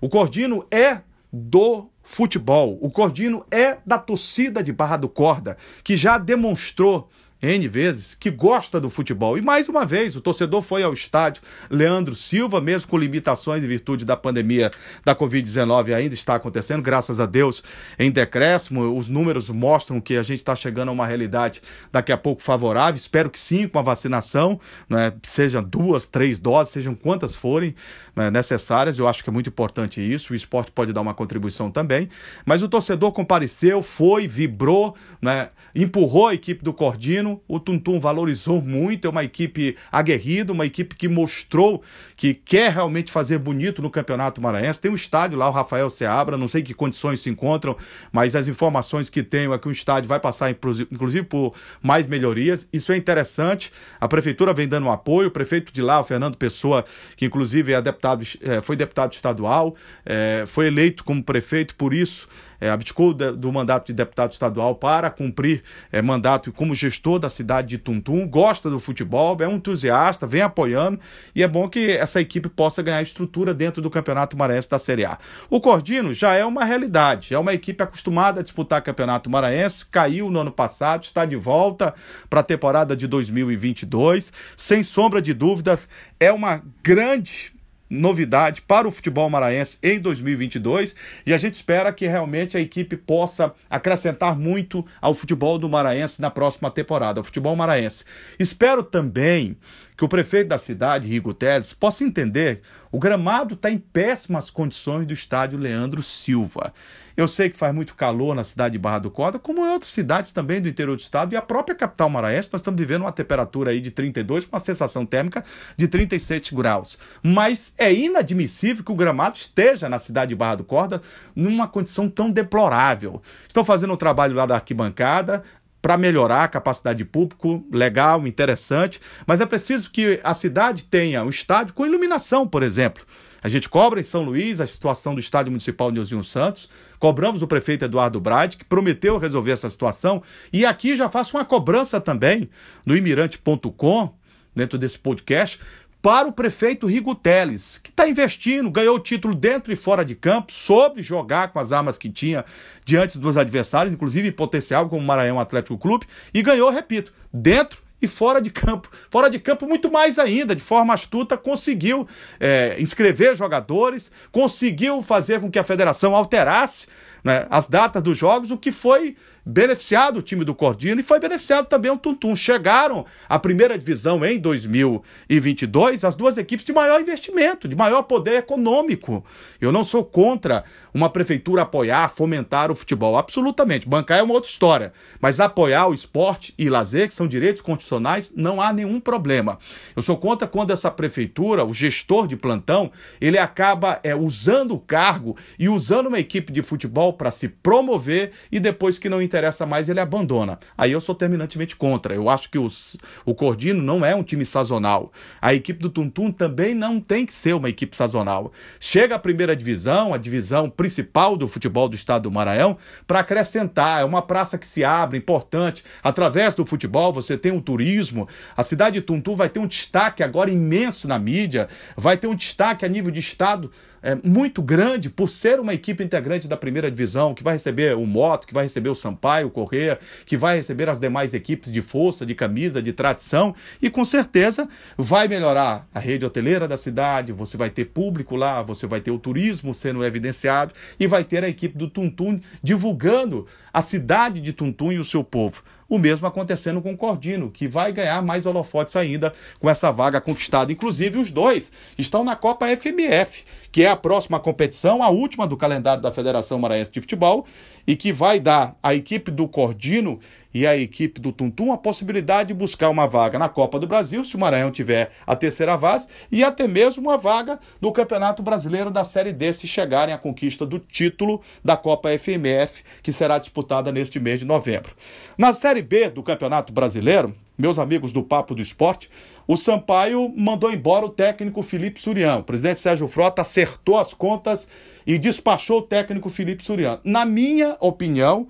O 0.00 0.08
Cordino 0.08 0.66
é 0.70 1.00
do 1.32 1.88
futebol. 2.02 2.78
O 2.80 2.90
Cordino 2.90 3.44
é 3.50 3.78
da 3.86 3.98
torcida 3.98 4.62
de 4.62 4.72
Barra 4.72 4.96
do 4.96 5.08
Corda, 5.08 5.56
que 5.82 5.96
já 5.96 6.18
demonstrou 6.18 7.08
N 7.42 7.68
vezes, 7.68 8.14
que 8.14 8.30
gosta 8.30 8.80
do 8.80 8.88
futebol. 8.88 9.36
E 9.36 9.42
mais 9.42 9.68
uma 9.68 9.84
vez, 9.84 10.16
o 10.16 10.22
torcedor 10.22 10.62
foi 10.62 10.82
ao 10.82 10.92
estádio. 10.94 11.42
Leandro 11.68 12.14
Silva, 12.14 12.62
mesmo 12.62 12.90
com 12.90 12.96
limitações 12.96 13.62
em 13.62 13.66
virtude 13.66 14.06
da 14.06 14.16
pandemia 14.16 14.70
da 15.04 15.14
Covid-19, 15.14 15.94
ainda 15.94 16.14
está 16.14 16.36
acontecendo, 16.36 16.80
graças 16.80 17.20
a 17.20 17.26
Deus, 17.26 17.62
em 17.98 18.10
decréscimo. 18.10 18.96
Os 18.96 19.08
números 19.08 19.50
mostram 19.50 20.00
que 20.00 20.16
a 20.16 20.22
gente 20.22 20.38
está 20.38 20.56
chegando 20.56 20.88
a 20.88 20.92
uma 20.92 21.06
realidade 21.06 21.60
daqui 21.92 22.10
a 22.10 22.16
pouco 22.16 22.42
favorável. 22.42 22.96
Espero 22.96 23.28
que 23.28 23.38
sim, 23.38 23.68
com 23.68 23.78
a 23.78 23.82
vacinação, 23.82 24.58
né, 24.88 25.12
sejam 25.22 25.62
duas, 25.62 26.06
três 26.06 26.38
doses, 26.38 26.72
sejam 26.72 26.94
quantas 26.94 27.36
forem 27.36 27.74
né, 28.14 28.30
necessárias. 28.30 28.98
Eu 28.98 29.06
acho 29.06 29.22
que 29.22 29.28
é 29.28 29.32
muito 29.32 29.50
importante 29.50 30.00
isso. 30.00 30.32
O 30.32 30.36
esporte 30.36 30.72
pode 30.72 30.90
dar 30.90 31.02
uma 31.02 31.12
contribuição 31.12 31.70
também. 31.70 32.08
Mas 32.46 32.62
o 32.62 32.68
torcedor 32.68 33.12
compareceu, 33.12 33.82
foi, 33.82 34.26
vibrou, 34.26 34.96
né, 35.20 35.50
empurrou 35.74 36.28
a 36.28 36.34
equipe 36.34 36.64
do 36.64 36.72
Cordino 36.72 37.25
o 37.48 37.60
Tuntum 37.60 37.98
valorizou 38.00 38.60
muito, 38.60 39.06
é 39.06 39.10
uma 39.10 39.24
equipe 39.24 39.76
aguerrida, 39.90 40.52
uma 40.52 40.66
equipe 40.66 40.94
que 40.94 41.08
mostrou 41.08 41.82
que 42.16 42.34
quer 42.34 42.72
realmente 42.72 43.10
fazer 43.10 43.38
bonito 43.38 43.82
no 43.82 43.90
Campeonato 43.90 44.40
Maranhense. 44.40 44.80
Tem 44.80 44.90
um 44.90 44.94
estádio 44.94 45.38
lá, 45.38 45.48
o 45.48 45.52
Rafael 45.52 45.88
Seabra, 45.90 46.36
não 46.36 46.48
sei 46.48 46.62
que 46.62 46.74
condições 46.74 47.20
se 47.20 47.30
encontram, 47.30 47.76
mas 48.12 48.34
as 48.34 48.48
informações 48.48 49.08
que 49.08 49.22
tenho 49.22 49.52
é 49.52 49.58
que 49.58 49.68
o 49.68 49.70
estádio 49.70 50.08
vai 50.08 50.20
passar, 50.20 50.50
inclusive, 50.50 51.24
por 51.24 51.54
mais 51.82 52.06
melhorias. 52.06 52.68
Isso 52.72 52.92
é 52.92 52.96
interessante. 52.96 53.72
A 54.00 54.08
prefeitura 54.08 54.52
vem 54.52 54.68
dando 54.68 54.86
um 54.86 54.92
apoio, 54.92 55.28
o 55.28 55.30
prefeito 55.30 55.72
de 55.72 55.82
lá, 55.82 56.00
o 56.00 56.04
Fernando 56.04 56.36
Pessoa, 56.36 56.84
que 57.16 57.24
inclusive 57.26 57.72
é 57.72 57.82
deputado, 57.82 58.24
é, 58.40 58.60
foi 58.60 58.76
deputado 58.76 59.12
estadual, 59.12 59.74
é, 60.04 60.44
foi 60.46 60.66
eleito 60.66 61.04
como 61.04 61.22
prefeito, 61.22 61.74
por 61.74 61.92
isso 61.92 62.28
é, 62.60 62.70
abdicou 62.70 63.12
do 63.12 63.52
mandato 63.52 63.86
de 63.86 63.92
deputado 63.92 64.32
estadual 64.32 64.74
para 64.74 65.10
cumprir 65.10 65.62
é, 65.90 66.00
mandato 66.00 66.52
como 66.52 66.74
gestor 66.74 67.18
da 67.18 67.28
cidade 67.28 67.68
de 67.68 67.78
Tuntum, 67.78 68.26
gosta 68.28 68.70
do 68.70 68.78
futebol, 68.78 69.36
é 69.40 69.48
um 69.48 69.56
entusiasta, 69.56 70.26
vem 70.26 70.42
apoiando 70.42 70.98
e 71.34 71.42
é 71.42 71.48
bom 71.48 71.68
que 71.68 71.90
essa 71.90 72.20
equipe 72.20 72.48
possa 72.48 72.82
ganhar 72.82 73.02
estrutura 73.02 73.52
dentro 73.52 73.82
do 73.82 73.90
Campeonato 73.90 74.36
Maranhense 74.36 74.70
da 74.70 74.78
Série 74.78 75.04
A. 75.04 75.18
O 75.50 75.60
Cordino 75.60 76.12
já 76.12 76.34
é 76.34 76.44
uma 76.44 76.64
realidade, 76.64 77.34
é 77.34 77.38
uma 77.38 77.52
equipe 77.52 77.82
acostumada 77.82 78.40
a 78.40 78.42
disputar 78.42 78.82
Campeonato 78.82 79.30
Maranhense, 79.30 79.86
caiu 79.86 80.30
no 80.30 80.40
ano 80.40 80.52
passado, 80.52 81.04
está 81.04 81.24
de 81.24 81.36
volta 81.36 81.94
para 82.30 82.40
a 82.40 82.44
temporada 82.44 82.96
de 82.96 83.06
2022, 83.06 84.32
sem 84.56 84.82
sombra 84.82 85.20
de 85.20 85.34
dúvidas, 85.34 85.88
é 86.18 86.32
uma 86.32 86.62
grande 86.82 87.55
novidade 87.88 88.62
para 88.62 88.88
o 88.88 88.90
futebol 88.90 89.28
maranhense 89.30 89.78
em 89.82 90.00
2022 90.00 90.94
e 91.24 91.32
a 91.32 91.38
gente 91.38 91.54
espera 91.54 91.92
que 91.92 92.06
realmente 92.06 92.56
a 92.56 92.60
equipe 92.60 92.96
possa 92.96 93.54
acrescentar 93.70 94.36
muito 94.36 94.84
ao 95.00 95.14
futebol 95.14 95.58
do 95.58 95.68
maranhense 95.68 96.20
na 96.20 96.30
próxima 96.30 96.70
temporada, 96.70 97.20
ao 97.20 97.24
futebol 97.24 97.54
maranhense. 97.54 98.04
Espero 98.38 98.82
também 98.82 99.56
que 99.96 100.04
o 100.04 100.08
prefeito 100.08 100.48
da 100.48 100.58
cidade, 100.58 101.08
Rigo 101.08 101.32
Teles, 101.32 101.72
possa 101.72 102.04
entender 102.04 102.60
o 102.92 102.98
gramado 102.98 103.54
está 103.54 103.70
em 103.70 103.78
péssimas 103.78 104.50
condições 104.50 105.06
do 105.06 105.12
estádio 105.12 105.58
Leandro 105.58 106.02
Silva. 106.02 106.72
Eu 107.16 107.26
sei 107.26 107.48
que 107.48 107.56
faz 107.56 107.74
muito 107.74 107.94
calor 107.94 108.34
na 108.34 108.44
cidade 108.44 108.72
de 108.72 108.78
Barra 108.78 109.00
do 109.00 109.10
Corda, 109.10 109.38
como 109.38 109.64
em 109.64 109.70
outras 109.70 109.92
cidades 109.92 110.32
também 110.32 110.60
do 110.60 110.68
interior 110.68 110.96
do 110.96 111.00
estado 111.00 111.32
e 111.32 111.36
a 111.36 111.40
própria 111.42 111.74
capital 111.74 112.10
maranhense, 112.10 112.50
nós 112.52 112.60
estamos 112.60 112.78
vivendo 112.78 113.02
uma 113.02 113.12
temperatura 113.12 113.70
aí 113.70 113.80
de 113.80 113.90
32 113.90 114.44
com 114.44 114.54
uma 114.54 114.60
sensação 114.60 115.06
térmica 115.06 115.42
de 115.76 115.88
37 115.88 116.54
graus. 116.54 116.98
Mas 117.22 117.72
é 117.78 117.92
inadmissível 117.92 118.84
que 118.84 118.92
o 118.92 118.96
gramado 118.96 119.36
esteja 119.36 119.88
na 119.88 119.98
cidade 119.98 120.30
de 120.30 120.34
Barra 120.34 120.56
do 120.56 120.64
Corda 120.64 121.00
numa 121.34 121.66
condição 121.66 122.08
tão 122.08 122.30
deplorável. 122.30 123.22
Estão 123.48 123.64
fazendo 123.64 123.94
um 123.94 123.96
trabalho 123.96 124.34
lá 124.34 124.44
da 124.44 124.56
arquibancada, 124.56 125.42
para 125.86 125.96
melhorar 125.96 126.42
a 126.42 126.48
capacidade 126.48 126.98
de 126.98 127.04
público, 127.04 127.64
legal, 127.70 128.26
interessante, 128.26 129.00
mas 129.24 129.40
é 129.40 129.46
preciso 129.46 129.88
que 129.88 130.18
a 130.24 130.34
cidade 130.34 130.82
tenha 130.82 131.22
um 131.22 131.30
estádio 131.30 131.74
com 131.74 131.86
iluminação, 131.86 132.44
por 132.44 132.64
exemplo. 132.64 133.06
A 133.40 133.48
gente 133.48 133.68
cobra 133.68 134.00
em 134.00 134.02
São 134.02 134.24
Luís 134.24 134.60
a 134.60 134.66
situação 134.66 135.14
do 135.14 135.20
estádio 135.20 135.52
municipal 135.52 135.92
Neuzinho 135.92 136.24
Santos, 136.24 136.68
cobramos 136.98 137.40
o 137.40 137.46
prefeito 137.46 137.84
Eduardo 137.84 138.20
Brade, 138.20 138.56
que 138.56 138.64
prometeu 138.64 139.16
resolver 139.16 139.52
essa 139.52 139.70
situação, 139.70 140.24
e 140.52 140.66
aqui 140.66 140.96
já 140.96 141.08
faço 141.08 141.36
uma 141.36 141.44
cobrança 141.44 142.00
também 142.00 142.50
no 142.84 142.96
imirante.com, 142.96 144.12
dentro 144.56 144.76
desse 144.76 144.98
podcast, 144.98 145.60
para 146.06 146.28
o 146.28 146.32
prefeito 146.32 146.86
Rigo 146.86 147.16
Teles, 147.16 147.78
que 147.78 147.90
está 147.90 148.08
investindo, 148.08 148.70
ganhou 148.70 148.94
o 148.94 149.00
título 149.00 149.34
dentro 149.34 149.72
e 149.72 149.76
fora 149.76 150.04
de 150.04 150.14
campo, 150.14 150.52
soube 150.52 151.02
jogar 151.02 151.48
com 151.48 151.58
as 151.58 151.72
armas 151.72 151.98
que 151.98 152.08
tinha 152.08 152.44
diante 152.84 153.18
dos 153.18 153.36
adversários, 153.36 153.92
inclusive 153.92 154.30
potencial 154.30 154.88
como 154.88 155.02
o 155.02 155.04
Maranhão 155.04 155.40
Atlético 155.40 155.76
Clube, 155.76 156.06
e 156.32 156.42
ganhou, 156.42 156.70
repito, 156.70 157.12
dentro 157.32 157.82
e 158.00 158.06
fora 158.06 158.40
de 158.40 158.50
campo. 158.50 158.88
Fora 159.10 159.28
de 159.28 159.40
campo, 159.40 159.66
muito 159.66 159.90
mais 159.90 160.16
ainda, 160.16 160.54
de 160.54 160.62
forma 160.62 160.94
astuta, 160.94 161.36
conseguiu 161.36 162.06
é, 162.38 162.76
inscrever 162.78 163.34
jogadores, 163.34 164.08
conseguiu 164.30 165.02
fazer 165.02 165.40
com 165.40 165.50
que 165.50 165.58
a 165.58 165.64
federação 165.64 166.14
alterasse 166.14 166.86
né, 167.26 167.44
as 167.50 167.66
datas 167.66 168.00
dos 168.00 168.16
jogos, 168.16 168.52
o 168.52 168.56
que 168.56 168.70
foi 168.70 169.16
beneficiado 169.44 170.18
o 170.18 170.22
time 170.22 170.44
do 170.44 170.54
Cordino 170.54 171.00
e 171.00 171.04
foi 171.04 171.18
beneficiado 171.18 171.66
também 171.66 171.90
o 171.90 171.98
Tuntum. 171.98 172.36
Chegaram 172.36 173.04
à 173.28 173.36
primeira 173.36 173.76
divisão 173.76 174.24
em 174.24 174.38
2022 174.38 176.04
as 176.04 176.14
duas 176.14 176.38
equipes 176.38 176.64
de 176.64 176.72
maior 176.72 177.00
investimento, 177.00 177.66
de 177.66 177.74
maior 177.74 178.02
poder 178.02 178.36
econômico. 178.36 179.24
Eu 179.60 179.72
não 179.72 179.82
sou 179.82 180.04
contra 180.04 180.62
uma 180.94 181.10
prefeitura 181.10 181.62
apoiar, 181.62 182.08
fomentar 182.08 182.70
o 182.70 182.76
futebol, 182.76 183.18
absolutamente. 183.18 183.88
Bancar 183.88 184.18
é 184.18 184.22
uma 184.22 184.34
outra 184.34 184.48
história, 184.48 184.92
mas 185.20 185.40
apoiar 185.40 185.88
o 185.88 185.94
esporte 185.94 186.54
e 186.56 186.70
lazer, 186.70 187.08
que 187.08 187.14
são 187.14 187.26
direitos 187.26 187.60
constitucionais, 187.60 188.32
não 188.36 188.62
há 188.62 188.72
nenhum 188.72 189.00
problema. 189.00 189.58
Eu 189.96 190.02
sou 190.02 190.16
contra 190.16 190.46
quando 190.46 190.72
essa 190.72 190.92
prefeitura, 190.92 191.64
o 191.64 191.74
gestor 191.74 192.28
de 192.28 192.36
plantão, 192.36 192.90
ele 193.20 193.36
acaba 193.36 193.98
é, 194.04 194.14
usando 194.14 194.74
o 194.74 194.78
cargo 194.78 195.36
e 195.58 195.68
usando 195.68 196.06
uma 196.06 196.20
equipe 196.20 196.52
de 196.52 196.62
futebol 196.62 197.15
para 197.16 197.30
se 197.30 197.48
promover 197.48 198.32
e 198.50 198.60
depois 198.60 198.98
que 198.98 199.08
não 199.08 199.20
interessa 199.20 199.66
mais, 199.66 199.88
ele 199.88 200.00
abandona. 200.00 200.58
Aí 200.76 200.92
eu 200.92 201.00
sou 201.00 201.14
terminantemente 201.14 201.74
contra. 201.74 202.14
Eu 202.14 202.28
acho 202.28 202.50
que 202.50 202.58
os, 202.58 202.96
o 203.24 203.34
Cordino 203.34 203.82
não 203.82 204.04
é 204.04 204.14
um 204.14 204.22
time 204.22 204.44
sazonal. 204.44 205.12
A 205.40 205.54
equipe 205.54 205.80
do 205.80 205.90
Tuntum 205.90 206.30
também 206.30 206.74
não 206.74 207.00
tem 207.00 207.26
que 207.26 207.32
ser 207.32 207.54
uma 207.54 207.68
equipe 207.68 207.96
sazonal. 207.96 208.52
Chega 208.78 209.14
a 209.14 209.18
primeira 209.18 209.56
divisão, 209.56 210.14
a 210.14 210.18
divisão 210.18 210.68
principal 210.70 211.36
do 211.36 211.48
futebol 211.48 211.88
do 211.88 211.94
estado 211.94 212.24
do 212.24 212.30
Maranhão, 212.30 212.76
para 213.06 213.20
acrescentar. 213.20 214.02
É 214.02 214.04
uma 214.04 214.22
praça 214.22 214.58
que 214.58 214.66
se 214.66 214.84
abre, 214.84 215.18
importante. 215.18 215.84
Através 216.02 216.54
do 216.54 216.64
futebol, 216.64 217.12
você 217.12 217.36
tem 217.36 217.52
um 217.52 217.60
turismo. 217.60 218.28
A 218.56 218.62
cidade 218.62 219.00
de 219.00 219.00
Tuntum 219.00 219.34
vai 219.34 219.48
ter 219.48 219.60
um 219.60 219.66
destaque 219.66 220.22
agora 220.22 220.50
imenso 220.50 221.08
na 221.08 221.18
mídia, 221.18 221.68
vai 221.96 222.16
ter 222.16 222.26
um 222.26 222.34
destaque 222.34 222.84
a 222.84 222.88
nível 222.88 223.10
de 223.10 223.20
estado 223.20 223.70
é, 224.02 224.14
muito 224.22 224.62
grande 224.62 225.10
por 225.10 225.28
ser 225.28 225.58
uma 225.58 225.74
equipe 225.74 226.02
integrante 226.04 226.46
da 226.46 226.56
primeira 226.56 226.88
divisão, 226.88 227.05
que 227.34 227.42
vai 227.42 227.54
receber 227.54 227.96
o 227.96 228.06
Moto, 228.06 228.46
que 228.46 228.54
vai 228.54 228.64
receber 228.64 228.88
o 228.88 228.94
Sampaio, 228.94 229.48
o 229.48 229.50
Correia, 229.50 229.98
que 230.24 230.36
vai 230.36 230.56
receber 230.56 230.88
as 230.88 230.98
demais 230.98 231.34
equipes 231.34 231.70
de 231.70 231.82
força, 231.82 232.26
de 232.26 232.34
camisa, 232.34 232.82
de 232.82 232.92
tradição, 232.92 233.54
e 233.80 233.88
com 233.90 234.04
certeza 234.04 234.68
vai 234.96 235.28
melhorar 235.28 235.86
a 235.94 235.98
rede 235.98 236.24
hoteleira 236.24 236.66
da 236.66 236.76
cidade, 236.76 237.32
você 237.32 237.56
vai 237.56 237.70
ter 237.70 237.86
público 237.86 238.36
lá, 238.36 238.62
você 238.62 238.86
vai 238.86 239.00
ter 239.00 239.10
o 239.10 239.18
turismo 239.18 239.72
sendo 239.74 240.04
evidenciado 240.04 240.72
e 240.98 241.06
vai 241.06 241.24
ter 241.24 241.44
a 241.44 241.48
equipe 241.48 241.76
do 241.76 241.88
Tuntum 241.88 242.40
divulgando 242.62 243.46
a 243.72 243.82
cidade 243.82 244.40
de 244.40 244.52
Tuntum 244.52 244.90
e 244.90 244.98
o 244.98 245.04
seu 245.04 245.22
povo. 245.22 245.62
O 245.88 245.98
mesmo 245.98 246.26
acontecendo 246.26 246.82
com 246.82 246.92
o 246.92 246.96
Cordino, 246.96 247.50
que 247.50 247.68
vai 247.68 247.92
ganhar 247.92 248.20
mais 248.22 248.44
holofotes 248.44 248.96
ainda 248.96 249.32
com 249.60 249.70
essa 249.70 249.92
vaga 249.92 250.20
conquistada. 250.20 250.72
Inclusive, 250.72 251.18
os 251.18 251.30
dois 251.30 251.70
estão 251.96 252.24
na 252.24 252.34
Copa 252.34 252.66
FMF, 252.76 253.44
que 253.70 253.82
é 253.82 253.88
a 253.88 253.96
próxima 253.96 254.40
competição, 254.40 255.02
a 255.02 255.08
última 255.08 255.46
do 255.46 255.56
calendário 255.56 256.02
da 256.02 256.10
Federação 256.10 256.58
Maranhense 256.58 256.90
de 256.90 257.00
Futebol, 257.00 257.46
e 257.86 257.96
que 257.96 258.12
vai 258.12 258.40
dar 258.40 258.76
à 258.82 258.94
equipe 258.94 259.30
do 259.30 259.46
Cordino 259.46 260.18
e 260.52 260.66
à 260.66 260.76
equipe 260.76 261.20
do 261.20 261.32
Tuntum 261.32 261.70
a 261.70 261.76
possibilidade 261.76 262.48
de 262.48 262.54
buscar 262.54 262.88
uma 262.88 263.06
vaga 263.06 263.38
na 263.38 263.48
Copa 263.48 263.78
do 263.78 263.86
Brasil, 263.86 264.24
se 264.24 264.36
o 264.36 264.38
Maranhão 264.38 264.70
tiver 264.70 265.10
a 265.26 265.36
terceira 265.36 265.76
vase, 265.76 266.08
e 266.32 266.42
até 266.42 266.66
mesmo 266.66 267.02
uma 267.02 267.18
vaga 267.18 267.60
no 267.80 267.92
Campeonato 267.92 268.42
Brasileiro 268.42 268.90
da 268.90 269.04
Série 269.04 269.32
D, 269.32 269.52
se 269.52 269.66
chegarem 269.66 270.14
à 270.14 270.18
conquista 270.18 270.64
do 270.64 270.78
título 270.78 271.42
da 271.62 271.76
Copa 271.76 272.08
FMF, 272.18 272.82
que 273.02 273.12
será 273.12 273.38
disputada 273.38 273.92
neste 273.92 274.18
mês 274.18 274.40
de 274.40 274.46
novembro. 274.46 274.94
Na 275.36 275.52
Série 275.52 275.82
B 275.82 276.08
do 276.08 276.22
Campeonato 276.22 276.72
Brasileiro, 276.72 277.34
meus 277.56 277.78
amigos 277.78 278.12
do 278.12 278.22
Papo 278.22 278.54
do 278.54 278.62
Esporte, 278.62 279.10
o 279.46 279.56
Sampaio 279.56 280.32
mandou 280.36 280.72
embora 280.72 281.06
o 281.06 281.10
técnico 281.10 281.62
Felipe 281.62 282.00
Surian. 282.00 282.38
O 282.38 282.44
presidente 282.44 282.80
Sérgio 282.80 283.08
Frota 283.08 283.42
acertou 283.42 283.98
as 283.98 284.12
contas 284.12 284.68
e 285.06 285.18
despachou 285.18 285.78
o 285.78 285.82
técnico 285.82 286.28
Felipe 286.28 286.64
Surian. 286.64 287.00
Na 287.04 287.24
minha 287.24 287.76
opinião, 287.80 288.46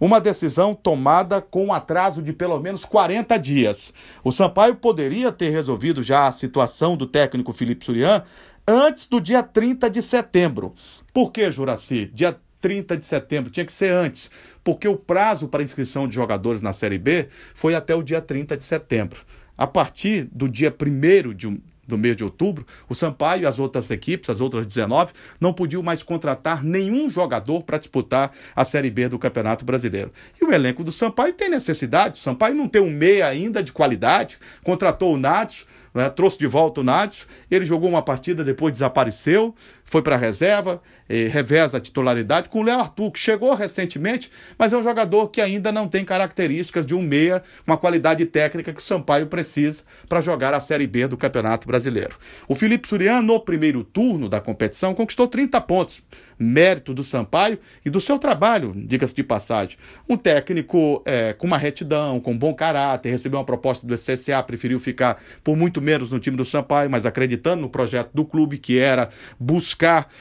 uma 0.00 0.20
decisão 0.20 0.74
tomada 0.74 1.40
com 1.40 1.66
um 1.66 1.72
atraso 1.72 2.22
de 2.22 2.32
pelo 2.32 2.58
menos 2.60 2.84
40 2.84 3.36
dias. 3.38 3.92
O 4.22 4.30
Sampaio 4.30 4.76
poderia 4.76 5.32
ter 5.32 5.50
resolvido 5.50 6.02
já 6.02 6.26
a 6.26 6.32
situação 6.32 6.96
do 6.96 7.06
técnico 7.06 7.52
Felipe 7.52 7.84
Surian 7.84 8.22
antes 8.66 9.06
do 9.06 9.20
dia 9.20 9.42
30 9.42 9.90
de 9.90 10.02
setembro. 10.02 10.74
Por 11.12 11.32
que, 11.32 11.50
Juraci? 11.50 12.10
Dia 12.12 12.38
30 12.60 12.96
de 12.96 13.06
setembro, 13.06 13.50
tinha 13.50 13.64
que 13.64 13.72
ser 13.72 13.92
antes, 13.92 14.30
porque 14.62 14.88
o 14.88 14.96
prazo 14.96 15.48
para 15.48 15.62
inscrição 15.62 16.08
de 16.08 16.14
jogadores 16.14 16.62
na 16.62 16.72
Série 16.72 16.98
B 16.98 17.28
foi 17.54 17.74
até 17.74 17.94
o 17.94 18.02
dia 18.02 18.20
30 18.20 18.56
de 18.56 18.64
setembro. 18.64 19.20
A 19.56 19.66
partir 19.66 20.28
do 20.32 20.48
dia 20.48 20.72
1 20.72 21.34
de, 21.34 21.60
do 21.88 21.98
mês 21.98 22.14
de 22.14 22.22
outubro, 22.22 22.64
o 22.88 22.94
Sampaio 22.94 23.42
e 23.42 23.46
as 23.46 23.58
outras 23.58 23.90
equipes, 23.90 24.30
as 24.30 24.40
outras 24.40 24.66
19, 24.66 25.12
não 25.40 25.52
podiam 25.52 25.82
mais 25.82 26.02
contratar 26.02 26.62
nenhum 26.62 27.08
jogador 27.08 27.64
para 27.64 27.78
disputar 27.78 28.30
a 28.54 28.64
Série 28.64 28.90
B 28.90 29.08
do 29.08 29.18
Campeonato 29.18 29.64
Brasileiro. 29.64 30.12
E 30.40 30.44
o 30.44 30.52
elenco 30.52 30.84
do 30.84 30.92
Sampaio 30.92 31.32
tem 31.32 31.48
necessidade. 31.48 32.18
O 32.18 32.22
Sampaio 32.22 32.54
não 32.54 32.68
tem 32.68 32.82
um 32.82 32.90
meia 32.90 33.26
ainda 33.26 33.62
de 33.62 33.72
qualidade, 33.72 34.38
contratou 34.62 35.14
o 35.14 35.16
Nádio, 35.16 35.66
né, 35.94 36.08
trouxe 36.10 36.38
de 36.38 36.46
volta 36.46 36.80
o 36.80 36.84
Nádio, 36.84 37.26
ele 37.50 37.64
jogou 37.64 37.88
uma 37.88 38.02
partida, 38.02 38.44
depois 38.44 38.72
desapareceu, 38.72 39.54
foi 39.88 40.02
para 40.02 40.16
a 40.16 40.18
reserva, 40.18 40.82
reveza 41.08 41.78
a 41.78 41.80
titularidade 41.80 42.50
com 42.50 42.60
o 42.60 42.62
Léo 42.62 42.78
Arthur, 42.78 43.10
que 43.10 43.18
chegou 43.18 43.54
recentemente, 43.54 44.30
mas 44.58 44.72
é 44.72 44.76
um 44.76 44.82
jogador 44.82 45.28
que 45.28 45.40
ainda 45.40 45.72
não 45.72 45.88
tem 45.88 46.04
características 46.04 46.84
de 46.84 46.94
um 46.94 47.00
meia, 47.00 47.42
uma 47.66 47.78
qualidade 47.78 48.26
técnica 48.26 48.72
que 48.72 48.80
o 48.80 48.84
Sampaio 48.84 49.26
precisa 49.26 49.82
para 50.06 50.20
jogar 50.20 50.52
a 50.52 50.60
Série 50.60 50.86
B 50.86 51.08
do 51.08 51.16
Campeonato 51.16 51.66
Brasileiro. 51.66 52.18
O 52.46 52.54
Felipe 52.54 52.86
Surian, 52.86 53.22
no 53.22 53.40
primeiro 53.40 53.82
turno 53.82 54.28
da 54.28 54.42
competição, 54.42 54.94
conquistou 54.94 55.26
30 55.26 55.58
pontos, 55.62 56.02
mérito 56.38 56.92
do 56.92 57.02
Sampaio 57.02 57.58
e 57.84 57.88
do 57.88 58.00
seu 58.00 58.18
trabalho, 58.18 58.74
diga-se 58.76 59.14
de 59.14 59.24
passagem. 59.24 59.78
Um 60.06 60.18
técnico 60.18 61.02
é, 61.06 61.32
com 61.32 61.46
uma 61.46 61.56
retidão, 61.56 62.20
com 62.20 62.36
bom 62.36 62.52
caráter, 62.52 63.08
recebeu 63.08 63.38
uma 63.38 63.44
proposta 63.44 63.86
do 63.86 63.94
CSA, 63.94 64.42
preferiu 64.42 64.78
ficar 64.78 65.18
por 65.42 65.56
muito 65.56 65.80
menos 65.80 66.12
no 66.12 66.20
time 66.20 66.36
do 66.36 66.44
Sampaio, 66.44 66.90
mas 66.90 67.06
acreditando 67.06 67.62
no 67.62 67.70
projeto 67.70 68.10
do 68.12 68.24
clube, 68.24 68.58
que 68.58 68.78
era 68.78 69.08
buscar 69.40 69.77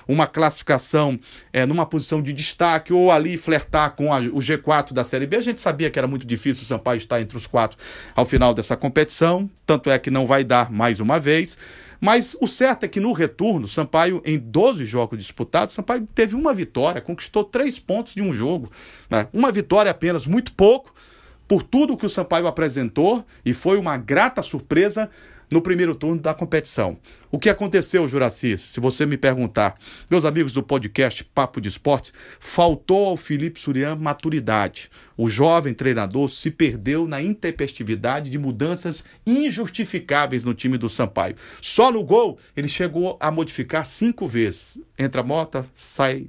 uma 0.08 0.28
classificação 0.28 0.68
classificação 0.68 1.20
é, 1.54 1.66
numa 1.66 1.86
posição 1.86 2.22
de 2.22 2.34
destaque 2.34 2.92
ou 2.92 3.12
ali 3.12 3.38
flertar 3.38 3.96
com 3.96 4.14
a, 4.14 4.20
o 4.20 4.40
G4 4.40 4.94
da 4.94 5.04
Série 5.04 5.26
B. 5.26 5.38
A 5.38 5.42
gente 5.42 5.62
sabia 5.62 5.90
que 5.90 5.98
era 5.98 6.08
muito 6.08 6.26
difícil 6.26 6.64
o 6.64 6.66
Sampaio 6.66 6.98
estar 6.98 7.22
entre 7.22 7.38
os 7.38 7.48
quatro 7.48 7.78
ao 8.16 8.26
final 8.26 8.54
dessa 8.54 8.76
competição, 8.76 9.50
tanto 9.66 9.90
é 9.90 10.00
que 10.00 10.12
não 10.12 10.26
vai 10.26 10.44
dar 10.44 10.72
mais 10.72 11.00
uma 11.00 11.20
vez. 11.20 11.58
Mas 12.00 12.36
o 12.40 12.48
certo 12.48 12.84
é 12.84 12.88
que 12.88 13.00
no 13.00 13.12
retorno, 13.12 13.68
Sampaio, 13.68 14.22
em 14.24 14.38
12 14.38 14.86
jogos 14.86 15.18
disputados, 15.18 15.74
Sampaio 15.74 16.06
teve 16.14 16.36
uma 16.36 16.54
vitória, 16.54 17.02
conquistou 17.02 17.44
três 17.44 17.80
pontos 17.80 18.14
de 18.14 18.22
um 18.22 18.34
jogo. 18.34 18.72
Né? 19.10 19.28
Uma 19.34 19.52
vitória 19.52 19.90
apenas, 19.90 20.28
muito 20.28 20.54
pouco, 20.54 20.94
por 21.48 21.64
tudo 21.64 21.98
que 21.98 22.06
o 22.06 22.10
Sampaio 22.10 22.46
apresentou, 22.46 23.26
e 23.44 23.52
foi 23.52 23.80
uma 23.80 23.98
grata 23.98 24.44
surpresa 24.44 25.10
no 25.52 25.62
primeiro 25.62 25.96
turno 25.96 26.22
da 26.22 26.34
competição. 26.34 26.98
O 27.32 27.40
que 27.40 27.50
aconteceu, 27.50 28.08
Juraci? 28.08 28.58
Se 28.58 28.80
você 28.80 29.06
me 29.06 29.18
perguntar, 29.18 29.78
meus 30.10 30.26
amigos 30.26 30.54
do 30.54 30.64
podcast 30.64 31.24
Papo 31.24 31.60
de 31.60 31.70
Esporte, 31.70 32.12
faltou 32.40 33.08
ao 33.08 33.18
Felipe 33.18 33.60
Surian 33.60 33.96
maturidade. 33.96 34.90
O 35.16 35.30
jovem 35.30 35.74
treinador 35.74 36.30
se 36.30 36.52
perdeu 36.52 37.08
na 37.08 37.22
intempestividade 37.22 38.30
de 38.30 38.38
mudanças 38.38 39.04
injustificáveis 39.26 40.44
no 40.44 40.54
time 40.54 40.78
do 40.78 40.90
Sampaio. 40.90 41.36
Só 41.62 41.92
no 41.92 42.04
gol 42.04 42.38
ele 42.56 42.68
chegou 42.68 43.18
a 43.20 43.32
modificar 43.32 43.86
cinco 43.86 44.28
vezes. 44.28 44.80
Entra 44.98 45.24
Mota, 45.24 45.66
sai 45.74 46.28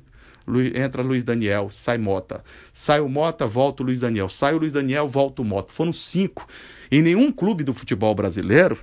entra 0.75 1.03
Luiz 1.03 1.25
Daniel, 1.25 1.69
sai 1.71 1.99
Mota. 1.99 2.43
Sai 2.73 3.01
o 3.01 3.09
Mota, 3.09 3.47
volta 3.47 3.83
o 3.83 3.87
Luiz 3.87 4.01
Daniel. 4.01 4.29
Sai 4.29 4.55
o 4.55 4.59
Luiz 4.59 4.73
Daniel, 4.73 5.07
volta 5.07 5.43
o 5.43 5.45
Mota. 5.45 5.71
Foram 5.71 5.93
cinco. 5.93 6.47
Em 6.91 7.03
nenhum 7.03 7.31
clube 7.31 7.63
do 7.63 7.75
futebol 7.75 8.15
brasileiro 8.15 8.79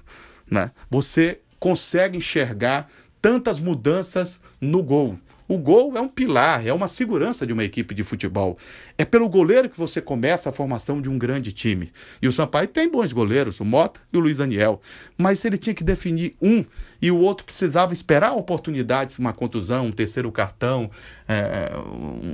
né, 0.50 0.72
você 0.90 1.40
consegue 1.60 2.18
enxergar 2.18 2.90
tantas 3.22 3.60
mudanças 3.60 4.42
no 4.62 4.84
gol. 4.84 5.18
O 5.48 5.60
gol 5.60 5.96
é 5.96 6.02
um 6.02 6.08
pilar, 6.08 6.66
é 6.66 6.74
uma 6.74 6.88
segurança 6.88 7.46
de 7.46 7.54
uma 7.54 7.64
equipe 7.64 7.94
de 7.94 8.04
futebol. 8.04 8.58
É 8.98 9.06
pelo 9.06 9.30
goleiro 9.30 9.70
que 9.70 9.78
você 9.78 10.02
começa 10.02 10.50
a 10.50 10.52
formação 10.52 11.00
de 11.00 11.08
um 11.08 11.20
grande 11.20 11.52
time. 11.52 11.92
E 12.20 12.28
o 12.28 12.32
Sampaio 12.32 12.68
tem 12.68 12.90
bons 12.90 13.14
goleiros, 13.14 13.60
o 13.60 13.66
Mota 13.66 14.00
e 14.12 14.18
o 14.18 14.20
Luiz 14.20 14.38
Daniel. 14.38 14.82
Mas 15.16 15.46
ele 15.46 15.58
tinha 15.58 15.76
que 15.76 15.84
definir 15.84 16.36
um 16.42 16.66
e 17.00 17.12
o 17.12 17.18
outro 17.18 17.46
precisava 17.46 17.94
esperar 17.94 18.34
oportunidades, 18.34 19.20
uma 19.20 19.34
contusão, 19.34 19.88
um 19.88 19.92
terceiro 19.92 20.32
cartão, 20.32 20.90
é, 21.28 21.72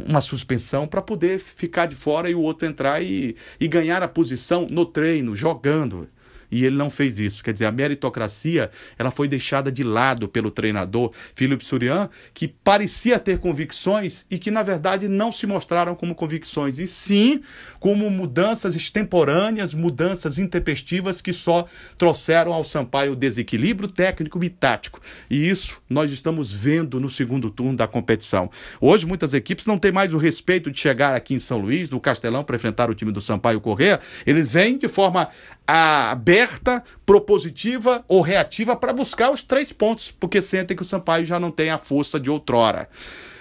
uma 0.08 0.22
suspensão, 0.22 0.88
para 0.88 1.02
poder 1.02 1.38
ficar 1.38 1.88
de 1.88 1.96
fora 1.96 2.30
e 2.30 2.36
o 2.36 2.42
outro 2.42 2.66
entrar 2.66 3.04
e, 3.04 3.36
e 3.60 3.68
ganhar 3.68 4.02
a 4.02 4.08
posição 4.08 4.68
no 4.70 4.86
treino, 4.86 5.36
jogando. 5.36 6.08
E 6.52 6.66
ele 6.66 6.76
não 6.76 6.90
fez 6.90 7.20
isso. 7.20 7.44
Quer 7.44 7.54
dizer, 7.54 7.66
a 7.66 7.72
meritocracia 7.72 8.70
ela 8.98 9.10
foi 9.10 9.28
deixada 9.28 9.72
de 9.72 9.84
lado 9.84 10.28
pelo 10.28 10.52
treinador 10.52 11.12
Felipe 11.34 11.64
Surian, 11.64 12.10
que 12.34 12.48
parecia 12.48 13.18
ter 13.18 13.40
convicções 13.40 14.26
e 14.30 14.38
que 14.38 14.52
na 14.52 14.62
verdade 14.62 15.08
não 15.08 15.32
se 15.32 15.48
mostraram 15.48 15.96
como 15.96 16.14
convicções, 16.14 16.80
e 16.80 16.88
sim 16.88 17.42
como 17.80 18.10
mudanças 18.10 18.76
extemporâneas, 18.76 19.74
mudanças 19.74 20.38
intempestivas 20.38 21.22
que 21.22 21.34
só 21.34 21.66
trouxeram 21.98 22.54
ao 22.54 22.64
Sampaio 22.64 23.16
desequilíbrio 23.16 23.90
técnico 23.90 24.44
e 24.44 24.50
tático. 24.50 25.00
E 25.30 25.50
isso 25.50 25.82
nós 25.90 26.12
estamos 26.12 26.52
vendo 26.52 27.00
no 27.00 27.10
segundo 27.10 27.50
turno 27.50 27.76
da 27.76 27.88
competição. 27.88 28.50
Hoje 28.80 29.06
muitas 29.06 29.34
equipes 29.34 29.66
não 29.66 29.78
têm 29.78 29.92
mais 29.92 30.14
o 30.14 30.18
respeito 30.18 30.70
de 30.72 30.80
chegar 30.80 31.16
aqui 31.16 31.34
em 31.34 31.40
São 31.40 31.58
Luís, 31.60 31.90
no 31.90 32.00
Castelão, 32.00 32.44
para 32.44 32.56
enfrentar 32.56 32.90
o 32.90 32.94
time 32.94 33.12
do 33.12 33.22
Sampaio 33.22 33.62
Corrêa. 33.62 34.00
Eles 34.26 34.54
vêm 34.54 34.78
de 34.78 34.88
forma 34.88 35.30
aberta, 35.72 36.84
propositiva 37.06 38.04
ou 38.08 38.22
reativa 38.22 38.76
para 38.76 38.92
buscar 38.92 39.32
os 39.32 39.44
três 39.44 39.72
pontos, 39.72 40.12
porque 40.12 40.42
sentem 40.42 40.76
que 40.76 40.84
o 40.84 40.86
Sampaio 40.86 41.26
já 41.26 41.40
não 41.40 41.52
tem 41.52 41.70
a 41.70 41.78
força 41.78 42.20
de 42.20 42.30
outrora. 42.30 42.90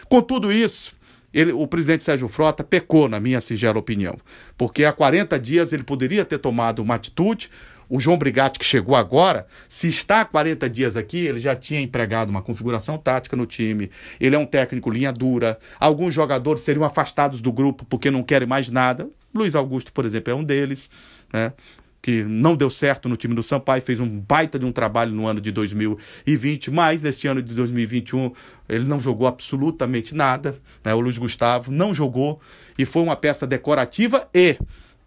Com 0.09 0.21
tudo 0.21 0.53
isso, 0.53 0.95
ele, 1.33 1.53
o 1.53 1.67
presidente 1.67 2.03
Sérgio 2.03 2.29
Frota 2.29 2.63
pecou, 2.63 3.09
na 3.09 3.19
minha 3.19 3.41
singela 3.41 3.79
opinião, 3.79 4.17
porque 4.57 4.85
há 4.85 4.93
40 4.93 5.39
dias 5.39 5.73
ele 5.73 5.83
poderia 5.83 6.25
ter 6.25 6.39
tomado 6.39 6.81
uma 6.81 6.95
atitude. 6.95 7.51
O 7.89 7.99
João 7.99 8.17
Brigatti, 8.17 8.61
que 8.61 8.65
chegou 8.65 8.95
agora, 8.95 9.49
se 9.69 9.89
está 9.89 10.21
há 10.21 10.25
40 10.25 10.71
dias 10.71 10.97
aqui, 10.97 11.27
ele 11.27 11.41
já 11.41 11.57
tinha 11.57 11.81
empregado 11.81 12.31
uma 12.31 12.41
configuração 12.41 12.97
tática 12.97 13.37
no 13.37 13.47
time. 13.47 13.91
Ele 14.21 14.37
é 14.37 14.39
um 14.39 14.47
técnico 14.47 14.89
linha 14.89 15.13
dura. 15.13 15.59
Alguns 15.81 16.15
jogadores 16.15 16.63
seriam 16.63 16.85
afastados 16.85 17.41
do 17.41 17.53
grupo 17.53 17.85
porque 17.85 18.09
não 18.09 18.23
querem 18.23 18.47
mais 18.47 18.71
nada. 18.71 19.09
Luiz 19.35 19.57
Augusto, 19.57 19.93
por 19.93 20.05
exemplo, 20.05 20.33
é 20.33 20.37
um 20.37 20.45
deles. 20.45 20.89
Né? 21.33 21.53
Que 22.03 22.25
não 22.25 22.57
deu 22.57 22.71
certo 22.71 23.09
no 23.09 23.17
time 23.17 23.35
do 23.35 23.43
Sampaio, 23.43 23.83
fez 23.83 24.01
um 24.01 24.09
baita 24.09 24.59
de 24.59 24.65
um 24.65 24.73
trabalho 24.73 25.15
no 25.15 25.27
ano 25.27 25.41
de 25.41 25.51
2020, 25.51 26.71
mas 26.71 27.03
nesse 27.03 27.27
ano 27.27 27.43
de 27.43 27.55
2021 27.55 28.33
ele 28.69 28.85
não 28.85 29.01
jogou 29.01 29.27
absolutamente 29.27 30.15
nada. 30.15 30.59
Né? 30.85 30.95
O 30.95 31.01
Luiz 31.01 31.19
Gustavo 31.19 31.71
não 31.71 31.93
jogou 31.93 32.41
e 32.79 32.85
foi 32.85 33.03
uma 33.03 33.17
peça 33.17 33.47
decorativa 33.47 34.29
e 34.33 34.57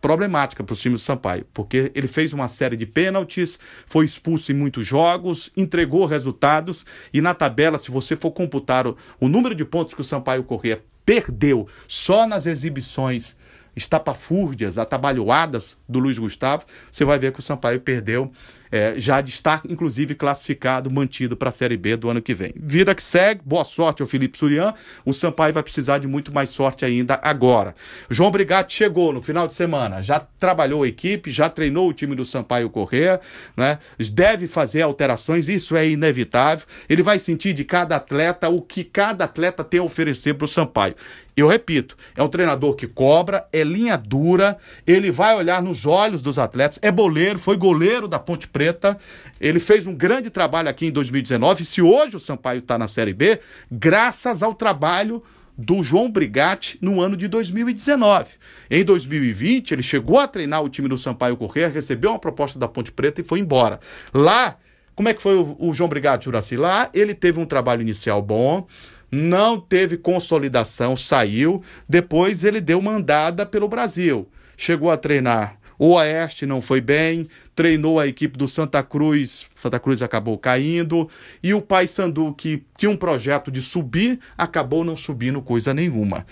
problemática 0.04 0.62
para 0.62 0.74
o 0.74 0.76
time 0.76 0.96
do 0.96 1.00
Sampaio, 1.00 1.46
porque 1.54 1.90
ele 1.96 2.08
fez 2.08 2.34
uma 2.34 2.50
série 2.50 2.76
de 2.76 2.86
pênaltis, 2.86 3.58
foi 3.86 4.04
expulso 4.04 4.52
em 4.52 4.56
muitos 4.56 4.86
jogos, 4.86 5.50
entregou 5.56 6.06
resultados 6.06 6.86
e 7.14 7.22
na 7.22 7.34
tabela, 7.34 7.78
se 7.78 7.90
você 7.90 8.14
for 8.14 8.32
computar 8.32 8.86
o, 8.86 8.98
o 9.18 9.30
número 9.30 9.56
de 9.56 9.64
pontos 9.64 9.94
que 9.94 10.02
o 10.02 10.04
Sampaio 10.04 10.44
Corrêa 10.44 10.84
perdeu 11.06 11.68
só 11.88 12.28
nas 12.28 12.46
exibições 12.46 13.36
estapafúrdias, 13.76 14.78
atabalhoadas 14.78 15.78
do 15.88 16.00
Luiz 16.00 16.18
Gustavo, 16.18 16.66
você 16.92 17.04
vai 17.06 17.18
ver 17.18 17.32
que 17.32 17.40
o 17.40 17.44
Sampaio 17.44 17.82
perdeu 17.82 18.32
é, 18.74 18.96
já 18.98 19.22
de 19.22 19.30
estar, 19.30 19.62
inclusive, 19.70 20.16
classificado, 20.16 20.90
mantido 20.90 21.38
para 21.38 21.50
a 21.50 21.52
Série 21.52 21.78
B 21.78 21.96
do 21.96 22.10
ano 22.10 22.24
que 22.24 22.34
vem. 22.34 22.56
Vida 22.56 22.96
que 22.96 23.04
segue, 23.04 23.40
boa 23.46 23.64
sorte 23.64 24.02
ao 24.02 24.08
Felipe 24.08 24.36
Surian. 24.36 24.74
O 25.06 25.14
Sampaio 25.14 25.54
vai 25.54 25.62
precisar 25.62 26.00
de 26.00 26.08
muito 26.08 26.34
mais 26.34 26.50
sorte 26.50 26.84
ainda 26.84 27.20
agora. 27.22 27.76
João 28.10 28.32
Brigatti 28.32 28.74
chegou 28.74 29.14
no 29.14 29.22
final 29.22 29.48
de 29.48 29.54
semana, 29.54 30.02
já 30.02 30.20
trabalhou 30.40 30.82
a 30.82 30.88
equipe, 30.88 31.30
já 31.30 31.52
treinou 31.52 31.88
o 31.88 31.94
time 31.94 32.16
do 32.16 32.26
Sampaio 32.26 32.68
Correr, 32.68 33.20
né? 33.56 33.78
deve 34.12 34.48
fazer 34.48 34.82
alterações, 34.82 35.48
isso 35.50 35.76
é 35.76 35.88
inevitável. 35.88 36.66
Ele 36.90 37.04
vai 37.04 37.20
sentir 37.20 37.54
de 37.54 37.64
cada 37.64 37.98
atleta 37.98 38.50
o 38.50 38.60
que 38.60 38.84
cada 38.84 39.26
atleta 39.26 39.64
tem 39.64 39.82
a 39.82 39.84
oferecer 39.84 40.34
para 40.34 40.46
o 40.46 40.48
Sampaio. 40.48 40.96
Eu 41.36 41.48
repito, 41.48 41.98
é 42.16 42.22
um 42.22 42.28
treinador 42.28 42.76
que 42.76 42.88
cobra, 42.88 43.48
é 43.52 43.64
linha 43.64 43.98
dura, 43.98 44.58
ele 44.86 45.10
vai 45.10 45.36
olhar 45.36 45.64
nos 45.64 45.86
olhos 45.86 46.22
dos 46.22 46.38
atletas, 46.38 46.78
é 46.82 46.92
boleiro, 46.92 47.40
foi 47.40 47.58
goleiro 47.58 48.08
da 48.08 48.20
Ponte 48.20 48.48
Preta, 48.48 48.98
ele 49.42 49.60
fez 49.60 49.88
um 49.88 49.96
grande 49.96 50.30
trabalho 50.30 50.70
aqui 50.70 50.86
em 50.86 50.92
2019. 50.92 51.66
Se 51.66 51.82
hoje 51.82 52.16
o 52.16 52.20
Sampaio 52.20 52.60
está 52.60 52.78
na 52.78 52.88
Série 52.88 53.14
B, 53.14 53.40
graças 53.72 54.44
ao 54.44 54.54
trabalho 54.54 55.24
do 55.58 55.84
João 55.84 56.10
Brigatti 56.10 56.78
no 56.82 57.02
ano 57.02 57.16
de 57.16 57.28
2019. 57.28 58.36
Em 58.70 58.84
2020, 58.84 59.72
ele 59.72 59.84
chegou 59.84 60.20
a 60.20 60.28
treinar 60.28 60.64
o 60.64 60.70
time 60.70 60.88
do 60.88 60.98
Sampaio 60.98 61.38
Corrêa, 61.38 61.68
recebeu 61.68 62.12
uma 62.12 62.20
proposta 62.20 62.58
da 62.58 62.68
Ponte 62.68 62.92
Preta 62.92 63.22
e 63.22 63.24
foi 63.24 63.40
embora. 63.40 63.80
Lá, 64.14 64.58
como 64.96 65.10
é 65.10 65.14
que 65.14 65.22
foi 65.22 65.36
o, 65.36 65.56
o 65.60 65.74
João 65.74 65.90
Brigatti, 65.90 66.26
Juraci? 66.26 66.58
Lá, 66.58 66.90
ele 66.94 67.14
teve 67.14 67.40
um 67.40 67.46
trabalho 67.46 67.82
inicial 67.82 68.22
bom, 68.22 68.68
não 69.14 69.60
teve 69.60 69.98
consolidação, 69.98 70.98
saiu. 70.98 71.62
Depois 71.88 72.44
ele 72.44 72.60
deu 72.60 72.80
uma 72.80 72.92
andada 72.92 73.46
pelo 73.46 73.68
Brasil. 73.68 74.28
Chegou 74.58 74.90
a 74.90 74.98
treinar 74.98 75.60
o 75.78 75.96
Oeste 75.96 76.46
não 76.46 76.62
foi 76.62 76.80
bem, 76.80 77.28
treinou 77.56 78.00
a 78.00 78.08
equipe 78.08 78.38
do 78.38 78.48
Santa 78.48 78.82
Cruz, 78.84 79.48
Santa 79.56 79.80
Cruz 79.80 80.02
acabou 80.02 80.38
caindo, 80.38 81.10
e 81.42 81.54
o 81.54 81.62
Paysandu, 81.62 82.34
que 82.34 82.64
tinha 82.78 82.90
um 82.90 82.96
projeto 82.96 83.52
de 83.52 83.62
subir, 83.62 84.20
acabou 84.38 84.84
não 84.84 84.96
subindo 84.96 85.42
coisa 85.42 85.74
nenhuma. 85.74 86.26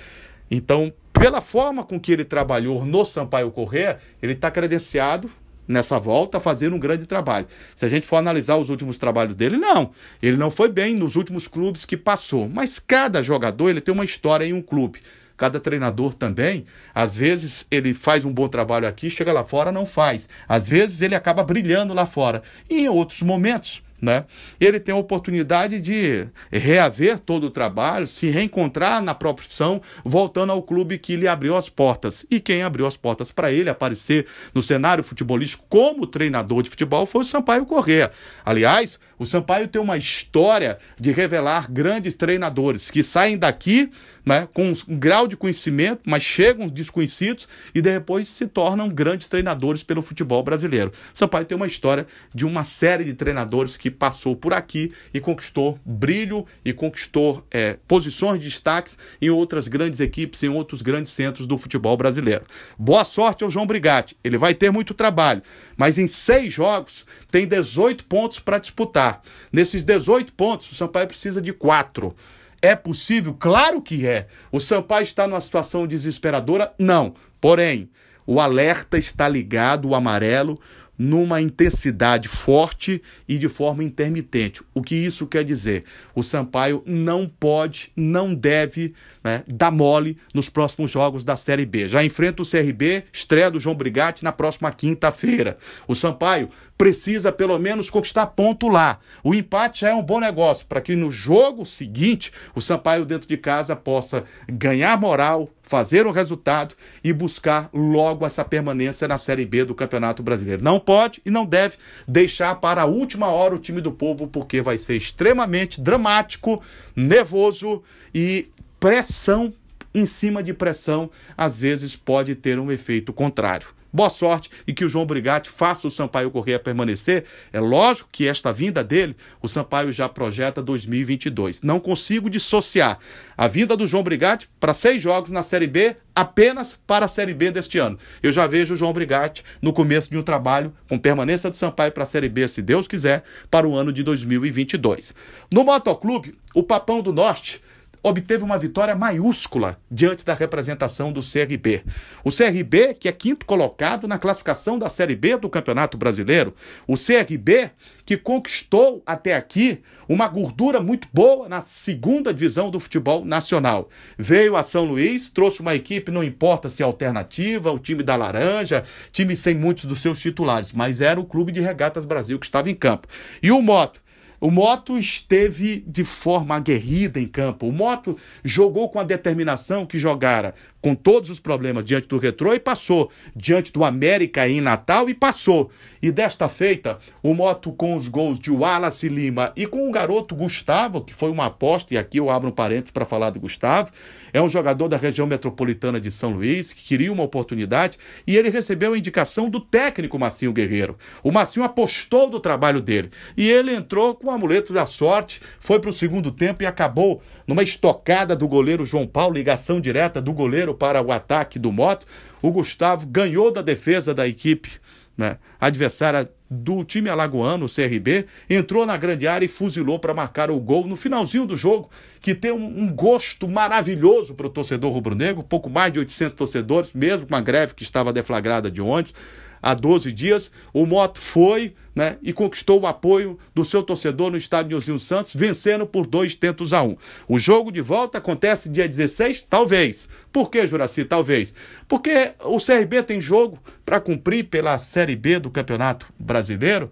Então, 0.49 0.93
pela 1.11 1.41
forma 1.41 1.83
com 1.83 1.99
que 1.99 2.11
ele 2.11 2.23
trabalhou 2.23 2.85
no 2.85 3.03
Sampaio 3.03 3.51
Corrêa, 3.51 3.97
ele 4.21 4.33
está 4.33 4.49
credenciado 4.49 5.29
nessa 5.67 5.99
volta 5.99 6.39
fazer 6.39 6.73
um 6.73 6.79
grande 6.79 7.05
trabalho. 7.05 7.47
Se 7.75 7.85
a 7.85 7.89
gente 7.89 8.07
for 8.07 8.17
analisar 8.17 8.57
os 8.57 8.69
últimos 8.69 8.97
trabalhos 8.97 9.35
dele, 9.35 9.57
não. 9.57 9.91
Ele 10.21 10.37
não 10.37 10.51
foi 10.51 10.69
bem 10.69 10.95
nos 10.95 11.15
últimos 11.15 11.47
clubes 11.47 11.85
que 11.85 11.97
passou. 11.97 12.49
Mas 12.49 12.79
cada 12.79 13.21
jogador 13.21 13.69
ele 13.69 13.81
tem 13.81 13.93
uma 13.93 14.05
história 14.05 14.45
em 14.45 14.53
um 14.53 14.61
clube. 14.61 14.99
Cada 15.37 15.59
treinador 15.59 16.13
também, 16.13 16.65
às 16.93 17.15
vezes 17.15 17.65
ele 17.71 17.95
faz 17.95 18.23
um 18.25 18.31
bom 18.31 18.47
trabalho 18.47 18.87
aqui, 18.87 19.09
chega 19.09 19.33
lá 19.33 19.43
fora 19.43 19.71
não 19.71 19.87
faz. 19.87 20.29
Às 20.47 20.69
vezes 20.69 21.01
ele 21.01 21.15
acaba 21.15 21.43
brilhando 21.43 21.95
lá 21.95 22.05
fora. 22.05 22.43
E 22.69 22.81
em 22.81 22.89
outros 22.89 23.23
momentos 23.23 23.81
né? 24.01 24.25
Ele 24.59 24.79
tem 24.79 24.93
a 24.93 24.97
oportunidade 24.97 25.79
de 25.79 26.27
reaver 26.51 27.19
todo 27.19 27.45
o 27.45 27.51
trabalho, 27.51 28.07
se 28.07 28.29
reencontrar 28.29 29.01
na 29.01 29.13
profissão, 29.13 29.81
voltando 30.03 30.51
ao 30.51 30.63
clube 30.63 30.97
que 30.97 31.15
lhe 31.15 31.27
abriu 31.27 31.55
as 31.55 31.69
portas. 31.69 32.25
E 32.29 32.39
quem 32.39 32.63
abriu 32.63 32.87
as 32.87 32.97
portas 32.97 33.31
para 33.31 33.51
ele 33.51 33.69
aparecer 33.69 34.25
no 34.53 34.61
cenário 34.61 35.03
futebolístico 35.03 35.63
como 35.69 36.07
treinador 36.07 36.63
de 36.63 36.69
futebol 36.69 37.05
foi 37.05 37.21
o 37.21 37.25
Sampaio 37.25 37.65
Corrêa. 37.65 38.11
Aliás, 38.43 38.99
o 39.19 39.25
Sampaio 39.25 39.67
tem 39.67 39.81
uma 39.81 39.97
história 39.97 40.79
de 40.99 41.11
revelar 41.11 41.71
grandes 41.71 42.15
treinadores 42.15 42.89
que 42.89 43.03
saem 43.03 43.37
daqui 43.37 43.91
né, 44.25 44.47
com 44.53 44.71
um 44.87 44.97
grau 44.97 45.27
de 45.27 45.37
conhecimento, 45.37 46.01
mas 46.05 46.23
chegam 46.23 46.67
desconhecidos 46.67 47.47
e 47.73 47.81
depois 47.81 48.27
se 48.27 48.47
tornam 48.47 48.89
grandes 48.89 49.27
treinadores 49.27 49.83
pelo 49.83 50.01
futebol 50.01 50.43
brasileiro. 50.43 50.91
Sampaio 51.13 51.45
tem 51.45 51.55
uma 51.55 51.67
história 51.67 52.07
de 52.33 52.45
uma 52.45 52.63
série 52.63 53.03
de 53.03 53.13
treinadores 53.13 53.77
que 53.77 53.90
passou 53.91 54.35
por 54.35 54.53
aqui 54.53 54.91
e 55.13 55.19
conquistou 55.19 55.77
brilho 55.85 56.45
e 56.63 56.73
conquistou 56.73 57.45
é, 57.51 57.77
posições 57.87 58.39
de 58.39 58.45
destaques 58.45 58.97
em 59.21 59.29
outras 59.29 59.67
grandes 59.67 59.99
equipes, 59.99 60.41
em 60.43 60.49
outros 60.49 60.81
grandes 60.81 61.11
centros 61.11 61.45
do 61.45 61.57
futebol 61.57 61.95
brasileiro. 61.95 62.45
Boa 62.77 63.03
sorte 63.03 63.43
ao 63.43 63.49
João 63.49 63.67
Brigatti. 63.67 64.17
Ele 64.23 64.37
vai 64.37 64.53
ter 64.53 64.71
muito 64.71 64.93
trabalho, 64.93 65.41
mas 65.77 65.97
em 65.97 66.07
seis 66.07 66.53
jogos 66.53 67.05
tem 67.29 67.47
18 67.47 68.05
pontos 68.05 68.39
para 68.39 68.57
disputar. 68.57 69.21
Nesses 69.51 69.83
18 69.83 70.33
pontos, 70.33 70.71
o 70.71 70.75
Sampaio 70.75 71.07
precisa 71.07 71.41
de 71.41 71.53
quatro. 71.53 72.15
É 72.61 72.75
possível? 72.75 73.35
Claro 73.39 73.81
que 73.81 74.05
é. 74.05 74.27
O 74.51 74.59
Sampaio 74.59 75.03
está 75.03 75.27
numa 75.27 75.41
situação 75.41 75.87
desesperadora? 75.87 76.73
Não. 76.77 77.15
Porém, 77.39 77.89
o 78.25 78.39
alerta 78.39 78.97
está 78.97 79.27
ligado, 79.27 79.89
o 79.89 79.95
amarelo, 79.95 80.59
numa 81.01 81.41
intensidade 81.41 82.27
forte 82.27 83.01
e 83.27 83.39
de 83.39 83.49
forma 83.49 83.83
intermitente. 83.83 84.61
O 84.71 84.83
que 84.83 84.93
isso 84.93 85.25
quer 85.25 85.43
dizer? 85.43 85.83
O 86.13 86.21
Sampaio 86.21 86.83
não 86.85 87.27
pode, 87.27 87.91
não 87.95 88.35
deve 88.35 88.93
né, 89.23 89.43
dar 89.47 89.71
mole 89.71 90.15
nos 90.31 90.47
próximos 90.47 90.91
jogos 90.91 91.23
da 91.23 91.35
Série 91.35 91.65
B. 91.65 91.87
Já 91.87 92.03
enfrenta 92.03 92.43
o 92.43 92.45
CRB, 92.47 93.05
estreia 93.11 93.49
do 93.49 93.59
João 93.59 93.75
Brigatti 93.75 94.23
na 94.23 94.31
próxima 94.31 94.71
quinta-feira. 94.71 95.57
O 95.87 95.95
Sampaio 95.95 96.49
precisa 96.81 97.31
pelo 97.31 97.59
menos 97.59 97.91
conquistar 97.91 98.25
ponto 98.25 98.67
lá. 98.67 98.97
O 99.23 99.35
empate 99.35 99.81
já 99.81 99.89
é 99.89 99.93
um 99.93 100.01
bom 100.01 100.19
negócio 100.19 100.65
para 100.65 100.81
que 100.81 100.95
no 100.95 101.11
jogo 101.11 101.63
seguinte 101.63 102.33
o 102.55 102.59
Sampaio 102.59 103.05
dentro 103.05 103.29
de 103.29 103.37
casa 103.37 103.75
possa 103.75 104.23
ganhar 104.49 104.99
moral, 104.99 105.47
fazer 105.61 106.07
o 106.07 106.11
resultado 106.11 106.73
e 107.03 107.13
buscar 107.13 107.69
logo 107.71 108.25
essa 108.25 108.43
permanência 108.43 109.07
na 109.07 109.19
Série 109.19 109.45
B 109.45 109.63
do 109.63 109.75
Campeonato 109.75 110.23
Brasileiro. 110.23 110.63
Não 110.63 110.79
pode 110.79 111.21
e 111.23 111.29
não 111.29 111.45
deve 111.45 111.77
deixar 112.07 112.55
para 112.55 112.81
a 112.81 112.85
última 112.85 113.27
hora 113.27 113.53
o 113.53 113.59
time 113.59 113.79
do 113.79 113.91
povo, 113.91 114.25
porque 114.25 114.59
vai 114.59 114.79
ser 114.79 114.95
extremamente 114.95 115.79
dramático, 115.79 116.63
nervoso 116.95 117.83
e 118.11 118.49
pressão 118.79 119.53
em 119.93 120.07
cima 120.07 120.41
de 120.41 120.51
pressão, 120.51 121.11
às 121.37 121.59
vezes 121.59 121.95
pode 121.95 122.33
ter 122.33 122.57
um 122.57 122.71
efeito 122.71 123.13
contrário. 123.13 123.67
Boa 123.91 124.09
sorte 124.09 124.49
e 124.67 124.73
que 124.73 124.85
o 124.85 124.89
João 124.89 125.05
Brigatti 125.05 125.49
faça 125.49 125.87
o 125.87 125.91
Sampaio 125.91 126.31
Correia 126.31 126.59
permanecer. 126.59 127.25
É 127.51 127.59
lógico 127.59 128.09
que 128.11 128.27
esta 128.27 128.51
vinda 128.51 128.83
dele, 128.83 129.15
o 129.41 129.47
Sampaio 129.47 129.91
já 129.91 130.07
projeta 130.07 130.61
2022. 130.61 131.61
Não 131.61 131.79
consigo 131.79 132.29
dissociar 132.29 132.99
a 133.37 133.47
vinda 133.47 133.75
do 133.75 133.87
João 133.87 134.03
Brigatti 134.03 134.49
para 134.59 134.73
seis 134.73 135.01
jogos 135.01 135.31
na 135.31 135.43
Série 135.43 135.67
B 135.67 135.95
apenas 136.15 136.79
para 136.85 137.05
a 137.05 137.07
Série 137.07 137.33
B 137.33 137.51
deste 137.51 137.77
ano. 137.77 137.97
Eu 138.21 138.31
já 138.31 138.45
vejo 138.45 138.73
o 138.73 138.77
João 138.77 138.93
Brigatti 138.93 139.43
no 139.61 139.73
começo 139.73 140.09
de 140.09 140.17
um 140.17 140.23
trabalho 140.23 140.73
com 140.87 140.97
permanência 140.97 141.49
do 141.49 141.57
Sampaio 141.57 141.91
para 141.91 142.03
a 142.03 142.05
Série 142.05 142.29
B, 142.29 142.47
se 142.47 142.61
Deus 142.61 142.87
quiser, 142.87 143.23
para 143.49 143.67
o 143.67 143.75
ano 143.75 143.91
de 143.91 144.03
2022. 144.03 145.15
No 145.51 145.63
Motoclube, 145.63 146.35
o 146.53 146.63
Papão 146.63 147.01
do 147.01 147.13
Norte 147.13 147.61
obteve 148.03 148.43
uma 148.43 148.57
vitória 148.57 148.95
maiúscula 148.95 149.79
diante 149.89 150.25
da 150.25 150.33
representação 150.33 151.11
do 151.11 151.21
CRB. 151.21 151.83
O 152.23 152.31
CRB, 152.31 152.95
que 152.95 153.07
é 153.07 153.11
quinto 153.11 153.45
colocado 153.45 154.07
na 154.07 154.17
classificação 154.17 154.77
da 154.79 154.89
Série 154.89 155.15
B 155.15 155.37
do 155.37 155.49
Campeonato 155.49 155.97
Brasileiro, 155.97 156.53
o 156.87 156.95
CRB 156.95 157.71
que 158.05 158.17
conquistou 158.17 159.01
até 159.05 159.35
aqui 159.35 159.81
uma 160.09 160.27
gordura 160.27 160.79
muito 160.79 161.07
boa 161.13 161.47
na 161.47 161.61
segunda 161.61 162.33
divisão 162.33 162.69
do 162.69 162.79
futebol 162.79 163.23
nacional. 163.23 163.89
Veio 164.17 164.55
a 164.55 164.63
São 164.63 164.83
Luís, 164.83 165.29
trouxe 165.29 165.61
uma 165.61 165.75
equipe, 165.75 166.11
não 166.11 166.23
importa 166.23 166.67
se 166.69 166.81
é 166.81 166.85
alternativa, 166.85 167.71
o 167.71 167.79
time 167.79 168.03
da 168.03 168.15
Laranja, 168.15 168.83
time 169.11 169.35
sem 169.35 169.55
muitos 169.55 169.85
dos 169.85 170.01
seus 170.01 170.19
titulares, 170.19 170.73
mas 170.73 171.01
era 171.01 171.19
o 171.19 171.25
Clube 171.25 171.51
de 171.51 171.61
Regatas 171.61 172.05
Brasil 172.05 172.39
que 172.39 172.45
estava 172.45 172.69
em 172.69 172.75
campo. 172.75 173.07
E 173.41 173.51
o 173.51 173.61
Moto 173.61 174.01
o 174.41 174.49
Moto 174.49 174.97
esteve 174.97 175.83
de 175.87 176.03
forma 176.03 176.55
aguerrida 176.55 177.19
em 177.19 177.27
campo. 177.27 177.67
O 177.67 177.71
Moto 177.71 178.17
jogou 178.43 178.89
com 178.89 178.99
a 178.99 179.03
determinação 179.03 179.85
que 179.85 179.99
jogara 179.99 180.55
com 180.81 180.95
todos 180.95 181.29
os 181.29 181.39
problemas 181.39 181.85
diante 181.85 182.07
do 182.07 182.17
Retrô 182.17 182.53
e 182.53 182.59
passou. 182.59 183.11
Diante 183.35 183.71
do 183.71 183.83
América 183.83 184.47
em 184.47 184.59
Natal 184.59 185.09
e 185.09 185.13
passou. 185.13 185.69
E 186.01 186.11
desta 186.11 186.47
feita, 186.47 186.97
o 187.21 187.33
Moto 187.33 187.71
com 187.71 187.95
os 187.95 188.07
gols 188.07 188.39
de 188.39 188.49
Wallace 188.49 189.07
Lima 189.07 189.53
e 189.55 189.65
com 189.65 189.87
o 189.87 189.91
garoto 189.91 190.35
Gustavo, 190.35 191.01
que 191.01 191.13
foi 191.13 191.29
uma 191.29 191.45
aposta, 191.45 191.93
e 191.93 191.97
aqui 191.97 192.17
eu 192.17 192.29
abro 192.29 192.49
um 192.49 192.51
parênteses 192.51 192.91
para 192.91 193.05
falar 193.05 193.29
do 193.29 193.39
Gustavo, 193.39 193.91
é 194.33 194.41
um 194.41 194.49
jogador 194.49 194.87
da 194.87 194.97
região 194.97 195.27
metropolitana 195.27 195.99
de 195.99 196.09
São 196.09 196.31
Luís, 196.31 196.73
que 196.73 196.83
queria 196.83 197.11
uma 197.11 197.23
oportunidade, 197.23 197.97
e 198.25 198.35
ele 198.35 198.49
recebeu 198.49 198.93
a 198.93 198.97
indicação 198.97 199.49
do 199.49 199.59
técnico 199.59 200.17
Massinho 200.17 200.53
Guerreiro. 200.53 200.97
O 201.23 201.31
Massinho 201.31 201.65
apostou 201.65 202.29
do 202.29 202.39
trabalho 202.39 202.81
dele. 202.81 203.09
E 203.37 203.49
ele 203.49 203.73
entrou 203.73 204.15
com 204.15 204.27
o 204.27 204.31
amuleto 204.31 204.73
da 204.73 204.85
sorte, 204.85 205.39
foi 205.59 205.79
para 205.79 205.89
o 205.89 205.93
segundo 205.93 206.31
tempo 206.31 206.63
e 206.63 206.65
acabou 206.65 207.21
numa 207.45 207.63
estocada 207.63 208.35
do 208.35 208.47
goleiro 208.47 208.85
João 208.85 209.05
Paulo, 209.05 209.35
ligação 209.35 209.79
direta 209.79 210.21
do 210.21 210.33
goleiro 210.33 210.70
para 210.73 211.01
o 211.01 211.11
ataque 211.11 211.59
do 211.59 211.71
Moto. 211.71 212.05
O 212.41 212.51
Gustavo 212.51 213.07
ganhou 213.07 213.51
da 213.51 213.61
defesa 213.61 214.13
da 214.13 214.27
equipe 214.27 214.69
né, 215.17 215.37
adversária 215.59 216.29
do 216.49 216.83
time 216.83 217.09
alagoano, 217.09 217.65
o 217.65 217.69
CRB, 217.69 218.25
entrou 218.49 218.85
na 218.85 218.97
grande 218.97 219.25
área 219.27 219.45
e 219.45 219.47
fuzilou 219.47 219.99
para 219.99 220.13
marcar 220.13 220.51
o 220.51 220.59
gol 220.59 220.85
no 220.85 220.97
finalzinho 220.97 221.45
do 221.45 221.55
jogo, 221.55 221.89
que 222.19 222.35
tem 222.35 222.51
um, 222.51 222.81
um 222.81 222.93
gosto 222.93 223.47
maravilhoso 223.47 224.33
para 224.33 224.47
o 224.47 224.49
torcedor 224.49 224.91
rubro-negro, 224.91 225.43
pouco 225.43 225.69
mais 225.69 225.93
de 225.93 225.99
800 225.99 226.33
torcedores, 226.33 226.91
mesmo 226.91 227.27
com 227.27 227.35
a 227.35 227.41
greve 227.41 227.73
que 227.73 227.83
estava 227.83 228.11
deflagrada 228.11 228.69
de 228.69 228.81
ônibus 228.81 229.13
há 229.61 229.73
12 229.73 230.11
dias. 230.11 230.51
O 230.73 230.85
Moto 230.85 231.19
foi 231.19 231.73
né, 231.95 232.17
e 232.21 232.31
conquistou 232.33 232.81
o 232.81 232.87
apoio 232.87 233.37
do 233.53 233.65
seu 233.65 233.83
torcedor 233.83 234.31
no 234.31 234.37
estádio 234.37 234.69
Nilzinho 234.69 234.97
Santos, 234.97 235.35
vencendo 235.35 235.85
por 235.85 236.07
dois 236.07 236.35
tentos 236.35 236.73
a 236.73 236.81
um. 236.81 236.95
O 237.27 237.37
jogo 237.37 237.71
de 237.71 237.81
volta 237.81 238.17
acontece 238.17 238.69
dia 238.69 238.87
16? 238.87 239.43
Talvez. 239.43 240.07
Por 240.31 240.49
que, 240.49 240.65
Juraci? 240.65 241.03
Talvez. 241.03 241.53
Porque 241.87 242.33
o 242.43 242.57
CRB 242.57 243.03
tem 243.03 243.19
jogo 243.19 243.59
para 243.85 243.99
cumprir 243.99 244.45
pela 244.45 244.77
Série 244.77 245.15
B 245.15 245.39
do 245.39 245.51
Campeonato 245.51 246.11
Brasileiro 246.17 246.89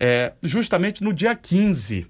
é, 0.00 0.32
justamente 0.42 1.04
no 1.04 1.12
dia 1.12 1.34
15. 1.36 2.06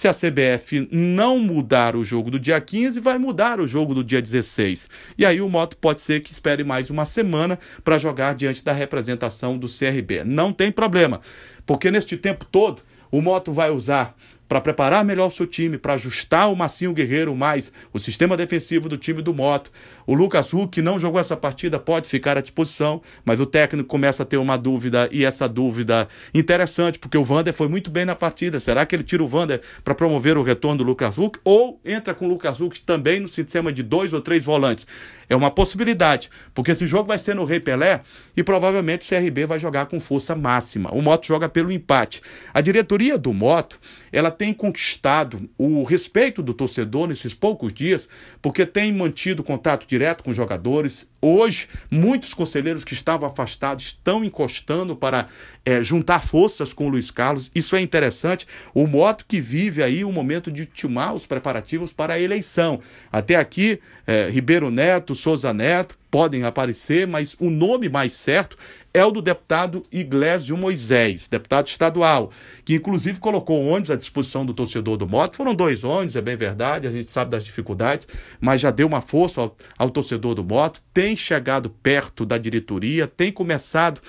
Se 0.00 0.08
a 0.08 0.14
CBF 0.14 0.88
não 0.90 1.38
mudar 1.38 1.94
o 1.94 2.02
jogo 2.02 2.30
do 2.30 2.40
dia 2.40 2.58
15, 2.58 2.98
vai 3.00 3.18
mudar 3.18 3.60
o 3.60 3.66
jogo 3.66 3.92
do 3.94 4.02
dia 4.02 4.22
16. 4.22 4.88
E 5.18 5.26
aí 5.26 5.42
o 5.42 5.48
Moto 5.50 5.76
pode 5.76 6.00
ser 6.00 6.20
que 6.20 6.32
espere 6.32 6.64
mais 6.64 6.88
uma 6.88 7.04
semana 7.04 7.58
para 7.84 7.98
jogar 7.98 8.34
diante 8.34 8.64
da 8.64 8.72
representação 8.72 9.58
do 9.58 9.66
CRB. 9.66 10.24
Não 10.24 10.54
tem 10.54 10.72
problema, 10.72 11.20
porque 11.66 11.90
neste 11.90 12.16
tempo 12.16 12.46
todo 12.46 12.80
o 13.10 13.20
Moto 13.20 13.52
vai 13.52 13.70
usar 13.70 14.16
para 14.50 14.60
preparar 14.60 15.04
melhor 15.04 15.28
o 15.28 15.30
seu 15.30 15.46
time, 15.46 15.78
para 15.78 15.94
ajustar 15.94 16.50
o 16.50 16.56
Massinho 16.56 16.92
Guerreiro 16.92 17.36
mais 17.36 17.70
o 17.92 18.00
sistema 18.00 18.36
defensivo 18.36 18.88
do 18.88 18.96
time 18.98 19.22
do 19.22 19.32
Moto. 19.32 19.70
O 20.04 20.12
Lucas 20.12 20.52
Huck, 20.52 20.72
que 20.72 20.82
não 20.82 20.98
jogou 20.98 21.20
essa 21.20 21.36
partida, 21.36 21.78
pode 21.78 22.08
ficar 22.08 22.36
à 22.36 22.40
disposição, 22.40 23.00
mas 23.24 23.38
o 23.38 23.46
técnico 23.46 23.88
começa 23.88 24.24
a 24.24 24.26
ter 24.26 24.38
uma 24.38 24.58
dúvida, 24.58 25.08
e 25.12 25.24
essa 25.24 25.48
dúvida 25.48 26.08
interessante, 26.34 26.98
porque 26.98 27.16
o 27.16 27.24
Vander 27.24 27.54
foi 27.54 27.68
muito 27.68 27.92
bem 27.92 28.04
na 28.04 28.16
partida. 28.16 28.58
Será 28.58 28.84
que 28.84 28.96
ele 28.96 29.04
tira 29.04 29.22
o 29.22 29.26
Vander 29.28 29.60
para 29.84 29.94
promover 29.94 30.36
o 30.36 30.42
retorno 30.42 30.78
do 30.78 30.82
Lucas 30.84 31.16
Huck? 31.16 31.38
Ou 31.44 31.80
entra 31.84 32.12
com 32.12 32.26
o 32.26 32.28
Lucas 32.28 32.60
Huck 32.60 32.80
também 32.80 33.20
no 33.20 33.28
sistema 33.28 33.72
de 33.72 33.84
dois 33.84 34.12
ou 34.12 34.20
três 34.20 34.44
volantes? 34.44 34.84
É 35.28 35.36
uma 35.36 35.52
possibilidade, 35.52 36.28
porque 36.52 36.72
esse 36.72 36.88
jogo 36.88 37.06
vai 37.06 37.16
ser 37.16 37.36
no 37.36 37.44
Rei 37.44 37.60
Pelé 37.60 38.00
e 38.36 38.42
provavelmente 38.42 39.06
o 39.06 39.08
CRB 39.08 39.46
vai 39.46 39.60
jogar 39.60 39.86
com 39.86 40.00
força 40.00 40.34
máxima. 40.34 40.92
O 40.92 41.00
Moto 41.00 41.24
joga 41.24 41.48
pelo 41.48 41.70
empate. 41.70 42.20
A 42.52 42.60
diretoria 42.60 43.16
do 43.16 43.32
Moto, 43.32 43.78
ela 44.10 44.32
tem 44.40 44.54
conquistado 44.54 45.50
o 45.58 45.82
respeito 45.82 46.42
do 46.42 46.54
torcedor 46.54 47.06
nesses 47.06 47.34
poucos 47.34 47.74
dias, 47.74 48.08
porque 48.40 48.64
tem 48.64 48.90
mantido 48.90 49.44
contato 49.44 49.86
direto 49.86 50.24
com 50.24 50.30
os 50.30 50.36
jogadores. 50.36 51.06
Hoje, 51.20 51.68
muitos 51.90 52.32
conselheiros 52.32 52.82
que 52.82 52.94
estavam 52.94 53.28
afastados 53.28 53.84
estão 53.84 54.24
encostando 54.24 54.96
para 54.96 55.28
é, 55.62 55.82
juntar 55.82 56.22
forças 56.22 56.72
com 56.72 56.86
o 56.86 56.88
Luiz 56.88 57.10
Carlos. 57.10 57.50
Isso 57.54 57.76
é 57.76 57.82
interessante. 57.82 58.46
O 58.72 58.86
Moto 58.86 59.26
que 59.28 59.42
vive 59.42 59.82
aí 59.82 60.06
o 60.06 60.10
momento 60.10 60.50
de 60.50 60.62
ultimar 60.62 61.14
os 61.14 61.26
preparativos 61.26 61.92
para 61.92 62.14
a 62.14 62.18
eleição. 62.18 62.80
Até 63.12 63.36
aqui, 63.36 63.78
é, 64.06 64.30
Ribeiro 64.30 64.70
Neto, 64.70 65.14
Souza 65.14 65.52
Neto 65.52 65.99
podem 66.10 66.44
aparecer, 66.44 67.06
mas 67.06 67.36
o 67.38 67.48
nome 67.48 67.88
mais 67.88 68.12
certo 68.12 68.56
é 68.92 69.04
o 69.04 69.10
do 69.10 69.22
deputado 69.22 69.82
Iglesio 69.92 70.56
Moisés, 70.56 71.28
deputado 71.28 71.68
estadual, 71.68 72.30
que 72.64 72.74
inclusive 72.74 73.20
colocou 73.20 73.64
ônibus 73.64 73.90
à 73.90 73.96
disposição 73.96 74.44
do 74.44 74.52
torcedor 74.52 74.96
do 74.96 75.06
Moto. 75.06 75.36
Foram 75.36 75.54
dois 75.54 75.84
ônibus, 75.84 76.16
é 76.16 76.20
bem 76.20 76.34
verdade, 76.34 76.88
a 76.88 76.90
gente 76.90 77.10
sabe 77.10 77.30
das 77.30 77.44
dificuldades, 77.44 78.08
mas 78.40 78.60
já 78.60 78.70
deu 78.70 78.86
uma 78.86 79.00
força 79.00 79.40
ao, 79.40 79.56
ao 79.78 79.90
torcedor 79.90 80.34
do 80.34 80.42
Moto, 80.42 80.82
tem 80.92 81.16
chegado 81.16 81.70
perto 81.70 82.26
da 82.26 82.36
diretoria, 82.36 83.06
tem 83.06 83.30
começado 83.30 84.00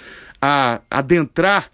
a 0.42 0.82
adentrar 0.90 1.70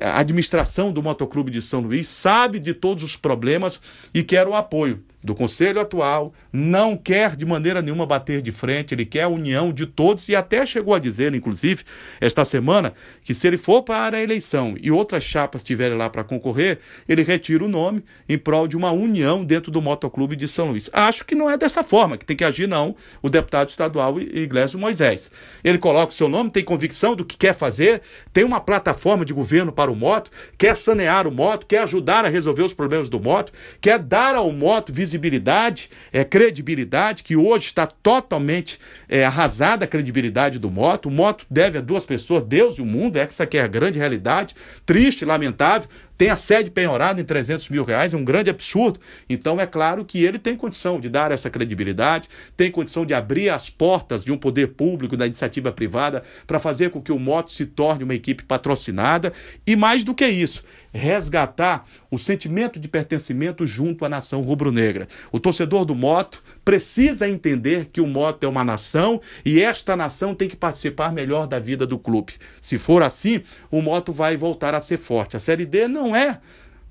a 0.00 0.20
administração 0.20 0.92
do 0.92 1.02
Motoclube 1.02 1.50
de 1.50 1.60
São 1.60 1.80
Luís, 1.80 2.06
sabe 2.08 2.58
de 2.58 2.72
todos 2.72 3.02
os 3.04 3.16
problemas 3.16 3.80
e 4.14 4.22
quer 4.22 4.46
o 4.46 4.54
apoio 4.54 5.02
do 5.22 5.34
Conselho 5.34 5.80
atual, 5.80 6.32
não 6.52 6.96
quer 6.96 7.36
de 7.36 7.46
maneira 7.46 7.80
nenhuma 7.80 8.04
bater 8.04 8.42
de 8.42 8.50
frente, 8.50 8.94
ele 8.94 9.06
quer 9.06 9.22
a 9.22 9.28
união 9.28 9.72
de 9.72 9.86
todos 9.86 10.28
e 10.28 10.34
até 10.34 10.66
chegou 10.66 10.94
a 10.94 10.98
dizer, 10.98 11.34
inclusive, 11.34 11.84
esta 12.20 12.44
semana, 12.44 12.92
que 13.22 13.32
se 13.32 13.46
ele 13.46 13.56
for 13.56 13.82
para 13.82 14.16
a 14.16 14.22
eleição 14.22 14.74
e 14.80 14.90
outras 14.90 15.22
chapas 15.22 15.60
estiverem 15.60 15.96
lá 15.96 16.10
para 16.10 16.24
concorrer, 16.24 16.78
ele 17.08 17.22
retira 17.22 17.64
o 17.64 17.68
nome 17.68 18.02
em 18.28 18.36
prol 18.36 18.66
de 18.66 18.76
uma 18.76 18.90
união 18.90 19.44
dentro 19.44 19.70
do 19.70 19.80
Motoclube 19.80 20.34
de 20.34 20.48
São 20.48 20.70
Luís. 20.70 20.90
Acho 20.92 21.24
que 21.24 21.34
não 21.34 21.48
é 21.48 21.56
dessa 21.56 21.84
forma 21.84 22.16
que 22.16 22.24
tem 22.24 22.36
que 22.36 22.44
agir, 22.44 22.66
não, 22.66 22.96
o 23.22 23.28
deputado 23.28 23.68
estadual 23.68 24.20
Iglesias 24.20 24.74
Moisés. 24.74 25.30
Ele 25.62 25.78
coloca 25.78 26.12
o 26.12 26.14
seu 26.14 26.28
nome, 26.28 26.50
tem 26.50 26.64
convicção 26.64 27.14
do 27.14 27.24
que 27.24 27.36
quer 27.36 27.54
fazer, 27.54 28.02
tem 28.32 28.44
uma 28.44 28.60
plataforma 28.60 29.24
de 29.24 29.32
governo 29.32 29.72
para 29.72 29.90
o 29.90 29.96
moto, 29.96 30.30
quer 30.58 30.74
sanear 30.74 31.26
o 31.28 31.32
moto, 31.32 31.66
quer 31.66 31.82
ajudar 31.82 32.24
a 32.24 32.28
resolver 32.28 32.62
os 32.62 32.74
problemas 32.74 33.08
do 33.08 33.20
moto, 33.20 33.52
quer 33.80 33.98
dar 33.98 34.34
ao 34.34 34.50
moto 34.50 34.92
visibilidade 34.92 35.11
visibilidade, 35.12 35.90
é, 36.12 36.24
credibilidade, 36.24 37.22
que 37.22 37.36
hoje 37.36 37.66
está 37.66 37.86
totalmente 37.86 38.78
é, 39.08 39.24
arrasada 39.24 39.84
a 39.84 39.88
credibilidade 39.88 40.58
do 40.58 40.70
moto. 40.70 41.06
O 41.06 41.10
moto 41.10 41.44
deve 41.50 41.78
a 41.78 41.80
duas 41.80 42.06
pessoas, 42.06 42.42
Deus 42.42 42.78
e 42.78 42.82
o 42.82 42.86
mundo, 42.86 43.16
essa 43.18 43.46
que 43.46 43.58
é 43.58 43.62
a 43.62 43.66
grande 43.66 43.98
realidade, 43.98 44.54
triste, 44.86 45.24
lamentável, 45.24 45.88
tem 46.16 46.30
a 46.30 46.36
sede 46.36 46.70
penhorada 46.70 47.20
em 47.20 47.24
300 47.24 47.68
mil 47.68 47.84
reais, 47.84 48.14
é 48.14 48.16
um 48.16 48.24
grande 48.24 48.50
absurdo. 48.50 49.00
Então 49.28 49.60
é 49.60 49.66
claro 49.66 50.04
que 50.04 50.22
ele 50.22 50.38
tem 50.38 50.56
condição 50.56 51.00
de 51.00 51.08
dar 51.08 51.32
essa 51.32 51.50
credibilidade, 51.50 52.28
tem 52.56 52.70
condição 52.70 53.04
de 53.04 53.14
abrir 53.14 53.48
as 53.48 53.68
portas 53.68 54.24
de 54.24 54.32
um 54.32 54.38
poder 54.38 54.68
público, 54.68 55.16
da 55.16 55.26
iniciativa 55.26 55.72
privada, 55.72 56.22
para 56.46 56.58
fazer 56.58 56.90
com 56.90 57.00
que 57.00 57.12
o 57.12 57.18
Moto 57.18 57.50
se 57.50 57.66
torne 57.66 58.04
uma 58.04 58.14
equipe 58.14 58.44
patrocinada 58.44 59.32
e 59.66 59.74
mais 59.74 60.04
do 60.04 60.14
que 60.14 60.26
isso, 60.26 60.64
resgatar 60.92 61.84
o 62.10 62.18
sentimento 62.18 62.78
de 62.78 62.88
pertencimento 62.88 63.64
junto 63.64 64.04
à 64.04 64.08
nação 64.08 64.42
rubro-negra. 64.42 65.08
O 65.30 65.40
torcedor 65.40 65.84
do 65.84 65.94
Moto 65.94 66.42
precisa 66.64 67.28
entender 67.28 67.86
que 67.86 68.00
o 68.00 68.06
Moto 68.06 68.44
é 68.44 68.48
uma 68.48 68.62
nação 68.62 69.20
e 69.44 69.62
esta 69.62 69.96
nação 69.96 70.34
tem 70.34 70.48
que 70.48 70.56
participar 70.56 71.12
melhor 71.12 71.46
da 71.46 71.58
vida 71.58 71.86
do 71.86 71.98
clube. 71.98 72.34
Se 72.60 72.78
for 72.78 73.02
assim, 73.02 73.42
o 73.70 73.80
Moto 73.80 74.12
vai 74.12 74.36
voltar 74.36 74.74
a 74.74 74.80
ser 74.80 74.98
forte. 74.98 75.36
A 75.36 75.40
Série 75.40 75.66
D 75.66 75.88
não 75.88 76.01
é 76.14 76.40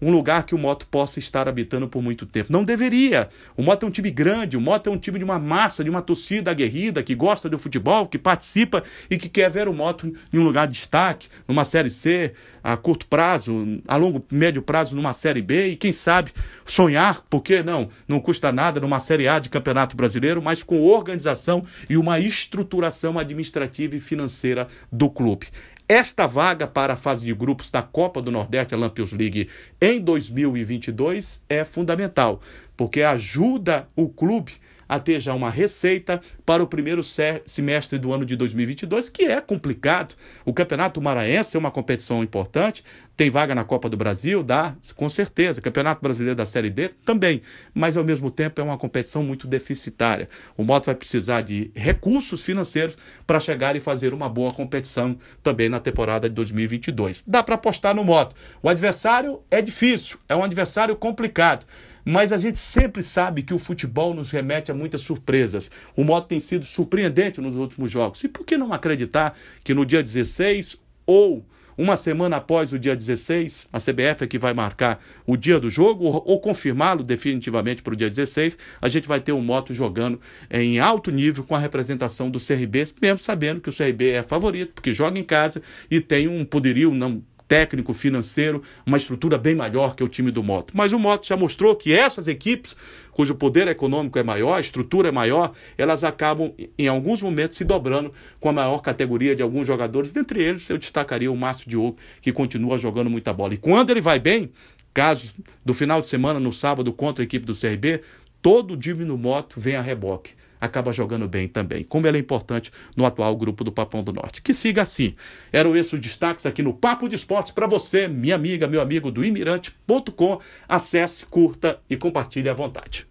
um 0.01 0.09
lugar 0.09 0.43
que 0.43 0.55
o 0.55 0.57
Moto 0.57 0.87
possa 0.87 1.19
estar 1.19 1.47
habitando 1.47 1.87
por 1.87 2.01
muito 2.01 2.25
tempo. 2.25 2.51
Não 2.51 2.63
deveria. 2.63 3.29
O 3.55 3.61
Moto 3.61 3.85
é 3.85 3.87
um 3.87 3.91
time 3.91 4.09
grande, 4.09 4.57
o 4.57 4.61
Moto 4.61 4.89
é 4.89 4.91
um 4.91 4.97
time 4.97 5.19
de 5.19 5.23
uma 5.23 5.37
massa, 5.37 5.83
de 5.83 5.89
uma 5.89 6.01
torcida 6.01 6.49
aguerrida, 6.49 7.03
que 7.03 7.13
gosta 7.13 7.47
do 7.47 7.59
futebol, 7.59 8.07
que 8.07 8.17
participa 8.17 8.83
e 9.09 9.17
que 9.17 9.29
quer 9.29 9.49
ver 9.49 9.67
o 9.67 9.73
Moto 9.73 10.11
em 10.33 10.39
um 10.39 10.43
lugar 10.43 10.65
de 10.65 10.73
destaque, 10.73 11.27
numa 11.47 11.63
Série 11.63 11.91
C, 11.91 12.33
a 12.63 12.75
curto 12.75 13.05
prazo, 13.05 13.81
a 13.87 13.95
longo, 13.95 14.25
médio 14.31 14.63
prazo, 14.63 14.95
numa 14.95 15.13
Série 15.13 15.41
B 15.41 15.67
e 15.67 15.75
quem 15.75 15.91
sabe 15.91 16.31
sonhar, 16.65 17.21
por 17.29 17.41
que 17.41 17.61
não? 17.61 17.89
Não 18.07 18.19
custa 18.19 18.51
nada 18.51 18.79
numa 18.79 18.99
Série 18.99 19.27
A 19.27 19.37
de 19.37 19.49
Campeonato 19.49 19.95
Brasileiro, 19.95 20.41
mas 20.41 20.63
com 20.63 20.81
organização 20.81 21.63
e 21.87 21.95
uma 21.95 22.19
estruturação 22.19 23.19
administrativa 23.19 23.95
e 23.95 23.99
financeira 23.99 24.67
do 24.91 25.09
clube. 25.09 25.47
Esta 25.87 26.25
vaga 26.25 26.67
para 26.67 26.93
a 26.93 26.95
fase 26.95 27.25
de 27.25 27.33
grupos 27.33 27.69
da 27.69 27.81
Copa 27.81 28.21
do 28.21 28.31
Nordeste, 28.31 28.73
a 28.73 28.77
Lampions 28.77 29.11
League, 29.11 29.49
em 29.79 29.99
2022 29.99 31.43
é 31.49 31.63
fundamental, 31.63 32.41
porque 32.77 33.01
ajuda 33.01 33.87
o 33.95 34.07
clube 34.07 34.53
a 34.91 34.99
ter 34.99 35.21
já 35.21 35.33
uma 35.33 35.49
receita 35.49 36.19
para 36.45 36.61
o 36.61 36.67
primeiro 36.67 37.01
semestre 37.45 37.97
do 37.97 38.11
ano 38.11 38.25
de 38.25 38.35
2022, 38.35 39.07
que 39.07 39.23
é 39.23 39.39
complicado. 39.39 40.15
O 40.43 40.53
Campeonato 40.53 41.01
Maranhense 41.01 41.55
é 41.55 41.59
uma 41.59 41.71
competição 41.71 42.21
importante, 42.21 42.83
tem 43.15 43.29
vaga 43.29 43.55
na 43.55 43.63
Copa 43.63 43.87
do 43.87 43.95
Brasil, 43.95 44.43
dá, 44.43 44.75
com 44.97 45.07
certeza. 45.07 45.61
Campeonato 45.61 46.01
Brasileiro 46.01 46.35
da 46.35 46.45
Série 46.45 46.69
D 46.69 46.89
também, 47.05 47.41
mas 47.73 47.95
ao 47.95 48.03
mesmo 48.03 48.29
tempo 48.29 48.59
é 48.59 48.63
uma 48.65 48.77
competição 48.77 49.23
muito 49.23 49.47
deficitária. 49.47 50.27
O 50.57 50.63
Moto 50.65 50.87
vai 50.87 50.95
precisar 50.95 51.39
de 51.39 51.71
recursos 51.73 52.43
financeiros 52.43 52.97
para 53.25 53.39
chegar 53.39 53.77
e 53.77 53.79
fazer 53.79 54.13
uma 54.13 54.27
boa 54.27 54.51
competição 54.51 55.17
também 55.41 55.69
na 55.69 55.79
temporada 55.79 56.27
de 56.27 56.35
2022. 56.35 57.23
Dá 57.25 57.41
para 57.41 57.55
apostar 57.55 57.95
no 57.95 58.03
Moto. 58.03 58.35
O 58.61 58.67
adversário 58.67 59.39
é 59.49 59.61
difícil, 59.61 60.17
é 60.27 60.35
um 60.35 60.43
adversário 60.43 60.97
complicado. 60.97 61.65
Mas 62.03 62.31
a 62.31 62.37
gente 62.37 62.59
sempre 62.59 63.03
sabe 63.03 63.43
que 63.43 63.53
o 63.53 63.59
futebol 63.59 64.13
nos 64.13 64.31
remete 64.31 64.71
a 64.71 64.73
muitas 64.73 65.01
surpresas. 65.01 65.69
O 65.95 66.03
modo 66.03 66.27
tem 66.27 66.39
sido 66.39 66.65
surpreendente 66.65 67.41
nos 67.41 67.55
últimos 67.55 67.91
jogos. 67.91 68.23
E 68.23 68.27
por 68.27 68.45
que 68.45 68.57
não 68.57 68.73
acreditar 68.73 69.35
que 69.63 69.73
no 69.73 69.85
dia 69.85 70.01
16 70.01 70.77
ou 71.05 71.45
uma 71.77 71.95
semana 71.95 72.37
após 72.37 72.73
o 72.73 72.79
dia 72.79 72.95
16, 72.95 73.67
a 73.71 73.79
CBF 73.79 74.23
é 74.23 74.27
que 74.27 74.37
vai 74.37 74.53
marcar 74.53 74.99
o 75.25 75.35
dia 75.37 75.59
do 75.59 75.69
jogo 75.69 76.05
ou, 76.05 76.23
ou 76.25 76.39
confirmá-lo 76.39 77.03
definitivamente 77.03 77.81
para 77.81 77.93
o 77.93 77.95
dia 77.95 78.09
16, 78.09 78.57
a 78.81 78.87
gente 78.87 79.07
vai 79.07 79.19
ter 79.19 79.31
um 79.31 79.41
moto 79.41 79.73
jogando 79.73 80.19
em 80.49 80.79
alto 80.79 81.11
nível 81.11 81.43
com 81.43 81.55
a 81.55 81.59
representação 81.59 82.29
do 82.29 82.39
CRB, 82.39 82.85
mesmo 83.01 83.17
sabendo 83.17 83.61
que 83.61 83.69
o 83.69 83.75
CRB 83.75 84.11
é 84.11 84.23
favorito, 84.23 84.73
porque 84.73 84.93
joga 84.93 85.17
em 85.17 85.23
casa 85.23 85.61
e 85.89 85.99
tem 85.99 86.27
um 86.27 86.43
poderio 86.45 86.91
não 86.93 87.23
técnico, 87.51 87.93
financeiro, 87.93 88.63
uma 88.85 88.95
estrutura 88.95 89.37
bem 89.37 89.53
maior 89.53 89.93
que 89.93 90.01
o 90.01 90.07
time 90.07 90.31
do 90.31 90.41
Moto. 90.41 90.71
Mas 90.73 90.93
o 90.93 90.97
Moto 90.97 91.27
já 91.27 91.35
mostrou 91.35 91.75
que 91.75 91.93
essas 91.93 92.29
equipes, 92.29 92.77
cujo 93.11 93.35
poder 93.35 93.67
econômico 93.67 94.17
é 94.17 94.23
maior, 94.23 94.53
a 94.53 94.61
estrutura 94.61 95.09
é 95.09 95.11
maior, 95.11 95.51
elas 95.77 96.05
acabam, 96.05 96.53
em 96.79 96.87
alguns 96.87 97.21
momentos, 97.21 97.57
se 97.57 97.65
dobrando 97.65 98.13
com 98.39 98.47
a 98.47 98.53
maior 98.53 98.77
categoria 98.77 99.35
de 99.35 99.43
alguns 99.43 99.67
jogadores. 99.67 100.13
Dentre 100.13 100.41
eles, 100.41 100.69
eu 100.69 100.77
destacaria 100.77 101.29
o 101.29 101.35
Márcio 101.35 101.69
Diogo, 101.69 101.97
que 102.21 102.31
continua 102.31 102.77
jogando 102.77 103.09
muita 103.09 103.33
bola. 103.33 103.53
E 103.53 103.57
quando 103.57 103.89
ele 103.89 103.99
vai 103.99 104.17
bem, 104.17 104.49
caso 104.93 105.33
do 105.65 105.73
final 105.73 105.99
de 105.99 106.07
semana, 106.07 106.39
no 106.39 106.53
sábado, 106.53 106.93
contra 106.93 107.21
a 107.21 107.25
equipe 107.25 107.45
do 107.45 107.53
CRB, 107.53 107.99
todo 108.41 108.77
Divino 108.77 109.17
Moto 109.17 109.59
vem 109.59 109.75
a 109.75 109.81
reboque 109.81 110.35
acaba 110.61 110.93
jogando 110.93 111.27
bem 111.27 111.47
também, 111.47 111.83
como 111.83 112.05
ele 112.07 112.17
é 112.17 112.19
importante 112.21 112.71
no 112.95 113.05
atual 113.05 113.35
grupo 113.35 113.63
do 113.63 113.71
Papão 113.71 114.03
do 114.03 114.13
Norte. 114.13 114.41
Que 114.41 114.53
siga 114.53 114.83
assim. 114.83 115.15
Eram 115.51 115.75
esses 115.75 115.91
os 115.91 115.99
destaques 115.99 116.45
aqui 116.45 116.61
no 116.61 116.73
Papo 116.73 117.09
de 117.09 117.15
Esportes 117.15 117.51
para 117.51 117.67
você, 117.67 118.07
minha 118.07 118.35
amiga, 118.35 118.67
meu 118.67 118.79
amigo 118.79 119.11
do 119.11 119.25
imirante.com. 119.25 120.39
Acesse, 120.69 121.25
curta 121.25 121.81
e 121.89 121.97
compartilhe 121.97 122.47
à 122.47 122.53
vontade. 122.53 123.07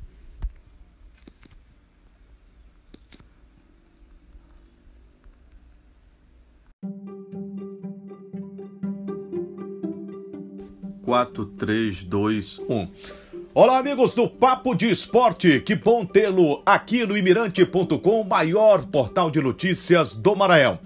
Quatro, 11.03 11.45
três, 11.45 12.05
dois, 12.05 12.61
um. 12.61 12.87
Olá, 13.53 13.79
amigos 13.79 14.15
do 14.15 14.29
Papo 14.29 14.77
de 14.77 14.89
Esporte. 14.89 15.59
Que 15.59 15.75
bom 15.75 16.07
tê-lo 16.07 16.63
aqui 16.65 17.05
no 17.05 17.19
Imirante.com, 17.19 18.23
maior 18.23 18.87
portal 18.87 19.29
de 19.29 19.41
notícias 19.41 20.15
do 20.15 20.37
Maranhão. 20.37 20.79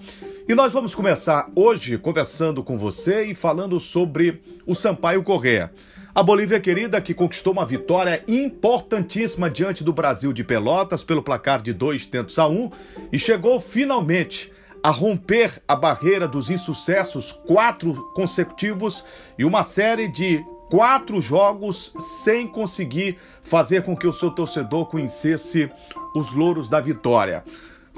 E 0.49 0.55
nós 0.55 0.73
vamos 0.73 0.95
começar 0.95 1.51
hoje 1.55 1.99
conversando 1.99 2.65
com 2.65 2.79
você 2.79 3.27
e 3.27 3.35
falando 3.35 3.79
sobre 3.79 4.41
o 4.67 4.75
Sampaio 4.75 5.23
Correa. 5.23 5.71
A 6.15 6.23
Bolívia 6.23 6.59
querida 6.59 7.03
que 7.03 7.13
conquistou 7.13 7.53
uma 7.53 7.67
vitória 7.67 8.25
importantíssima 8.27 9.51
diante 9.51 9.85
do 9.85 9.93
Brasil 9.93 10.33
de 10.33 10.43
Pelotas 10.43 11.05
pelo 11.05 11.23
placar 11.23 11.61
de 11.61 11.75
dois 11.75 12.07
tentos 12.07 12.39
a 12.39 12.49
um 12.49 12.71
e 13.13 13.19
chegou 13.19 13.61
finalmente 13.61 14.51
a 14.83 14.89
romper 14.89 15.63
a 15.69 15.77
barreira 15.77 16.27
dos 16.27 16.49
insucessos, 16.49 17.31
quatro 17.31 18.11
consecutivos 18.15 19.05
e 19.39 19.45
uma 19.45 19.63
série 19.63 20.09
de 20.09 20.43
quatro 20.75 21.21
jogos 21.21 21.95
sem 22.01 22.49
conseguir 22.49 23.17
fazer 23.45 23.85
com 23.85 23.97
que 23.97 24.09
o 24.09 24.13
seu 24.13 24.29
torcedor 24.29 24.87
conhecesse 24.87 25.71
os 26.17 26.33
louros 26.33 26.69
da 26.69 26.81
vitória. 26.81 27.45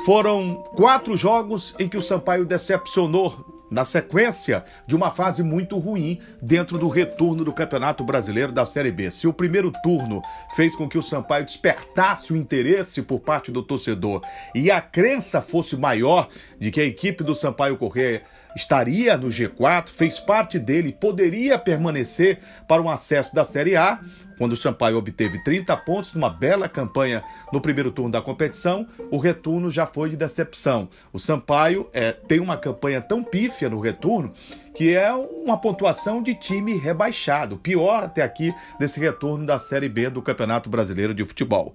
Foram 0.05 0.63
quatro 0.77 1.17
jogos 1.17 1.75
em 1.79 1.89
que 1.89 1.97
o 1.97 2.03
Sampaio 2.03 2.45
decepcionou 2.45 3.57
na 3.71 3.83
sequência 3.83 4.63
de 4.87 4.95
uma 4.95 5.11
fase 5.11 5.43
muito 5.43 5.79
ruim 5.79 6.21
dentro 6.41 6.77
do 6.77 6.89
retorno 6.89 7.47
do 7.47 7.53
Campeonato 7.53 8.05
Brasileiro 8.05 8.53
da 8.53 8.67
Série 8.67 8.93
B. 8.93 9.11
Se 9.11 9.27
o 9.27 9.33
primeiro 9.33 9.73
turno 9.83 10.21
fez 10.55 10.77
com 10.77 10.87
que 10.87 10.99
o 10.99 11.03
Sampaio 11.03 11.47
despertasse 11.47 12.35
o 12.35 12.37
interesse 12.37 13.01
por 13.01 13.21
parte 13.21 13.51
do 13.51 13.63
torcedor 13.63 14.21
e 14.55 14.71
a 14.71 14.83
crença 14.83 15.41
fosse 15.41 15.79
maior 15.79 16.29
de 16.61 16.71
que 16.71 16.81
a 16.83 16.85
equipe 16.85 17.25
do 17.25 17.35
Sampaio 17.35 17.79
Correia 17.79 18.23
estaria 18.57 19.17
no 19.19 19.29
G4, 19.29 19.91
fez 19.91 20.19
parte 20.19 20.59
dele, 20.59 20.91
poderia 20.91 21.59
permanecer 21.59 22.39
para 22.67 22.81
um 22.81 22.89
acesso 22.89 23.35
da 23.35 23.45
Série 23.45 23.77
A, 23.77 24.01
quando 24.39 24.53
o 24.53 24.57
Sampaio 24.57 24.97
obteve 24.97 25.43
30 25.43 25.77
pontos 25.79 26.15
numa 26.15 26.29
bela 26.29 26.69
campanha 26.69 27.23
no 27.53 27.61
primeiro 27.61 27.91
turno 27.91 28.11
da 28.11 28.21
competição, 28.21 28.87
o 29.11 29.19
retorno 29.19 29.71
já 29.71 29.87
foi 29.87 30.11
de 30.11 30.17
decepção. 30.17 30.89
O 31.13 31.19
Sampaio 31.19 31.89
é, 31.93 32.13
tem 32.13 32.41
uma 32.41 32.57
campanha 32.57 33.01
tão 33.01 33.23
pífia 33.23 33.69
no 33.69 33.81
retorno 33.81 34.33
que 34.75 34.95
é 34.95 35.11
uma 35.13 35.57
pontuação 35.59 36.23
de 36.23 36.35
time 36.35 36.77
rebaixado, 36.77 37.57
pior 37.57 38.05
até 38.05 38.23
aqui 38.23 38.53
desse 38.79 39.01
retorno 39.01 39.47
da 39.47 39.59
Série 39.59 39.89
B 39.89 40.11
do 40.11 40.21
Campeonato 40.21 40.69
Brasileiro 40.69 41.15
de 41.15 41.25
Futebol. 41.25 41.73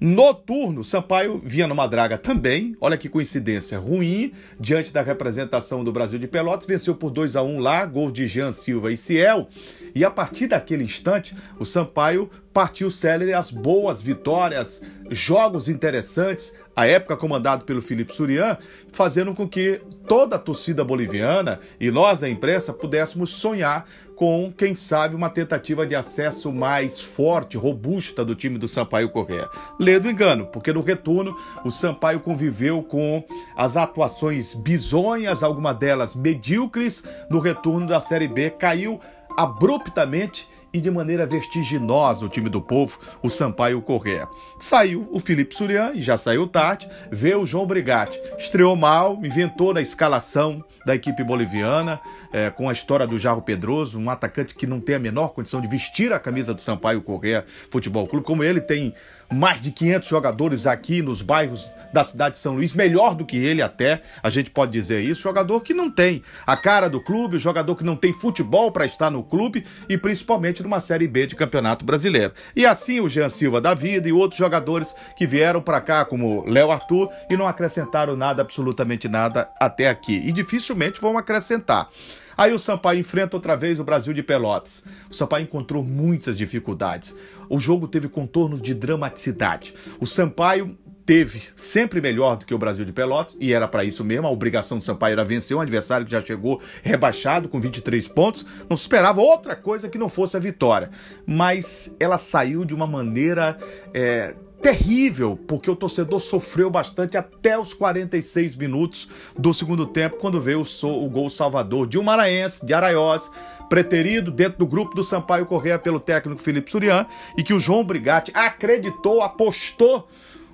Noturno, 0.00 0.82
Sampaio 0.82 1.40
vinha 1.44 1.66
numa 1.66 1.86
draga 1.86 2.18
também, 2.18 2.76
olha 2.80 2.98
que 2.98 3.08
coincidência 3.08 3.78
ruim, 3.78 4.32
diante 4.58 4.92
da 4.92 5.02
representação 5.02 5.84
do 5.84 5.92
Brasil 5.92 6.18
de 6.18 6.26
Pelotas, 6.26 6.66
venceu 6.66 6.94
por 6.94 7.10
2 7.10 7.36
a 7.36 7.42
1 7.42 7.60
lá, 7.60 7.84
gol 7.84 8.10
de 8.10 8.26
Jean 8.26 8.52
Silva 8.52 8.92
e 8.92 8.96
Ciel, 8.96 9.48
e 9.94 10.04
a 10.04 10.10
partir 10.10 10.48
daquele 10.48 10.84
instante, 10.84 11.34
o 11.58 11.64
Sampaio 11.64 12.28
partiu 12.52 12.90
célere 12.90 13.32
as 13.32 13.50
boas 13.50 14.00
vitórias, 14.00 14.80
jogos 15.10 15.68
interessantes, 15.68 16.52
a 16.74 16.86
época 16.86 17.16
comandado 17.16 17.64
pelo 17.64 17.82
Felipe 17.82 18.14
Surian, 18.14 18.56
fazendo 18.92 19.34
com 19.34 19.48
que 19.48 19.80
toda 20.06 20.36
a 20.36 20.38
torcida 20.38 20.84
boliviana 20.84 21.60
e 21.80 21.90
nós 21.90 22.18
da 22.18 22.28
imprensa 22.28 22.72
pudéssemos 22.72 23.30
sonhar 23.30 23.86
com, 24.16 24.52
quem 24.56 24.74
sabe, 24.74 25.14
uma 25.14 25.28
tentativa 25.28 25.86
de 25.86 25.94
acesso 25.94 26.52
mais 26.52 27.00
forte, 27.00 27.56
robusta 27.56 28.24
do 28.24 28.34
time 28.34 28.58
do 28.58 28.68
Sampaio 28.68 29.08
Correa. 29.08 29.48
Lê 29.78 29.98
do 29.98 30.10
engano, 30.10 30.46
porque 30.46 30.72
no 30.72 30.82
retorno 30.82 31.36
o 31.64 31.70
Sampaio 31.70 32.20
conviveu 32.20 32.82
com 32.82 33.24
as 33.56 33.76
atuações 33.76 34.54
bizonhas, 34.54 35.42
algumas 35.42 35.78
delas 35.78 36.14
medíocres, 36.14 37.02
no 37.28 37.40
retorno 37.40 37.86
da 37.86 38.00
Série 38.00 38.28
B, 38.28 38.50
caiu 38.50 39.00
abruptamente 39.36 40.48
e 40.74 40.80
de 40.80 40.90
maneira 40.90 41.24
vertiginosa 41.24 42.26
o 42.26 42.28
time 42.28 42.50
do 42.50 42.60
povo, 42.60 42.98
o 43.22 43.30
Sampaio 43.30 43.80
Correa. 43.80 44.28
Saiu 44.58 45.08
o 45.12 45.20
Felipe 45.20 45.54
Surian 45.54 45.92
e 45.94 46.02
já 46.02 46.16
saiu 46.16 46.48
tarde, 46.48 46.88
veio 47.12 47.42
o 47.42 47.46
João 47.46 47.64
Brigatti. 47.64 48.20
Estreou 48.36 48.74
mal, 48.74 49.20
inventou 49.22 49.72
na 49.72 49.80
escalação 49.80 50.64
da 50.84 50.94
equipe 50.94 51.22
boliviana, 51.22 52.00
é, 52.32 52.50
com 52.50 52.68
a 52.68 52.72
história 52.72 53.06
do 53.06 53.16
Jarro 53.16 53.40
Pedroso, 53.40 53.98
um 53.98 54.10
atacante 54.10 54.54
que 54.54 54.66
não 54.66 54.80
tem 54.80 54.96
a 54.96 54.98
menor 54.98 55.28
condição 55.28 55.60
de 55.60 55.68
vestir 55.68 56.12
a 56.12 56.18
camisa 56.18 56.52
do 56.52 56.60
Sampaio 56.60 57.00
Correa 57.00 57.44
Futebol 57.70 58.06
Clube, 58.08 58.26
como 58.26 58.42
ele 58.42 58.60
tem 58.60 58.92
mais 59.32 59.60
de 59.60 59.70
500 59.70 60.08
jogadores 60.08 60.66
aqui 60.66 61.02
nos 61.02 61.22
bairros 61.22 61.70
da 61.92 62.02
cidade 62.02 62.34
de 62.34 62.40
São 62.40 62.56
Luís, 62.56 62.72
melhor 62.72 63.14
do 63.14 63.24
que 63.24 63.36
ele 63.36 63.62
até, 63.62 64.02
a 64.22 64.28
gente 64.28 64.50
pode 64.50 64.72
dizer 64.72 65.00
isso, 65.02 65.22
jogador 65.22 65.60
que 65.60 65.72
não 65.72 65.90
tem 65.90 66.22
a 66.46 66.56
cara 66.56 66.88
do 66.88 67.00
clube, 67.00 67.38
jogador 67.38 67.76
que 67.76 67.84
não 67.84 67.96
tem 67.96 68.12
futebol 68.12 68.72
para 68.72 68.84
estar 68.84 69.10
no 69.10 69.22
clube 69.22 69.64
e 69.88 69.96
principalmente 69.96 70.62
numa 70.62 70.80
Série 70.80 71.06
B 71.06 71.26
de 71.26 71.36
Campeonato 71.36 71.84
Brasileiro. 71.84 72.32
E 72.56 72.66
assim 72.66 73.00
o 73.00 73.08
Jean 73.08 73.28
Silva 73.28 73.60
da 73.60 73.74
vida 73.74 74.08
e 74.08 74.12
outros 74.12 74.38
jogadores 74.38 74.94
que 75.16 75.26
vieram 75.26 75.62
para 75.62 75.80
cá, 75.80 76.04
como 76.04 76.44
Léo 76.46 76.70
Arthur, 76.70 77.08
e 77.30 77.36
não 77.36 77.46
acrescentaram 77.46 78.16
nada, 78.16 78.42
absolutamente 78.42 79.08
nada 79.08 79.48
até 79.60 79.88
aqui. 79.88 80.20
E 80.24 80.32
dificilmente 80.32 81.00
vão 81.00 81.16
acrescentar. 81.16 81.88
Aí 82.36 82.52
o 82.52 82.58
Sampaio 82.58 83.00
enfrenta 83.00 83.36
outra 83.36 83.56
vez 83.56 83.78
o 83.78 83.84
Brasil 83.84 84.12
de 84.12 84.22
Pelotas. 84.22 84.82
O 85.10 85.14
Sampaio 85.14 85.44
encontrou 85.44 85.82
muitas 85.82 86.36
dificuldades. 86.36 87.14
O 87.48 87.58
jogo 87.58 87.88
teve 87.88 88.08
contorno 88.08 88.58
de 88.58 88.74
dramaticidade. 88.74 89.74
O 90.00 90.06
Sampaio 90.06 90.76
teve 91.06 91.42
sempre 91.54 92.00
melhor 92.00 92.36
do 92.36 92.46
que 92.46 92.54
o 92.54 92.58
Brasil 92.58 92.84
de 92.84 92.92
Pelotas, 92.92 93.36
e 93.40 93.52
era 93.52 93.68
para 93.68 93.84
isso 93.84 94.02
mesmo, 94.04 94.26
a 94.26 94.30
obrigação 94.30 94.78
do 94.78 94.84
Sampaio 94.84 95.12
era 95.12 95.24
vencer 95.24 95.56
um 95.56 95.60
adversário 95.60 96.06
que 96.06 96.12
já 96.12 96.22
chegou 96.22 96.60
rebaixado 96.82 97.48
com 97.48 97.60
23 97.60 98.08
pontos, 98.08 98.46
não 98.68 98.76
se 98.76 98.84
esperava 98.84 99.20
outra 99.20 99.54
coisa 99.54 99.88
que 99.88 99.98
não 99.98 100.08
fosse 100.08 100.36
a 100.36 100.40
vitória. 100.40 100.90
Mas 101.26 101.92
ela 102.00 102.16
saiu 102.16 102.64
de 102.64 102.74
uma 102.74 102.86
maneira 102.86 103.58
é, 103.92 104.34
terrível, 104.64 105.38
porque 105.46 105.70
o 105.70 105.76
torcedor 105.76 106.18
sofreu 106.18 106.70
bastante 106.70 107.18
até 107.18 107.58
os 107.58 107.74
46 107.74 108.56
minutos 108.56 109.06
do 109.36 109.52
segundo 109.52 109.84
tempo, 109.84 110.16
quando 110.16 110.40
veio 110.40 110.62
o, 110.62 110.86
o 111.04 111.10
gol 111.10 111.28
salvador 111.28 111.86
de 111.86 111.98
um 111.98 112.02
maranhense, 112.02 112.64
de 112.64 112.72
Araiós, 112.72 113.30
preterido 113.68 114.30
dentro 114.30 114.60
do 114.60 114.66
grupo 114.66 114.96
do 114.96 115.04
Sampaio 115.04 115.44
Correia 115.44 115.78
pelo 115.78 116.00
técnico 116.00 116.40
Felipe 116.40 116.70
Surian, 116.70 117.04
e 117.36 117.42
que 117.42 117.52
o 117.52 117.60
João 117.60 117.84
Brigatti 117.84 118.32
acreditou, 118.34 119.20
apostou 119.20 120.08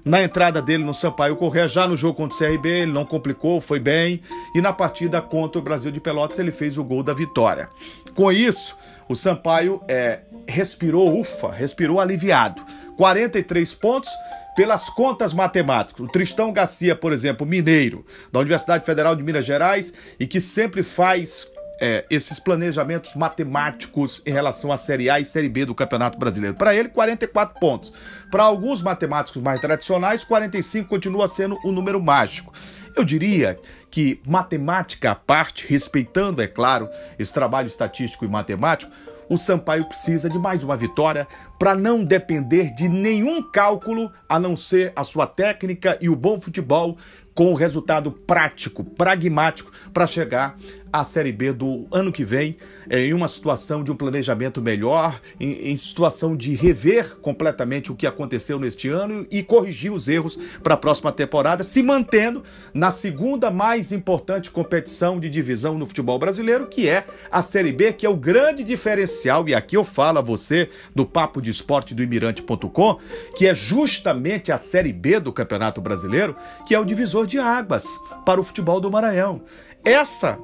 na 0.04 0.20
entrada 0.20 0.61
dele 0.61 0.82
no 0.82 0.92
Sampaio 0.92 1.36
Correia, 1.36 1.68
já 1.68 1.86
no 1.86 1.96
jogo 1.96 2.14
contra 2.14 2.34
o 2.34 2.38
CRB, 2.38 2.68
ele 2.68 2.92
não 2.92 3.04
complicou, 3.04 3.61
foi 3.61 3.78
bem. 3.78 4.20
E 4.52 4.61
na 4.61 4.72
partida 4.72 5.22
contra 5.22 5.61
o 5.61 5.62
Brasil 5.62 5.92
de 5.92 6.00
Pelotas, 6.00 6.40
ele 6.40 6.50
fez 6.50 6.78
o 6.78 6.82
gol 6.82 7.04
da 7.04 7.14
vitória. 7.14 7.68
Com 8.16 8.32
isso, 8.32 8.76
o 9.08 9.14
Sampaio 9.14 9.80
é, 9.86 10.20
respirou, 10.48 11.20
ufa, 11.20 11.52
respirou 11.52 12.00
aliviado. 12.00 12.61
43 13.01 13.74
pontos 13.76 14.11
pelas 14.55 14.90
contas 14.90 15.32
matemáticas. 15.32 16.05
O 16.05 16.07
Tristão 16.07 16.53
Garcia, 16.53 16.94
por 16.94 17.14
exemplo, 17.14 17.46
mineiro, 17.46 18.05
da 18.30 18.40
Universidade 18.40 18.84
Federal 18.84 19.16
de 19.16 19.22
Minas 19.22 19.46
Gerais, 19.46 19.90
e 20.18 20.26
que 20.26 20.38
sempre 20.38 20.82
faz 20.82 21.48
é, 21.80 22.05
esses 22.11 22.38
planejamentos 22.38 23.14
matemáticos 23.14 24.20
em 24.26 24.32
relação 24.32 24.70
à 24.70 24.76
Série 24.76 25.09
A 25.09 25.18
e 25.18 25.24
Série 25.24 25.48
B 25.48 25.64
do 25.64 25.74
Campeonato 25.74 26.18
Brasileiro. 26.18 26.55
Para 26.59 26.74
ele, 26.74 26.90
44 26.90 27.59
pontos. 27.59 27.90
Para 28.30 28.42
alguns 28.42 28.82
matemáticos 28.82 29.40
mais 29.40 29.59
tradicionais, 29.61 30.22
45 30.22 30.86
continua 30.86 31.26
sendo 31.26 31.59
um 31.64 31.72
número 31.72 32.03
mágico. 32.03 32.53
Eu 32.94 33.03
diria 33.03 33.59
que 33.90 34.20
matemática 34.26 35.12
à 35.12 35.14
parte, 35.14 35.66
respeitando, 35.66 36.42
é 36.42 36.46
claro, 36.46 36.86
esse 37.18 37.32
trabalho 37.32 37.66
estatístico 37.66 38.26
e 38.26 38.28
matemático, 38.28 38.92
o 39.30 39.38
Sampaio 39.38 39.84
precisa 39.84 40.28
de 40.28 40.36
mais 40.38 40.64
uma 40.64 40.74
vitória 40.74 41.26
para 41.61 41.74
não 41.74 42.02
depender 42.02 42.74
de 42.74 42.88
nenhum 42.88 43.42
cálculo 43.42 44.11
a 44.26 44.40
não 44.40 44.56
ser 44.56 44.94
a 44.96 45.04
sua 45.04 45.26
técnica 45.26 45.98
e 46.00 46.08
o 46.08 46.16
bom 46.16 46.40
futebol 46.40 46.96
com 47.34 47.52
o 47.52 47.54
resultado 47.54 48.11
prático, 48.11 48.82
pragmático 48.82 49.70
para 49.92 50.06
chegar 50.06 50.56
à 50.92 51.04
Série 51.04 51.32
B 51.32 51.52
do 51.52 51.86
ano 51.90 52.11
que 52.11 52.24
vem 52.24 52.56
é, 52.88 53.06
em 53.06 53.12
uma 53.12 53.28
situação 53.28 53.84
de 53.84 53.92
um 53.92 53.96
planejamento 53.96 54.61
melhor, 54.61 55.20
em, 55.38 55.70
em, 55.70 55.76
situação 55.76 56.36
de 56.36 56.54
rever 56.54 57.16
completamente 57.18 57.92
o 57.92 57.94
que 57.94 58.06
aconteceu 58.06 58.58
neste 58.58 58.88
ano 58.88 59.26
e 59.30 59.42
corrigir 59.42 59.92
os 59.92 60.08
erros 60.08 60.36
para 60.62 60.74
a 60.74 60.76
próxima 60.76 61.12
temporada, 61.12 61.62
se 61.62 61.82
mantendo 61.82 62.42
na 62.74 62.90
segunda 62.90 63.50
mais 63.50 63.92
importante 63.92 64.50
competição 64.50 65.20
de 65.20 65.30
divisão 65.30 65.78
no 65.78 65.86
futebol 65.86 66.18
brasileiro, 66.18 66.66
que 66.66 66.88
é 66.88 67.06
a 67.30 67.40
Série 67.40 67.72
B, 67.72 67.92
que 67.92 68.04
é 68.04 68.11
o 68.11 68.16
grande 68.16 68.64
diferencial, 68.64 69.48
e 69.48 69.54
aqui 69.54 69.76
eu 69.76 69.84
falo 69.84 70.18
a 70.18 70.22
você 70.22 70.68
do 70.94 71.06
Papo 71.06 71.40
de 71.40 71.49
Esporte 71.51 71.94
do 71.94 72.03
Imirante.com, 72.03 72.98
que 73.36 73.46
é 73.46 73.55
justamente 73.55 74.53
a 74.53 74.59
Série 74.59 74.92
B 74.92 75.20
do 75.20 75.32
Campeonato 75.32 75.80
Brasileiro, 75.80 76.36
que 76.66 76.74
é 76.74 76.78
o 76.78 76.84
divisor 76.84 77.26
de 77.26 77.38
águas 77.38 77.86
para 78.24 78.40
o 78.40 78.44
futebol 78.44 78.80
do 78.80 78.90
Maranhão. 78.90 79.42
Essa 79.84 80.38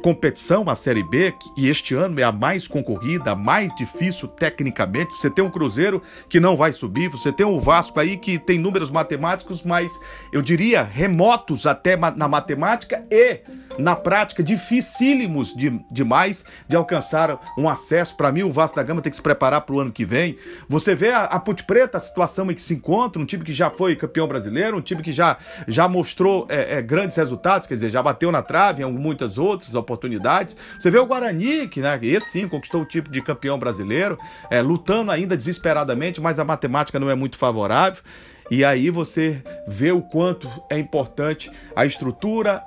competição, 0.00 0.68
a 0.68 0.74
Série 0.74 1.02
B, 1.02 1.32
que 1.32 1.68
este 1.68 1.94
ano 1.94 2.18
é 2.20 2.22
a 2.22 2.32
mais 2.32 2.66
concorrida, 2.66 3.32
a 3.32 3.36
mais 3.36 3.74
difícil 3.74 4.28
tecnicamente. 4.28 5.14
Você 5.14 5.30
tem 5.30 5.44
um 5.44 5.50
Cruzeiro 5.50 6.02
que 6.28 6.40
não 6.40 6.56
vai 6.56 6.72
subir, 6.72 7.08
você 7.08 7.32
tem 7.32 7.46
o 7.46 7.60
Vasco 7.60 8.00
aí 8.00 8.16
que 8.16 8.38
tem 8.38 8.58
números 8.58 8.90
matemáticos, 8.90 9.62
mas 9.62 9.98
eu 10.32 10.42
diria 10.42 10.82
remotos 10.82 11.66
até 11.66 11.96
na 11.96 12.28
matemática 12.28 13.04
e 13.10 13.40
na 13.78 13.96
prática 13.96 14.42
dificílimos 14.42 15.54
de, 15.54 15.70
demais 15.90 16.44
de 16.68 16.76
alcançar 16.76 17.38
um 17.56 17.68
acesso. 17.68 18.16
Para 18.16 18.32
mim, 18.32 18.42
o 18.42 18.50
Vasco 18.50 18.76
da 18.76 18.82
Gama 18.82 19.00
tem 19.00 19.10
que 19.10 19.16
se 19.16 19.22
preparar 19.22 19.62
para 19.62 19.74
o 19.74 19.80
ano 19.80 19.92
que 19.92 20.04
vem. 20.04 20.36
Você 20.68 20.94
vê 20.94 21.10
a, 21.10 21.24
a 21.24 21.40
Ponte 21.40 21.64
Preta, 21.64 21.96
a 21.96 22.00
situação 22.00 22.50
em 22.50 22.54
que 22.54 22.62
se 22.62 22.74
encontra, 22.74 23.20
um 23.20 23.26
time 23.26 23.44
que 23.44 23.52
já 23.52 23.70
foi 23.70 23.96
campeão 23.96 24.26
brasileiro, 24.26 24.76
um 24.76 24.82
time 24.82 25.02
que 25.02 25.12
já, 25.12 25.36
já 25.66 25.88
mostrou 25.88 26.46
é, 26.48 26.78
é, 26.78 26.82
grandes 26.82 27.16
resultados, 27.16 27.66
quer 27.66 27.74
dizer, 27.74 27.90
já 27.90 28.02
bateu 28.02 28.30
na 28.30 28.42
trave 28.42 28.82
em 28.82 28.92
muitas 28.92 29.38
outras 29.38 29.74
oportunidades. 29.90 30.56
Você 30.78 30.90
vê 30.90 30.98
o 30.98 31.06
Guarani, 31.06 31.66
que 31.68 31.80
né, 31.80 31.98
esse 32.02 32.30
sim 32.30 32.48
conquistou 32.48 32.82
o 32.82 32.84
tipo 32.84 33.10
de 33.10 33.20
campeão 33.20 33.58
brasileiro, 33.58 34.16
é, 34.48 34.62
lutando 34.62 35.10
ainda 35.10 35.36
desesperadamente, 35.36 36.20
mas 36.20 36.38
a 36.38 36.44
matemática 36.44 36.98
não 37.00 37.10
é 37.10 37.14
muito 37.14 37.36
favorável. 37.36 38.02
E 38.50 38.64
aí 38.64 38.90
você 38.90 39.42
vê 39.66 39.92
o 39.92 40.02
quanto 40.02 40.48
é 40.68 40.78
importante 40.78 41.50
a 41.74 41.84
estrutura, 41.84 42.62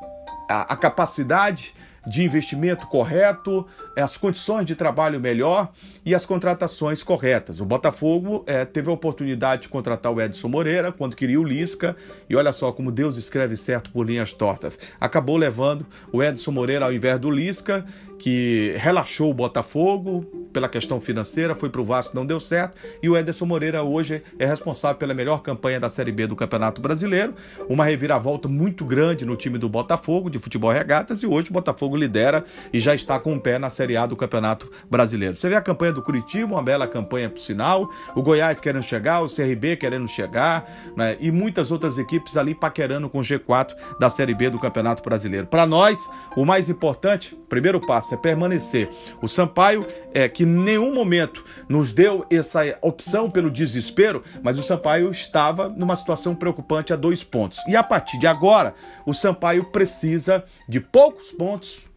a, 0.49 0.73
a 0.73 0.77
capacidade 0.77 1.73
de 2.05 2.23
investimento 2.23 2.87
correto, 2.87 3.65
as 4.01 4.17
condições 4.17 4.65
de 4.65 4.75
trabalho 4.75 5.19
melhor 5.19 5.71
e 6.05 6.15
as 6.15 6.25
contratações 6.25 7.03
corretas. 7.03 7.59
O 7.59 7.65
Botafogo 7.65 8.43
é, 8.47 8.65
teve 8.65 8.89
a 8.89 8.93
oportunidade 8.93 9.63
de 9.63 9.69
contratar 9.69 10.11
o 10.11 10.21
Edson 10.21 10.47
Moreira 10.47 10.91
quando 10.91 11.15
queria 11.15 11.39
o 11.39 11.43
Lisca, 11.43 11.95
e 12.29 12.35
olha 12.35 12.51
só 12.51 12.71
como 12.71 12.91
Deus 12.91 13.17
escreve 13.17 13.55
certo 13.55 13.91
por 13.91 14.05
linhas 14.05 14.33
tortas. 14.33 14.79
Acabou 14.99 15.37
levando 15.37 15.85
o 16.11 16.23
Edson 16.23 16.51
Moreira 16.51 16.85
ao 16.85 16.93
invés 16.93 17.19
do 17.19 17.29
Lisca, 17.29 17.85
que 18.17 18.73
relaxou 18.77 19.29
o 19.29 19.33
Botafogo 19.33 20.25
pela 20.53 20.69
questão 20.69 21.01
financeira, 21.01 21.53
foi 21.53 21.69
para 21.69 21.81
o 21.81 21.83
Vasco, 21.83 22.15
não 22.15 22.25
deu 22.25 22.39
certo, 22.39 22.77
e 23.01 23.09
o 23.09 23.17
Ederson 23.17 23.45
Moreira 23.45 23.83
hoje 23.83 24.23
é 24.39 24.45
responsável 24.45 24.97
pela 24.97 25.13
melhor 25.13 25.41
campanha 25.41 25.77
da 25.79 25.89
Série 25.89 26.11
B 26.11 26.25
do 26.27 26.35
Campeonato 26.35 26.81
Brasileiro, 26.81 27.33
uma 27.67 27.83
reviravolta 27.83 28.47
muito 28.47 28.85
grande 28.85 29.25
no 29.25 29.35
time 29.35 29.57
do 29.57 29.67
Botafogo, 29.67 30.29
de 30.29 30.39
futebol 30.39 30.71
regatas, 30.71 31.21
e 31.21 31.27
hoje 31.27 31.49
o 31.49 31.53
Botafogo 31.53 31.97
lidera 31.97 32.45
e 32.71 32.79
já 32.79 32.95
está 32.95 33.19
com 33.19 33.35
o 33.35 33.39
pé 33.41 33.59
na 33.59 33.69
Série 33.69 33.82
A 33.97 34.05
do 34.05 34.15
Campeonato 34.15 34.69
Brasileiro. 34.89 35.35
Você 35.35 35.49
vê 35.49 35.55
a 35.55 35.61
campanha 35.61 35.93
do 35.93 36.01
Curitiba, 36.01 36.53
uma 36.53 36.63
bela 36.63 36.87
campanha 36.87 37.29
por 37.29 37.39
sinal, 37.39 37.89
o 38.15 38.21
Goiás 38.21 38.59
querendo 38.59 38.83
chegar, 38.83 39.21
o 39.21 39.27
CRB 39.27 39.75
querendo 39.77 40.07
chegar, 40.07 40.69
né, 40.95 41.17
e 41.19 41.31
muitas 41.31 41.71
outras 41.71 41.97
equipes 41.97 42.37
ali 42.37 42.55
paquerando 42.55 43.09
com 43.09 43.19
o 43.19 43.21
G4 43.21 43.75
da 43.99 44.09
Série 44.09 44.33
B 44.33 44.49
do 44.49 44.59
Campeonato 44.59 45.03
Brasileiro. 45.03 45.47
Para 45.47 45.65
nós, 45.65 45.99
o 46.35 46.45
mais 46.45 46.69
importante, 46.69 47.37
primeiro 47.49 47.79
passo, 47.79 48.13
é 48.13 48.17
permanecer. 48.17 48.89
O 49.21 49.27
Sampaio 49.27 49.85
é 50.13 50.27
que 50.27 50.43
em 50.43 50.47
nenhum 50.47 50.93
momento 50.93 51.43
nos 51.67 51.93
deu 51.93 52.25
essa 52.29 52.61
opção 52.81 53.29
pelo 53.29 53.51
desespero, 53.51 54.23
mas 54.41 54.57
o 54.57 54.63
Sampaio 54.63 55.11
estava 55.11 55.69
numa 55.69 55.95
situação 55.95 56.33
preocupante 56.33 56.93
a 56.93 56.95
dois 56.95 57.23
pontos. 57.23 57.59
E 57.67 57.75
a 57.75 57.83
partir 57.83 58.17
de 58.17 58.27
agora, 58.27 58.73
o 59.05 59.13
Sampaio 59.13 59.65
precisa 59.65 60.43
de 60.67 60.79
poucos 60.79 61.31
pontos 61.31 61.92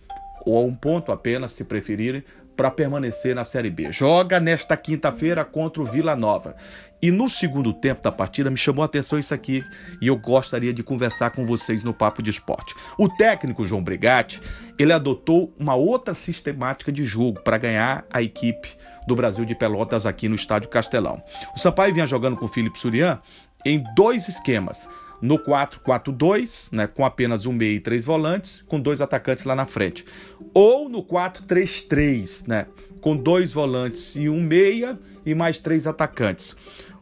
ou 0.46 0.64
um 0.64 0.74
ponto 0.74 1.10
apenas, 1.10 1.52
se 1.52 1.64
preferirem, 1.64 2.24
para 2.56 2.70
permanecer 2.70 3.34
na 3.34 3.44
Série 3.44 3.68
B. 3.68 3.92
Joga 3.92 4.40
nesta 4.40 4.76
quinta-feira 4.76 5.44
contra 5.44 5.82
o 5.82 5.84
Vila 5.84 6.16
Nova. 6.16 6.56
E 7.02 7.10
no 7.10 7.28
segundo 7.28 7.74
tempo 7.74 8.02
da 8.02 8.10
partida 8.10 8.50
me 8.50 8.56
chamou 8.56 8.82
a 8.82 8.86
atenção 8.86 9.18
isso 9.18 9.34
aqui 9.34 9.62
e 10.00 10.06
eu 10.06 10.16
gostaria 10.16 10.72
de 10.72 10.82
conversar 10.82 11.30
com 11.30 11.44
vocês 11.44 11.82
no 11.82 11.92
Papo 11.92 12.22
de 12.22 12.30
Esporte. 12.30 12.74
O 12.98 13.08
técnico 13.08 13.66
João 13.66 13.84
Brigatti, 13.84 14.40
ele 14.78 14.94
adotou 14.94 15.54
uma 15.58 15.74
outra 15.74 16.14
sistemática 16.14 16.90
de 16.90 17.04
jogo 17.04 17.40
para 17.42 17.58
ganhar 17.58 18.06
a 18.10 18.22
equipe 18.22 18.74
do 19.06 19.14
Brasil 19.14 19.44
de 19.44 19.54
Pelotas 19.54 20.06
aqui 20.06 20.26
no 20.26 20.34
Estádio 20.34 20.70
Castelão. 20.70 21.22
O 21.54 21.58
Sampaio 21.58 21.92
vinha 21.92 22.06
jogando 22.06 22.36
com 22.36 22.46
o 22.46 22.48
Felipe 22.48 22.80
Surian 22.80 23.20
em 23.66 23.84
dois 23.94 24.26
esquemas 24.28 24.88
no 25.20 25.38
4-4-2, 25.38 26.68
né, 26.72 26.86
com 26.86 27.04
apenas 27.04 27.46
um 27.46 27.52
meia 27.52 27.74
e 27.74 27.80
três 27.80 28.04
volantes, 28.04 28.62
com 28.62 28.80
dois 28.80 29.00
atacantes 29.00 29.44
lá 29.44 29.54
na 29.54 29.64
frente. 29.64 30.04
Ou 30.52 30.88
no 30.88 31.02
4-3-3, 31.02 32.46
né, 32.46 32.66
com 33.00 33.16
dois 33.16 33.52
volantes 33.52 34.16
e 34.16 34.28
um 34.28 34.40
meia 34.40 34.98
e 35.24 35.34
mais 35.34 35.58
três 35.58 35.86
atacantes. 35.86 36.56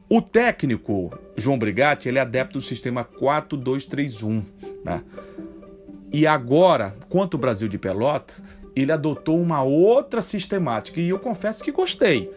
O 0.09 0.21
técnico 0.21 1.11
João 1.37 1.59
Brigatti, 1.59 2.09
ele 2.09 2.19
é 2.19 2.21
adepto 2.21 2.59
do 2.59 2.62
sistema 2.62 3.05
4-2-3-1, 3.05 4.45
né? 4.85 5.03
E 6.12 6.27
agora, 6.27 6.95
quanto 7.09 7.35
o 7.35 7.39
Brasil 7.39 7.67
de 7.67 7.79
Pelotas, 7.79 8.43
ele 8.77 8.93
adotou 8.93 9.41
uma 9.41 9.62
outra 9.62 10.21
sistemática 10.21 11.01
e 11.01 11.09
eu 11.09 11.19
confesso 11.19 11.65
que 11.65 11.73
gostei. 11.73 12.31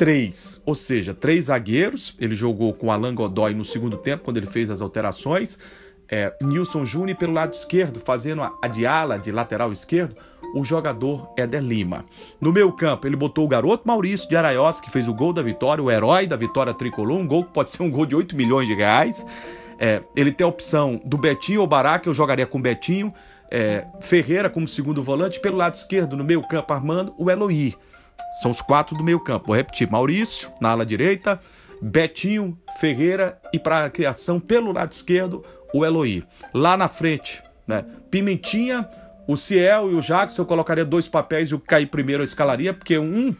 3-4-3, 0.00 0.62
ou 0.64 0.74
seja, 0.74 1.12
três 1.12 1.44
zagueiros. 1.44 2.16
Ele 2.18 2.34
jogou 2.34 2.72
com 2.72 2.90
Alan 2.90 3.14
Godoy 3.14 3.52
no 3.52 3.64
segundo 3.64 3.98
tempo, 3.98 4.24
quando 4.24 4.38
ele 4.38 4.46
fez 4.46 4.70
as 4.70 4.80
alterações. 4.80 5.58
É, 6.08 6.34
Nilson 6.42 6.84
Júnior 6.84 7.16
pelo 7.18 7.34
lado 7.34 7.52
esquerdo, 7.52 8.00
fazendo 8.00 8.42
a, 8.42 8.58
a 8.62 8.66
de 8.66 8.86
ala, 8.86 9.18
de 9.18 9.30
lateral 9.30 9.70
esquerdo. 9.70 10.16
o 10.54 10.64
jogador 10.64 11.32
Éder 11.36 11.62
Lima. 11.62 12.04
No 12.40 12.52
meio 12.52 12.72
campo, 12.72 13.06
ele 13.06 13.14
botou 13.14 13.44
o 13.44 13.48
garoto 13.48 13.86
Maurício 13.86 14.28
de 14.28 14.34
Araiós, 14.34 14.80
que 14.80 14.90
fez 14.90 15.06
o 15.06 15.14
gol 15.14 15.32
da 15.32 15.42
vitória, 15.42 15.84
o 15.84 15.90
herói 15.90 16.26
da 16.26 16.34
vitória 16.34 16.74
tricolor, 16.74 17.16
um 17.18 17.26
gol 17.26 17.44
que 17.44 17.52
pode 17.52 17.70
ser 17.70 17.82
um 17.82 17.90
gol 17.90 18.04
de 18.06 18.16
8 18.16 18.34
milhões 18.34 18.66
de 18.66 18.74
reais. 18.74 19.24
É, 19.78 20.02
ele 20.16 20.32
tem 20.32 20.44
a 20.44 20.48
opção 20.48 21.00
do 21.04 21.16
Betinho 21.16 21.60
ou 21.60 21.66
Bará, 21.66 22.00
eu 22.04 22.12
jogaria 22.12 22.46
com 22.46 22.60
Betinho, 22.60 23.14
é, 23.50 23.86
Ferreira 24.00 24.50
como 24.50 24.66
segundo 24.66 25.02
volante, 25.02 25.38
pelo 25.38 25.56
lado 25.56 25.74
esquerdo, 25.74 26.16
no 26.16 26.24
meio 26.24 26.42
campo, 26.42 26.72
armando 26.72 27.14
o 27.16 27.30
Eloy. 27.30 27.76
São 28.36 28.50
os 28.50 28.60
quatro 28.60 28.96
do 28.96 29.04
meio 29.04 29.20
campo. 29.20 29.48
Vou 29.48 29.56
repetir: 29.56 29.90
Maurício 29.90 30.50
na 30.60 30.70
ala 30.70 30.86
direita, 30.86 31.40
Betinho, 31.80 32.58
Ferreira 32.78 33.40
e 33.52 33.58
para 33.58 33.84
a 33.84 33.90
criação 33.90 34.38
pelo 34.38 34.72
lado 34.72 34.92
esquerdo, 34.92 35.44
o 35.74 35.84
Eloy. 35.84 36.24
Lá 36.52 36.76
na 36.76 36.88
frente, 36.88 37.42
né? 37.66 37.84
Pimentinha, 38.10 38.88
o 39.26 39.36
Ciel 39.36 39.90
e 39.90 39.94
o 39.94 40.00
Jackson, 40.00 40.42
eu 40.42 40.46
colocaria 40.46 40.84
dois 40.84 41.06
papéis 41.06 41.50
e 41.50 41.54
o 41.54 41.58
que 41.60 41.86
primeiro 41.86 42.22
eu 42.22 42.24
escalaria, 42.24 42.74
porque 42.74 42.98
um 42.98 43.34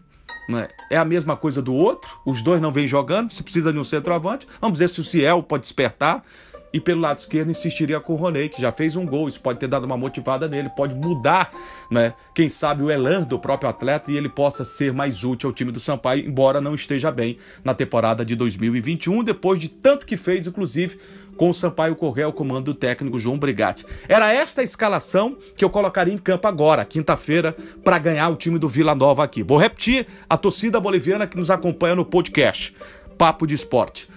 né, 0.49 0.69
é 0.91 0.97
a 0.97 1.05
mesma 1.05 1.37
coisa 1.37 1.63
do 1.63 1.75
outro, 1.75 2.11
os 2.27 2.43
dois 2.43 2.61
não 2.61 2.73
vêm 2.73 2.87
jogando, 2.87 3.31
se 3.31 3.43
precisa 3.43 3.73
de 3.73 3.79
um 3.79 3.85
centroavante. 3.85 4.47
Vamos 4.61 4.79
ver 4.79 4.89
se 4.89 5.01
o 5.01 5.05
Ciel 5.05 5.43
pode 5.43 5.63
despertar. 5.63 6.25
E 6.73 6.81
pelo 6.81 7.01
lado 7.01 7.19
esquerdo 7.19 7.51
insistiria 7.51 7.99
com 8.01 8.13
o 8.13 8.17
Roney, 8.17 8.49
que 8.49 8.61
já 8.61 8.71
fez 8.71 8.97
um 8.97 9.05
gol. 9.05 9.29
Isso 9.29 9.41
pode 9.41 9.59
ter 9.59 9.67
dado 9.67 9.85
uma 9.85 9.97
motivada 9.97 10.49
nele, 10.49 10.69
pode 10.71 10.95
mudar, 10.95 11.51
né? 11.91 12.15
Quem 12.35 12.49
sabe 12.49 12.83
o 12.83 12.91
elan 12.91 13.23
do 13.23 13.39
próprio 13.39 13.69
atleta 13.69 14.13
e 14.13 14.17
ele 14.17 14.29
possa 14.29 14.65
ser 14.65 14.93
mais 14.93 15.25
útil 15.25 15.49
ao 15.49 15.55
time 15.55 15.73
do 15.73 15.81
Sampaio, 15.81 16.27
embora 16.27 16.61
não 16.61 16.75
esteja 16.75 17.11
bem 17.11 17.37
na 17.65 17.75
temporada 17.75 18.25
de 18.25 18.35
2021, 18.37 19.25
depois 19.25 19.59
de 19.59 19.69
tanto 19.69 20.07
que 20.07 20.17
fez, 20.17 20.47
inclusive, 20.47 20.99
com 21.37 21.51
o 21.51 21.55
Sampaio 21.55 21.97
Correia 21.97 22.27
ao 22.27 22.33
comando 22.33 22.67
do 22.67 22.75
técnico 22.75 23.19
João 23.19 23.39
Brigatti. 23.39 23.87
Era 24.09 24.33
esta 24.33 24.61
a 24.61 24.65
escalação 24.65 25.37
que 25.57 25.65
eu 25.65 25.71
colocaria 25.71 26.13
em 26.13 26.19
campo 26.19 26.47
agora, 26.47 26.85
quinta-feira, 26.85 27.57
para 27.83 27.99
ganhar 27.99 28.29
o 28.29 28.37
time 28.37 28.59
do 28.59 28.69
Vila 28.69 28.95
Nova 28.95 29.25
aqui. 29.25 29.43
Vou 29.43 29.59
repetir 29.59 30.07
a 30.29 30.37
torcida 30.37 30.79
boliviana 30.79 31.27
que 31.27 31.37
nos 31.37 31.51
acompanha 31.51 31.95
no 31.95 32.05
podcast. 32.05 32.77
Papo 33.17 33.47
de 33.47 33.55
Esporte. 33.55 34.09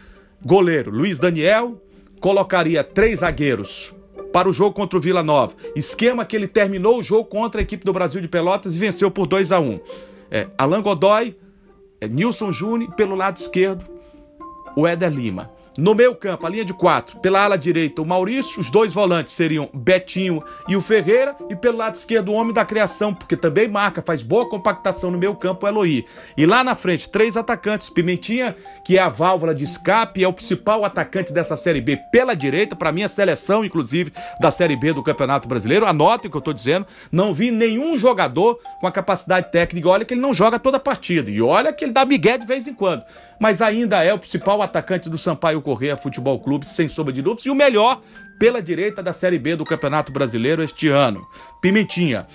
Goleiro 0.46 0.92
Luiz 0.92 1.18
Daniel, 1.18 1.82
colocaria 2.24 2.86
três 2.86 3.20
zagueiros 3.20 3.94
para 4.32 4.48
o 4.48 4.54
jogo 4.54 4.74
contra 4.74 4.98
o 4.98 5.02
Vila 5.02 5.22
Nova. 5.22 5.56
Esquema 5.76 6.24
que 6.24 6.38
ele 6.38 6.48
terminou 6.48 7.00
o 7.00 7.04
jogo 7.04 7.26
contra 7.26 7.60
a 7.60 7.64
equipe 7.64 7.84
do 7.84 7.92
Brasil 7.92 8.22
de 8.22 8.30
Pelotas 8.30 8.76
e 8.76 8.80
venceu 8.80 9.12
por 9.12 9.28
2 9.28 9.52
a 9.52 9.60
1 9.60 9.80
é, 10.32 10.48
Alan 10.58 10.82
Godoy, 10.82 11.36
é, 12.00 12.08
Nilson 12.08 12.50
Júnior, 12.50 12.94
pelo 12.96 13.14
lado 13.14 13.36
esquerdo, 13.36 13.84
o 14.74 14.88
Éder 14.88 15.12
Lima. 15.12 15.52
No 15.76 15.96
meio 15.96 16.14
campo, 16.14 16.46
a 16.46 16.50
linha 16.50 16.64
de 16.64 16.72
quatro, 16.72 17.20
pela 17.20 17.44
ala 17.44 17.58
direita, 17.58 18.00
o 18.00 18.06
Maurício, 18.06 18.62
os 18.62 18.70
dois 18.70 18.94
volantes 18.94 19.34
seriam 19.34 19.68
Betinho 19.74 20.44
e 20.68 20.76
o 20.76 20.82
Ferreira, 20.82 21.36
e 21.50 21.56
pelo 21.56 21.80
lado 21.80 21.96
esquerdo, 21.96 22.30
o 22.30 22.36
homem 22.36 22.54
da 22.54 22.64
criação, 22.64 23.12
porque 23.12 23.36
também 23.36 23.68
marca, 23.68 24.00
faz 24.00 24.22
boa 24.22 24.48
compactação 24.48 25.10
no 25.10 25.18
meio 25.18 25.36
campo, 25.36 25.66
o 25.66 25.70
Eloy. 25.70 26.06
E 26.38 26.46
lá 26.46 26.64
na 26.64 26.76
frente, 26.76 27.10
três 27.10 27.36
atacantes, 27.36 27.90
Pimentinha, 27.90 28.56
que 28.86 29.00
é 29.00 29.02
a 29.02 29.10
válvula 29.10 29.56
de 29.56 29.64
escape, 29.64 30.24
é 30.24 30.28
o 30.28 30.34
principal 30.34 30.86
atacante 30.86 31.34
dessa 31.34 31.56
Série 31.56 31.82
B 31.82 31.98
pela 32.12 32.36
direita, 32.36 32.76
para 32.76 32.92
mim 32.92 33.02
a 33.02 33.10
seleção, 33.10 33.66
inclusive, 33.66 34.14
da 34.40 34.52
Série 34.52 34.76
B 34.76 34.94
do 34.94 35.02
Campeonato 35.02 35.48
Brasileiro. 35.48 35.88
Anote 35.88 36.28
o 36.28 36.30
que 36.30 36.38
eu 36.38 36.40
estou 36.40 36.54
dizendo, 36.54 36.86
não 37.12 37.34
vi 37.34 37.50
nenhum 37.50 37.98
jogador 37.98 38.60
com 38.80 38.86
a 38.86 38.92
capacidade 38.92 39.52
técnica, 39.52 39.90
olha 39.90 40.06
que 40.06 40.14
ele 40.14 40.22
não 40.22 40.36
joga 40.36 40.60
toda 40.60 40.78
a 40.78 40.80
partida, 40.80 41.32
e 41.32 41.42
olha 41.42 41.74
que 41.74 41.84
ele 41.84 41.94
dá 41.94 42.06
migué 42.06 42.38
de 42.38 42.46
vez 42.46 42.68
em 42.68 42.76
quando, 42.76 43.04
mas 43.44 43.62
ainda 43.62 44.02
é 44.02 44.14
o 44.14 44.18
principal 44.18 44.62
atacante 44.62 45.10
do 45.10 45.18
Sampaio 45.18 45.62
Correia 45.62 45.98
Futebol 45.98 46.40
Clube, 46.40 46.66
sem 46.66 46.88
sombra 46.88 47.12
de 47.12 47.22
dúvidas, 47.22 47.46
e 47.46 47.50
o 47.50 47.56
melhor 47.56 48.02
pela 48.40 48.62
direita 48.62 49.04
da 49.04 49.12
Série 49.12 49.38
B 49.38 49.58
do 49.58 49.66
Campeonato 49.66 50.14
Brasileiro 50.14 50.64
este 50.64 50.88
ano. 50.88 51.28
Pimentinha, 51.62 52.26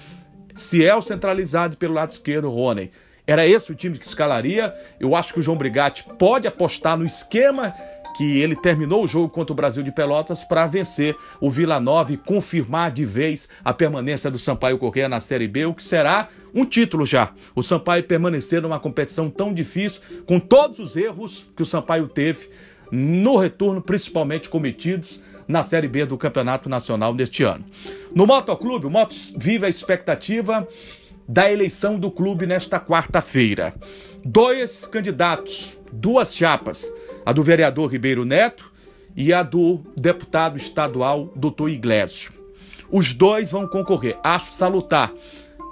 Ciel 0.55 1.01
centralizado 1.01 1.79
pelo 1.79 1.95
lado 1.95 2.11
esquerdo, 2.11 2.51
Rony. 2.51 2.91
Era 3.27 3.47
esse 3.47 3.73
o 3.73 3.75
time 3.75 3.97
que 3.97 4.05
escalaria. 4.05 4.75
Eu 5.01 5.17
acho 5.17 5.33
que 5.33 5.41
o 5.41 5.43
João 5.43 5.57
Brigatti 5.57 6.05
pode 6.19 6.47
apostar 6.47 6.95
no 6.99 7.07
esquema 7.07 7.73
que 8.19 8.41
ele 8.41 8.57
terminou 8.57 9.05
o 9.05 9.07
jogo 9.07 9.33
contra 9.33 9.53
o 9.53 9.57
Brasil 9.57 9.81
de 9.81 9.93
Pelotas 9.93 10.43
para 10.43 10.67
vencer 10.67 11.17
o 11.41 11.49
Vila 11.49 11.79
Nova 11.79 12.13
e 12.13 12.17
confirmar 12.17 12.91
de 12.91 13.05
vez 13.05 13.49
a 13.65 13.73
permanência 13.73 14.29
do 14.29 14.41
Sampaio 14.41 14.77
Correia 14.77 15.09
na 15.09 15.21
Série 15.21 15.47
B, 15.47 15.67
o 15.67 15.73
que 15.73 15.85
será 15.85 16.29
um 16.53 16.65
título 16.65 17.07
já. 17.07 17.33
O 17.55 17.63
Sampaio 17.63 18.03
permanecer 18.03 18.61
numa 18.61 18.81
competição 18.81 19.31
tão 19.31 19.55
difícil, 19.55 20.03
com 20.27 20.41
todos 20.41 20.81
os 20.81 20.97
erros 20.97 21.47
que 21.55 21.63
o 21.63 21.65
Sampaio 21.65 22.09
teve 22.09 22.51
no 22.91 23.37
retorno, 23.37 23.81
principalmente 23.81 24.49
cometidos 24.49 25.23
na 25.47 25.63
Série 25.63 25.87
B 25.87 26.05
do 26.05 26.19
Campeonato 26.19 26.69
Nacional 26.69 27.15
neste 27.15 27.45
ano. 27.45 27.65
No 28.13 28.27
Motoclube, 28.27 28.89
o 28.89 28.91
Motos 28.91 29.33
vive 29.39 29.65
a 29.65 29.69
expectativa 29.69 30.67
da 31.29 31.49
eleição 31.53 31.97
do 31.97 32.11
clube 32.11 32.49
nesta 32.49 32.81
quarta-feira. 32.81 33.73
Dois 34.25 34.89
candidatos, 34.89 35.79
duas 35.93 36.35
chapas, 36.35 36.93
a 37.29 37.33
do 37.35 37.43
vereador 37.43 37.93
Ribeiro 37.93 38.25
Neto 38.25 38.73
e 39.15 39.35
a 39.35 39.43
do 39.43 39.85
deputado 39.95 40.57
estadual 40.57 41.31
Doutor 41.37 41.69
Iglesio. 41.69 42.33
Os 42.91 43.13
dois 43.13 43.51
vão 43.51 43.69
concorrer. 43.69 44.19
Acho 44.25 44.51
salutar. 44.51 45.13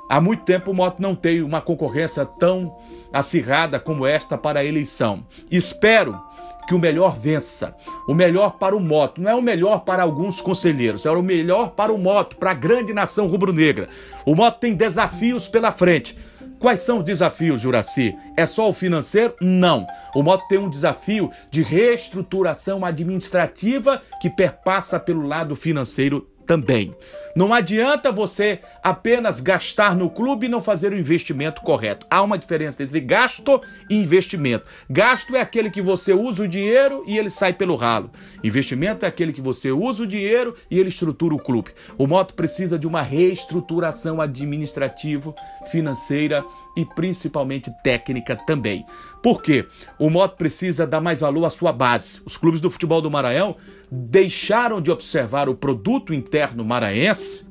Há 0.07 0.21
muito 0.21 0.45
tempo 0.45 0.71
o 0.71 0.75
Moto 0.75 1.01
não 1.01 1.15
tem 1.15 1.41
uma 1.41 1.63
concorrência 1.63 2.27
tão 2.27 2.77
acirrada 3.11 3.81
como 3.81 4.07
esta 4.07 4.37
para 4.37 4.61
a 4.61 4.65
eleição. 4.67 5.25
Espero 5.51 6.21
que 6.69 6.75
o 6.75 6.79
melhor 6.79 7.19
vença. 7.19 7.75
O 8.07 8.13
melhor 8.13 8.59
para 8.59 8.77
o 8.77 8.81
moto. 8.81 9.19
Não 9.19 9.31
é 9.31 9.35
o 9.35 9.41
melhor 9.41 9.79
para 9.79 10.03
alguns 10.03 10.43
conselheiros, 10.43 11.07
é 11.07 11.11
o 11.11 11.23
melhor 11.23 11.71
para 11.71 11.91
o 11.91 11.97
moto, 11.97 12.37
para 12.37 12.51
a 12.51 12.55
grande 12.55 12.93
nação 12.93 13.29
rubro-negra. 13.29 13.89
O 14.27 14.35
moto 14.35 14.59
tem 14.59 14.75
desafios 14.75 15.49
pela 15.49 15.73
frente. 15.73 16.19
Quais 16.59 16.81
são 16.81 16.99
os 16.99 17.05
desafios, 17.05 17.61
Juraci? 17.61 18.17
É 18.37 18.47
só 18.47 18.69
o 18.69 18.73
financeiro? 18.73 19.35
Não. 19.41 19.87
O 20.15 20.23
moto 20.23 20.49
tem 20.49 20.59
um 20.59 20.71
desafio 20.71 21.31
de 21.51 21.63
reestruturação 21.63 22.85
administrativa 22.85 24.01
que 24.21 24.31
perpassa 24.31 24.99
pelo 24.99 25.27
lado 25.27 25.55
financeiro 25.55 26.27
também. 26.47 26.95
Não 27.35 27.53
adianta 27.53 28.11
você 28.11 28.61
apenas 28.83 29.41
gastar 29.41 29.95
no 29.95 30.09
clube 30.09 30.47
e 30.47 30.49
não 30.49 30.63
fazer 30.63 30.93
o 30.93 30.99
investimento 30.99 31.61
correto. 31.61 32.07
Há 32.11 32.23
uma 32.23 32.39
diferença 32.39 32.83
entre 32.83 32.99
gasto 32.99 33.61
e 33.91 33.97
investimento. 33.97 34.65
Gasto 34.89 35.37
é 35.37 35.41
aquele 35.43 35.71
que 35.71 35.83
você 35.83 36.15
usa 36.15 36.45
o 36.45 36.49
dinheiro 36.49 37.05
e 37.07 37.19
ele 37.19 37.29
sai 37.29 37.53
pelo 37.53 37.77
ralo. 37.77 38.11
Investimento 38.43 39.05
é 39.05 39.09
aquele 39.09 39.35
que 39.35 39.43
você 39.43 39.71
usa 39.71 40.05
o 40.05 40.07
dinheiro 40.07 40.57
e 40.71 40.79
ele 40.79 40.89
estrutura 40.89 41.35
o 41.35 41.39
clube. 41.39 41.73
O 41.99 42.07
Moto 42.07 42.33
precisa 42.33 42.79
de 42.79 42.87
uma 42.87 43.03
reestruturação 43.03 44.19
administrativa, 44.19 45.35
financeira 45.71 46.43
e 46.77 46.85
principalmente 46.85 47.71
técnica 47.83 48.37
também. 48.37 48.85
Por 49.23 49.43
quê? 49.43 49.67
O 49.99 50.11
Moto 50.11 50.37
precisa 50.37 50.87
dar 50.87 51.01
mais 51.01 51.21
valor 51.21 51.45
à 51.45 51.51
sua 51.51 51.73
base. 51.73 52.21
Os 52.25 52.37
clubes 52.37 52.61
do 52.61 52.71
futebol 52.71 53.01
do 53.01 53.11
Maranhão 53.11 53.57
deixaram 53.91 54.81
de 54.81 54.91
observar 54.91 55.49
o 55.49 55.55
produto 55.55 56.13
interno 56.13 56.65
maranhense 56.65 57.47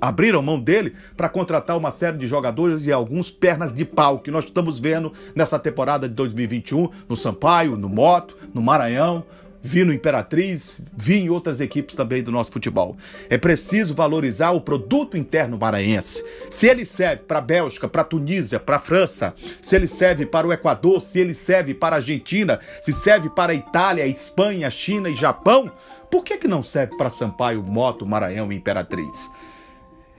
abriram 0.00 0.42
mão 0.42 0.58
dele 0.58 0.94
para 1.16 1.28
contratar 1.28 1.76
uma 1.76 1.90
série 1.90 2.18
de 2.18 2.26
jogadores 2.26 2.86
e 2.86 2.92
alguns 2.92 3.30
pernas 3.30 3.72
de 3.72 3.84
pau 3.84 4.18
que 4.18 4.30
nós 4.30 4.44
estamos 4.44 4.78
vendo 4.78 5.12
nessa 5.34 5.58
temporada 5.58 6.08
de 6.08 6.14
2021 6.14 6.88
no 7.08 7.16
Sampaio, 7.16 7.76
no 7.76 7.88
Moto, 7.88 8.36
no 8.52 8.62
Maranhão, 8.62 9.24
vi 9.66 9.82
no 9.82 9.92
Imperatriz, 9.92 10.80
vi 10.96 11.18
em 11.18 11.28
outras 11.28 11.60
equipes 11.60 11.96
também 11.96 12.22
do 12.22 12.30
nosso 12.30 12.52
futebol. 12.52 12.96
É 13.28 13.36
preciso 13.36 13.94
valorizar 13.94 14.52
o 14.52 14.60
produto 14.60 15.16
interno 15.16 15.58
maranhense. 15.58 16.24
Se 16.48 16.68
ele 16.68 16.84
serve 16.84 17.24
para 17.24 17.38
a 17.38 17.42
Bélgica, 17.42 17.88
para 17.88 18.02
a 18.02 18.04
Tunísia, 18.04 18.60
para 18.60 18.76
a 18.76 18.78
França, 18.78 19.34
se 19.60 19.74
ele 19.74 19.88
serve 19.88 20.24
para 20.24 20.46
o 20.46 20.52
Equador, 20.52 21.02
se 21.02 21.18
ele 21.18 21.34
serve 21.34 21.74
para 21.74 21.96
a 21.96 21.98
Argentina, 21.98 22.60
se 22.80 22.92
serve 22.92 23.28
para 23.28 23.52
a 23.52 23.56
Itália, 23.56 24.06
Espanha, 24.06 24.70
China 24.70 25.10
e 25.10 25.16
Japão, 25.16 25.72
por 26.08 26.22
que, 26.22 26.38
que 26.38 26.46
não 26.46 26.62
serve 26.62 26.96
para 26.96 27.10
Sampaio, 27.10 27.60
Moto, 27.60 28.06
Maranhão 28.06 28.52
e 28.52 28.56
Imperatriz? 28.56 29.28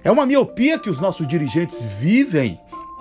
É 0.04 0.12
uma 0.12 0.26
miopia 0.26 0.78
que 0.78 0.89
os 0.89 1.00
nossos 1.00 1.26
dirigentes 1.26 1.82
vivem 1.82 2.60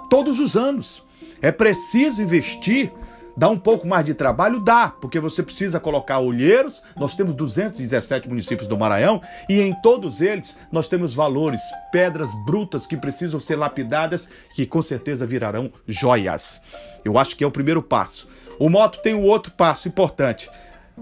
todos 0.08 0.38
os 0.38 0.56
anos. 0.56 1.04
É 1.42 1.50
preciso 1.50 2.22
investir 2.22 2.92
Dá 3.36 3.50
um 3.50 3.58
pouco 3.58 3.86
mais 3.86 4.04
de 4.04 4.14
trabalho? 4.14 4.60
Dá, 4.60 4.88
porque 4.88 5.20
você 5.20 5.42
precisa 5.42 5.78
colocar 5.78 6.20
olheiros. 6.20 6.82
Nós 6.96 7.14
temos 7.14 7.34
217 7.34 8.28
municípios 8.28 8.66
do 8.66 8.78
Maranhão 8.78 9.20
e 9.46 9.60
em 9.60 9.74
todos 9.82 10.22
eles 10.22 10.56
nós 10.72 10.88
temos 10.88 11.12
valores, 11.12 11.60
pedras 11.92 12.30
brutas 12.46 12.86
que 12.86 12.96
precisam 12.96 13.38
ser 13.38 13.56
lapidadas, 13.56 14.30
que 14.54 14.64
com 14.64 14.80
certeza 14.80 15.26
virarão 15.26 15.70
joias. 15.86 16.62
Eu 17.04 17.18
acho 17.18 17.36
que 17.36 17.44
é 17.44 17.46
o 17.46 17.50
primeiro 17.50 17.82
passo. 17.82 18.26
O 18.58 18.70
moto 18.70 19.02
tem 19.02 19.14
um 19.14 19.26
outro 19.26 19.52
passo 19.52 19.86
importante. 19.86 20.48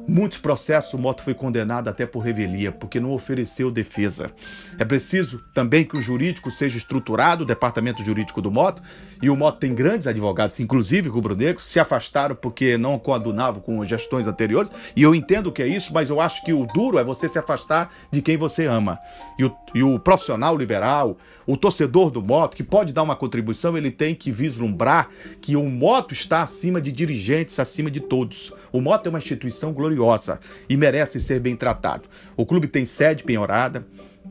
Muitos 0.08 0.38
processos 0.38 0.98
Moto 0.98 1.22
foi 1.22 1.34
condenado 1.34 1.88
até 1.88 2.04
por 2.04 2.18
revelia, 2.18 2.72
porque 2.72 2.98
não 2.98 3.12
ofereceu 3.12 3.70
defesa. 3.70 4.28
É 4.76 4.84
preciso 4.84 5.38
também 5.54 5.84
que 5.84 5.96
o 5.96 6.00
jurídico 6.00 6.50
seja 6.50 6.76
estruturado, 6.76 7.44
o 7.44 7.46
departamento 7.46 8.04
jurídico 8.04 8.42
do 8.42 8.50
Moto, 8.50 8.82
e 9.22 9.30
o 9.30 9.36
Moto 9.36 9.60
tem 9.60 9.72
grandes 9.72 10.08
advogados, 10.08 10.58
inclusive 10.58 11.08
rubro-negros, 11.08 11.64
se 11.64 11.78
afastaram 11.78 12.34
porque 12.34 12.76
não 12.76 12.98
coadunavam 12.98 13.62
com 13.62 13.86
gestões 13.86 14.26
anteriores, 14.26 14.72
e 14.96 15.02
eu 15.02 15.14
entendo 15.14 15.52
que 15.52 15.62
é 15.62 15.66
isso, 15.66 15.94
mas 15.94 16.10
eu 16.10 16.20
acho 16.20 16.44
que 16.44 16.52
o 16.52 16.66
duro 16.66 16.98
é 16.98 17.04
você 17.04 17.28
se 17.28 17.38
afastar 17.38 17.88
de 18.10 18.20
quem 18.20 18.36
você 18.36 18.66
ama. 18.66 18.98
E 19.38 19.44
o, 19.44 19.56
e 19.74 19.82
o 19.82 19.98
profissional 20.00 20.56
liberal, 20.56 21.16
o 21.46 21.56
torcedor 21.56 22.10
do 22.10 22.22
Moto, 22.22 22.56
que 22.56 22.64
pode 22.64 22.92
dar 22.92 23.02
uma 23.02 23.14
contribuição, 23.14 23.76
ele 23.76 23.90
tem 23.90 24.14
que 24.14 24.30
vislumbrar 24.30 25.08
que 25.40 25.56
o 25.56 25.64
Moto 25.64 26.12
está 26.12 26.42
acima 26.42 26.80
de 26.80 26.90
dirigentes, 26.90 27.58
acima 27.58 27.90
de 27.90 28.00
todos. 28.00 28.52
O 28.72 28.80
Moto 28.80 29.06
é 29.06 29.10
uma 29.10 29.18
instituição 29.18 29.72
gloriosa 29.84 30.40
e 30.68 30.76
merece 30.76 31.20
ser 31.20 31.40
bem 31.40 31.54
tratado. 31.54 32.08
O 32.36 32.46
clube 32.46 32.66
tem 32.66 32.84
sede 32.84 33.22
penhorada, 33.22 33.86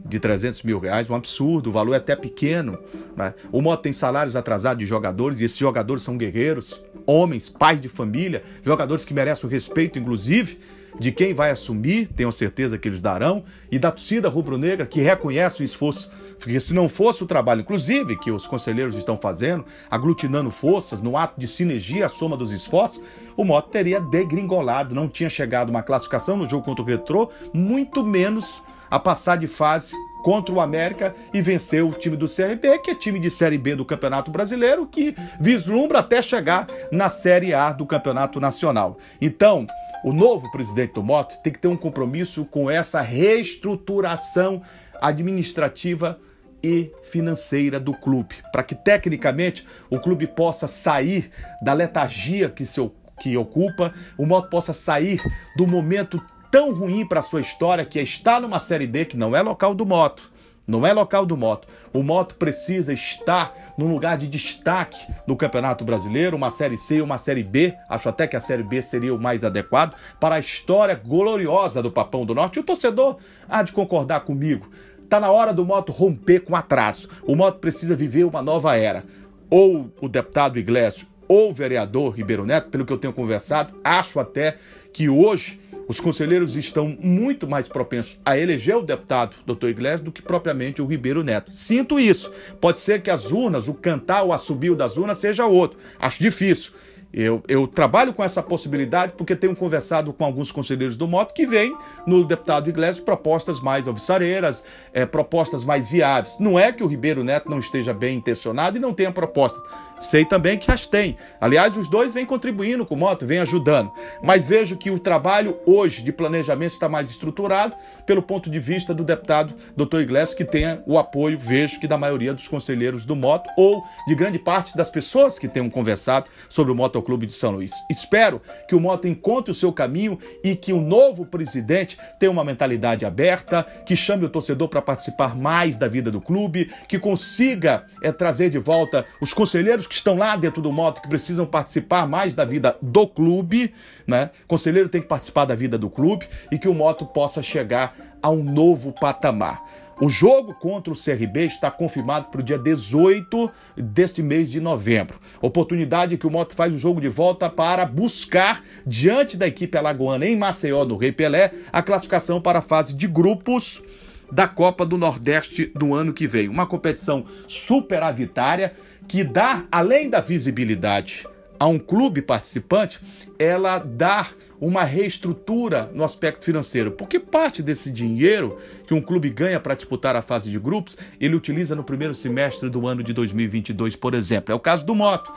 de 0.05 0.19
300 0.19 0.63
mil 0.63 0.79
reais, 0.79 1.09
um 1.09 1.15
absurdo, 1.15 1.69
o 1.69 1.71
valor 1.71 1.93
é 1.93 1.97
até 1.97 2.15
pequeno. 2.15 2.77
Né? 3.15 3.33
O 3.51 3.61
Moto 3.61 3.83
tem 3.83 3.93
salários 3.93 4.35
atrasados 4.35 4.79
de 4.79 4.85
jogadores, 4.85 5.39
e 5.39 5.45
esses 5.45 5.57
jogadores 5.57 6.03
são 6.03 6.17
guerreiros, 6.17 6.83
homens, 7.05 7.47
pais 7.47 7.79
de 7.79 7.87
família, 7.87 8.43
jogadores 8.63 9.05
que 9.05 9.13
merecem 9.13 9.47
o 9.47 9.51
respeito, 9.51 9.97
inclusive, 9.97 10.59
de 10.99 11.11
quem 11.11 11.33
vai 11.33 11.51
assumir, 11.51 12.07
tenho 12.07 12.31
certeza 12.31 12.77
que 12.77 12.87
eles 12.87 13.01
darão, 13.01 13.43
e 13.71 13.79
da 13.79 13.91
torcida 13.91 14.29
rubro-negra 14.29 14.85
que 14.85 15.01
reconhece 15.01 15.61
o 15.61 15.63
esforço. 15.63 16.11
Porque 16.37 16.59
se 16.59 16.73
não 16.73 16.89
fosse 16.89 17.23
o 17.23 17.27
trabalho, 17.27 17.61
inclusive, 17.61 18.17
que 18.17 18.31
os 18.31 18.45
conselheiros 18.45 18.95
estão 18.95 19.15
fazendo, 19.17 19.65
aglutinando 19.89 20.51
forças 20.51 21.01
no 21.01 21.17
ato 21.17 21.39
de 21.39 21.47
sinergia, 21.47 22.05
a 22.05 22.09
soma 22.09 22.37
dos 22.37 22.51
esforços, 22.51 23.01
o 23.35 23.43
Moto 23.43 23.69
teria 23.69 23.99
degringolado, 23.99 24.93
não 24.93 25.07
tinha 25.07 25.29
chegado 25.29 25.69
uma 25.69 25.83
classificação 25.83 26.37
no 26.37 26.49
jogo 26.49 26.65
contra 26.65 26.83
o 26.83 26.87
Retrô, 26.87 27.29
muito 27.53 28.03
menos 28.03 28.61
a 28.89 28.99
passar 28.99 29.37
de 29.37 29.47
fase 29.47 29.95
contra 30.23 30.55
o 30.55 30.61
América 30.61 31.13
e 31.33 31.41
vencer 31.41 31.83
o 31.83 31.91
time 31.91 32.15
do 32.15 32.27
CRB, 32.27 32.79
que 32.79 32.91
é 32.91 32.95
time 32.95 33.19
de 33.19 33.29
Série 33.29 33.57
B 33.57 33.75
do 33.75 33.85
Campeonato 33.85 34.31
Brasileiro, 34.31 34.87
que 34.87 35.13
vislumbra 35.39 35.99
até 35.99 36.21
chegar 36.21 36.65
na 36.91 37.09
Série 37.09 37.53
A 37.53 37.71
do 37.71 37.85
Campeonato 37.85 38.39
Nacional. 38.39 38.97
Então, 39.21 39.67
o 40.03 40.13
novo 40.13 40.49
presidente 40.49 40.93
do 40.93 41.03
Moto 41.03 41.35
tem 41.43 41.51
que 41.51 41.59
ter 41.59 41.67
um 41.67 41.77
compromisso 41.77 42.45
com 42.45 42.71
essa 42.71 43.01
reestruturação 43.01 44.61
administrativa 45.01 46.19
e 46.63 46.91
financeira 47.01 47.77
do 47.77 47.93
clube, 47.93 48.35
para 48.51 48.63
que 48.63 48.73
tecnicamente 48.73 49.67
o 49.89 49.99
clube 49.99 50.25
possa 50.25 50.65
sair 50.65 51.29
da 51.61 51.73
letargia 51.73 52.49
que 52.49 52.65
se 52.65 52.79
que 53.19 53.37
ocupa, 53.37 53.93
o 54.17 54.25
Moto 54.25 54.49
possa 54.49 54.73
sair 54.73 55.21
do 55.55 55.67
momento 55.67 56.21
tão 56.53 56.71
ruim 56.71 57.03
para 57.03 57.23
sua 57.23 57.41
história 57.41 57.83
que 57.83 57.97
é 57.97 58.03
estar 58.03 58.39
numa 58.39 58.59
Série 58.59 58.85
D 58.85 59.05
que 59.05 59.17
não 59.17 59.35
é 59.35 59.41
local 59.41 59.73
do 59.73 59.87
moto. 59.87 60.31
Não 60.67 60.85
é 60.85 60.93
local 60.93 61.25
do 61.25 61.35
moto. 61.35 61.67
O 61.91 62.03
moto 62.03 62.35
precisa 62.35 62.93
estar 62.93 63.73
num 63.75 63.91
lugar 63.91 64.19
de 64.19 64.27
destaque 64.27 64.99
no 65.25 65.35
Campeonato 65.35 65.83
Brasileiro, 65.83 66.37
uma 66.37 66.51
Série 66.51 66.77
C, 66.77 67.01
uma 67.01 67.17
Série 67.17 67.41
B. 67.41 67.73
Acho 67.89 68.07
até 68.07 68.27
que 68.27 68.35
a 68.35 68.39
Série 68.39 68.61
B 68.61 68.83
seria 68.83 69.15
o 69.15 69.19
mais 69.19 69.43
adequado 69.43 69.95
para 70.19 70.35
a 70.35 70.39
história 70.39 70.93
gloriosa 70.93 71.81
do 71.81 71.91
Papão 71.91 72.23
do 72.23 72.35
Norte. 72.35 72.57
E 72.57 72.59
o 72.59 72.63
torcedor 72.63 73.17
há 73.49 73.63
de 73.63 73.71
concordar 73.71 74.19
comigo. 74.19 74.69
Está 75.01 75.19
na 75.19 75.31
hora 75.31 75.55
do 75.55 75.65
moto 75.65 75.91
romper 75.91 76.41
com 76.41 76.55
atraso. 76.55 77.09
O 77.23 77.35
moto 77.35 77.57
precisa 77.57 77.95
viver 77.95 78.25
uma 78.25 78.43
nova 78.43 78.77
era. 78.77 79.03
Ou 79.49 79.91
o 79.99 80.07
deputado 80.07 80.59
Iglesias 80.59 81.07
ou 81.27 81.49
o 81.49 81.53
vereador 81.53 82.11
Ribeiro 82.11 82.45
Neto, 82.45 82.69
pelo 82.69 82.85
que 82.85 82.93
eu 82.93 82.97
tenho 82.99 83.11
conversado, 83.11 83.73
acho 83.83 84.19
até 84.19 84.57
que 84.93 85.09
hoje 85.09 85.62
os 85.87 85.99
conselheiros 85.99 86.55
estão 86.55 86.95
muito 86.99 87.47
mais 87.47 87.67
propensos 87.67 88.19
a 88.25 88.37
eleger 88.37 88.77
o 88.77 88.81
deputado 88.81 89.35
Dr. 89.45 89.67
Iglesias 89.67 90.01
do 90.01 90.11
que 90.11 90.21
propriamente 90.21 90.81
o 90.81 90.85
Ribeiro 90.85 91.23
Neto. 91.23 91.51
Sinto 91.53 91.99
isso. 91.99 92.31
Pode 92.59 92.79
ser 92.79 93.01
que 93.01 93.09
as 93.09 93.31
urnas, 93.31 93.67
o 93.67 93.73
cantar, 93.73 94.23
o 94.23 94.33
assobio 94.33 94.75
das 94.75 94.97
urnas 94.97 95.19
seja 95.19 95.45
outro. 95.45 95.77
Acho 95.99 96.19
difícil. 96.19 96.73
Eu, 97.13 97.43
eu, 97.47 97.67
trabalho 97.67 98.11
com 98.11 98.23
essa 98.23 98.41
possibilidade 98.41 99.13
porque 99.15 99.35
tenho 99.35 99.55
conversado 99.55 100.11
com 100.11 100.25
alguns 100.25 100.51
conselheiros 100.51 100.95
do 100.95 101.07
Moto 101.07 101.31
que 101.31 101.45
veem 101.45 101.77
no 102.07 102.25
deputado 102.25 102.67
Iglesias 102.67 102.99
propostas 102.99 103.61
mais 103.61 103.87
alvissareiras, 103.87 104.63
é, 104.91 105.05
propostas 105.05 105.63
mais 105.63 105.91
viáveis. 105.91 106.39
Não 106.39 106.57
é 106.57 106.71
que 106.71 106.83
o 106.83 106.87
Ribeiro 106.87 107.23
Neto 107.23 107.47
não 107.47 107.59
esteja 107.59 107.93
bem 107.93 108.17
intencionado 108.17 108.77
e 108.77 108.79
não 108.79 108.95
tenha 108.95 109.11
proposta. 109.11 109.61
Sei 110.03 110.25
também 110.25 110.57
que 110.57 110.69
as 110.69 110.85
tem. 110.85 111.15
Aliás, 111.39 111.77
os 111.77 111.87
dois 111.87 112.13
vêm 112.13 112.25
contribuindo 112.25 112.85
com 112.85 112.93
o 112.93 112.97
Moto, 112.97 113.25
vêm 113.25 113.39
ajudando. 113.39 113.89
Mas 114.21 114.47
vejo 114.47 114.75
que 114.75 114.91
o 114.91 114.99
trabalho 114.99 115.57
hoje 115.65 116.03
de 116.03 116.11
planejamento 116.11 116.73
está 116.73 116.89
mais 116.89 117.09
estruturado 117.09 117.77
pelo 118.05 118.21
ponto 118.21 118.49
de 118.49 118.59
vista 118.59 118.93
do 118.93 119.03
deputado 119.03 119.53
Dr. 119.77 120.01
Iglesias, 120.01 120.35
que 120.35 120.43
tenha 120.43 120.83
o 120.85 120.99
apoio, 120.99 121.39
vejo 121.39 121.79
que 121.79 121.87
da 121.87 121.97
maioria 121.97 122.33
dos 122.33 122.49
conselheiros 122.49 123.05
do 123.05 123.15
Moto 123.15 123.49
ou 123.55 123.81
de 124.05 124.13
grande 124.13 124.37
parte 124.37 124.75
das 124.75 124.89
pessoas 124.89 125.39
que 125.39 125.47
tenham 125.47 125.69
conversado 125.69 126.25
sobre 126.49 126.73
o 126.73 126.75
Motoclube 126.75 127.25
de 127.25 127.33
São 127.33 127.51
Luís. 127.51 127.71
Espero 127.89 128.41
que 128.67 128.75
o 128.75 128.81
Moto 128.81 129.07
encontre 129.07 129.51
o 129.51 129.55
seu 129.55 129.71
caminho 129.71 130.19
e 130.43 130.53
que 130.53 130.73
o 130.73 130.81
novo 130.81 131.25
presidente 131.25 131.97
tenha 132.19 132.31
uma 132.31 132.43
mentalidade 132.43 133.05
aberta, 133.05 133.63
que 133.85 133.95
chame 133.95 134.25
o 134.25 134.29
torcedor 134.29 134.67
para 134.67 134.81
participar 134.81 135.33
mais 135.33 135.77
da 135.77 135.87
vida 135.87 136.11
do 136.11 136.19
clube, 136.19 136.69
que 136.89 136.99
consiga 136.99 137.85
é, 138.01 138.11
trazer 138.11 138.49
de 138.49 138.59
volta 138.59 139.05
os 139.21 139.33
conselheiros 139.33 139.87
que 139.87 139.92
estão 139.95 140.15
lá 140.15 140.35
dentro 140.35 140.61
do 140.61 140.71
moto, 140.71 141.01
que 141.01 141.07
precisam 141.07 141.45
participar 141.45 142.07
mais 142.07 142.33
da 142.33 142.45
vida 142.45 142.77
do 142.81 143.07
clube, 143.07 143.73
né? 144.07 144.31
Conselheiro 144.47 144.89
tem 144.89 145.01
que 145.01 145.07
participar 145.07 145.45
da 145.45 145.55
vida 145.55 145.77
do 145.77 145.89
clube 145.89 146.27
e 146.51 146.57
que 146.57 146.67
o 146.67 146.73
moto 146.73 147.05
possa 147.05 147.41
chegar 147.41 147.95
a 148.21 148.29
um 148.29 148.43
novo 148.43 148.91
patamar. 148.91 149.63
O 150.01 150.09
jogo 150.09 150.55
contra 150.55 150.91
o 150.91 150.97
CRB 150.97 151.45
está 151.45 151.69
confirmado 151.69 152.27
para 152.29 152.41
o 152.41 152.43
dia 152.43 152.57
18 152.57 153.49
deste 153.77 154.23
mês 154.23 154.49
de 154.49 154.59
novembro. 154.59 155.19
Oportunidade 155.39 156.17
que 156.17 156.25
o 156.25 156.31
Moto 156.31 156.55
faz 156.55 156.73
o 156.73 156.77
jogo 156.77 156.99
de 156.99 157.07
volta 157.07 157.49
para 157.49 157.85
buscar, 157.85 158.63
diante 158.85 159.37
da 159.37 159.47
equipe 159.47 159.77
alagoana 159.77 160.25
em 160.25 160.35
Maceió, 160.35 160.83
no 160.83 160.97
Rei 160.97 161.11
Pelé, 161.11 161.51
a 161.71 161.81
classificação 161.83 162.41
para 162.41 162.59
a 162.59 162.61
fase 162.61 162.95
de 162.95 163.07
grupos 163.07 163.83
da 164.31 164.47
Copa 164.47 164.83
do 164.83 164.97
Nordeste 164.97 165.71
do 165.75 165.93
ano 165.93 166.11
que 166.11 166.25
vem. 166.25 166.49
Uma 166.49 166.65
competição 166.65 167.23
superavitária 167.47 168.73
que 169.07 169.23
dá, 169.23 169.65
além 169.71 170.09
da 170.09 170.19
visibilidade 170.19 171.27
a 171.59 171.67
um 171.67 171.79
clube 171.79 172.21
participante, 172.21 172.99
ela 173.39 173.77
dá 173.77 174.27
uma 174.59 174.83
reestrutura 174.83 175.89
no 175.93 176.03
aspecto 176.03 176.45
financeiro, 176.45 176.91
porque 176.91 177.19
parte 177.19 177.61
desse 177.61 177.91
dinheiro 177.91 178.57
que 178.87 178.93
um 178.93 179.01
clube 179.01 179.29
ganha 179.29 179.59
para 179.59 179.75
disputar 179.75 180.15
a 180.15 180.21
fase 180.21 180.49
de 180.49 180.59
grupos, 180.59 180.97
ele 181.19 181.35
utiliza 181.35 181.75
no 181.75 181.83
primeiro 181.83 182.13
semestre 182.13 182.69
do 182.69 182.87
ano 182.87 183.03
de 183.03 183.13
2022, 183.13 183.95
por 183.95 184.13
exemplo. 184.13 184.51
É 184.51 184.55
o 184.55 184.59
caso 184.59 184.85
do 184.85 184.95
Moto, 184.95 185.31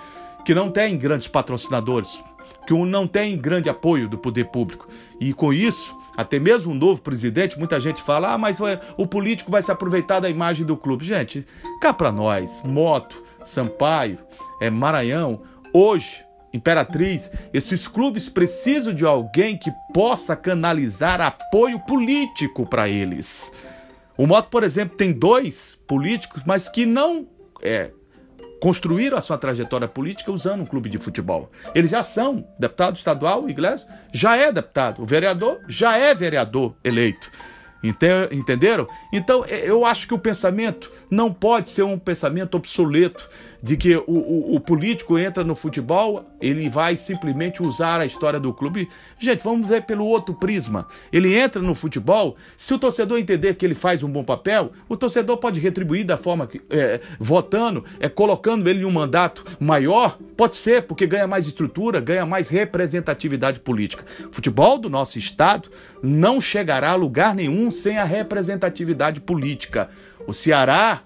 que 0.45 0.55
não 0.55 0.71
tem 0.71 0.97
grandes 0.97 1.29
patrocinadores, 1.29 2.23
que 2.67 2.73
não 2.73 3.07
tem 3.07 3.37
grande 3.37 3.69
apoio 3.69 4.09
do 4.09 4.19
poder 4.19 4.47
público. 4.47 4.89
E 5.21 5.33
com 5.33 5.53
isso, 5.53 5.97
até 6.17 6.39
mesmo 6.39 6.73
um 6.73 6.77
novo 6.77 7.03
presidente, 7.03 7.59
muita 7.59 7.79
gente 7.79 8.03
fala: 8.03 8.33
ah, 8.33 8.39
mas 8.39 8.59
o 8.97 9.07
político 9.07 9.51
vai 9.51 9.63
se 9.63 9.71
aproveitar 9.71 10.21
da 10.21 10.31
imagem 10.31 10.65
do 10.65 10.77
clube. 10.77 11.05
Gente, 11.05 11.47
cá 11.81 11.93
para 11.93 12.11
nós, 12.11 12.63
Moto, 12.65 13.23
Sampaio, 13.49 14.19
é, 14.61 14.69
Maranhão, 14.71 15.43
hoje, 15.73 16.25
Imperatriz, 16.53 17.31
esses 17.53 17.87
clubes 17.87 18.29
precisam 18.29 18.95
de 18.95 19.05
alguém 19.05 19.59
que 19.59 19.71
possa 19.93 20.35
canalizar 20.35 21.21
apoio 21.21 21.79
político 21.81 22.65
para 22.67 22.89
eles. 22.89 23.53
O 24.17 24.27
Moto, 24.27 24.49
por 24.49 24.65
exemplo, 24.65 24.97
tem 24.97 25.13
dois 25.13 25.79
políticos, 25.87 26.43
mas 26.47 26.69
que 26.69 26.87
não 26.87 27.29
é, 27.63 27.91
construíram 28.61 29.19
a 29.19 29.21
sua 29.21 29.37
trajetória 29.37 29.87
política 29.87 30.33
usando 30.33 30.63
um 30.63 30.67
clube 30.67 30.89
de 30.89 30.99
futebol. 30.99 31.51
Eles 31.75 31.91
já 31.91 32.03
são 32.03 32.47
deputado 32.59 32.97
estadual, 32.97 33.45
o 33.45 33.51
Iglesias 33.51 33.87
já 34.13 34.37
é 34.37 34.51
deputado, 34.51 35.03
o 35.03 35.07
vereador 35.07 35.61
já 35.69 35.99
é 35.99 36.15
vereador 36.15 36.75
eleito. 36.83 37.31
Entenderam? 37.83 38.89
Então, 39.13 39.45
eu 39.45 39.85
acho 39.85 40.09
que 40.09 40.15
o 40.15 40.19
pensamento 40.19 40.91
não 41.11 41.33
pode 41.33 41.69
ser 41.69 41.83
um 41.83 41.99
pensamento 41.99 42.57
obsoleto 42.57 43.29
de 43.63 43.77
que 43.77 43.97
o, 43.97 44.05
o, 44.07 44.57
o, 44.57 44.61
político 44.61 45.19
entra 45.19 45.43
no 45.45 45.55
futebol, 45.55 46.25
ele 46.41 46.69
vai 46.69 46.97
simplesmente 46.97 47.63
usar 47.63 48.01
a 48.01 48.07
história 48.07 48.39
do 48.39 48.53
clube. 48.53 48.89
Gente, 49.19 49.43
vamos 49.43 49.69
ver 49.69 49.83
pelo 49.83 50.07
outro 50.07 50.35
prisma. 50.35 50.87
Ele 51.13 51.35
entra 51.35 51.63
no 51.63 51.75
futebol, 51.75 52.37
se 52.57 52.75
o 52.75 52.79
torcedor 52.79 53.19
entender 53.19 53.55
que 53.55 53.65
ele 53.65 53.75
faz 53.75 54.03
um 54.03 54.11
bom 54.11 54.25
papel, 54.25 54.73
o 54.89 54.97
torcedor 54.97 55.39
pode 55.39 55.61
retribuir 55.61 56.05
da 56.05 56.17
forma 56.17 56.47
que, 56.47 56.61
é, 56.71 57.01
votando, 57.19 57.85
é, 57.99 58.09
colocando 58.09 58.69
ele 58.69 58.83
em 58.83 58.85
um 58.85 58.91
mandato 58.91 59.45
maior, 59.59 60.19
pode 60.37 60.57
ser, 60.57 60.83
porque 60.83 61.07
ganha 61.07 61.27
mais 61.27 61.47
estrutura, 61.47 62.01
ganha 62.01 62.27
mais 62.27 62.49
representatividade 62.49 63.61
política. 63.61 64.05
O 64.29 64.33
futebol 64.33 64.79
do 64.79 64.89
nosso 64.89 65.19
estado 65.19 65.71
não 66.03 66.41
chegará 66.41 66.91
a 66.91 66.97
lugar 66.97 67.35
nenhum 67.35 67.71
sem 67.71 67.99
a 67.99 68.05
representatividade 68.05 69.21
política. 69.21 69.89
O 70.27 70.33
Ceará 70.33 71.03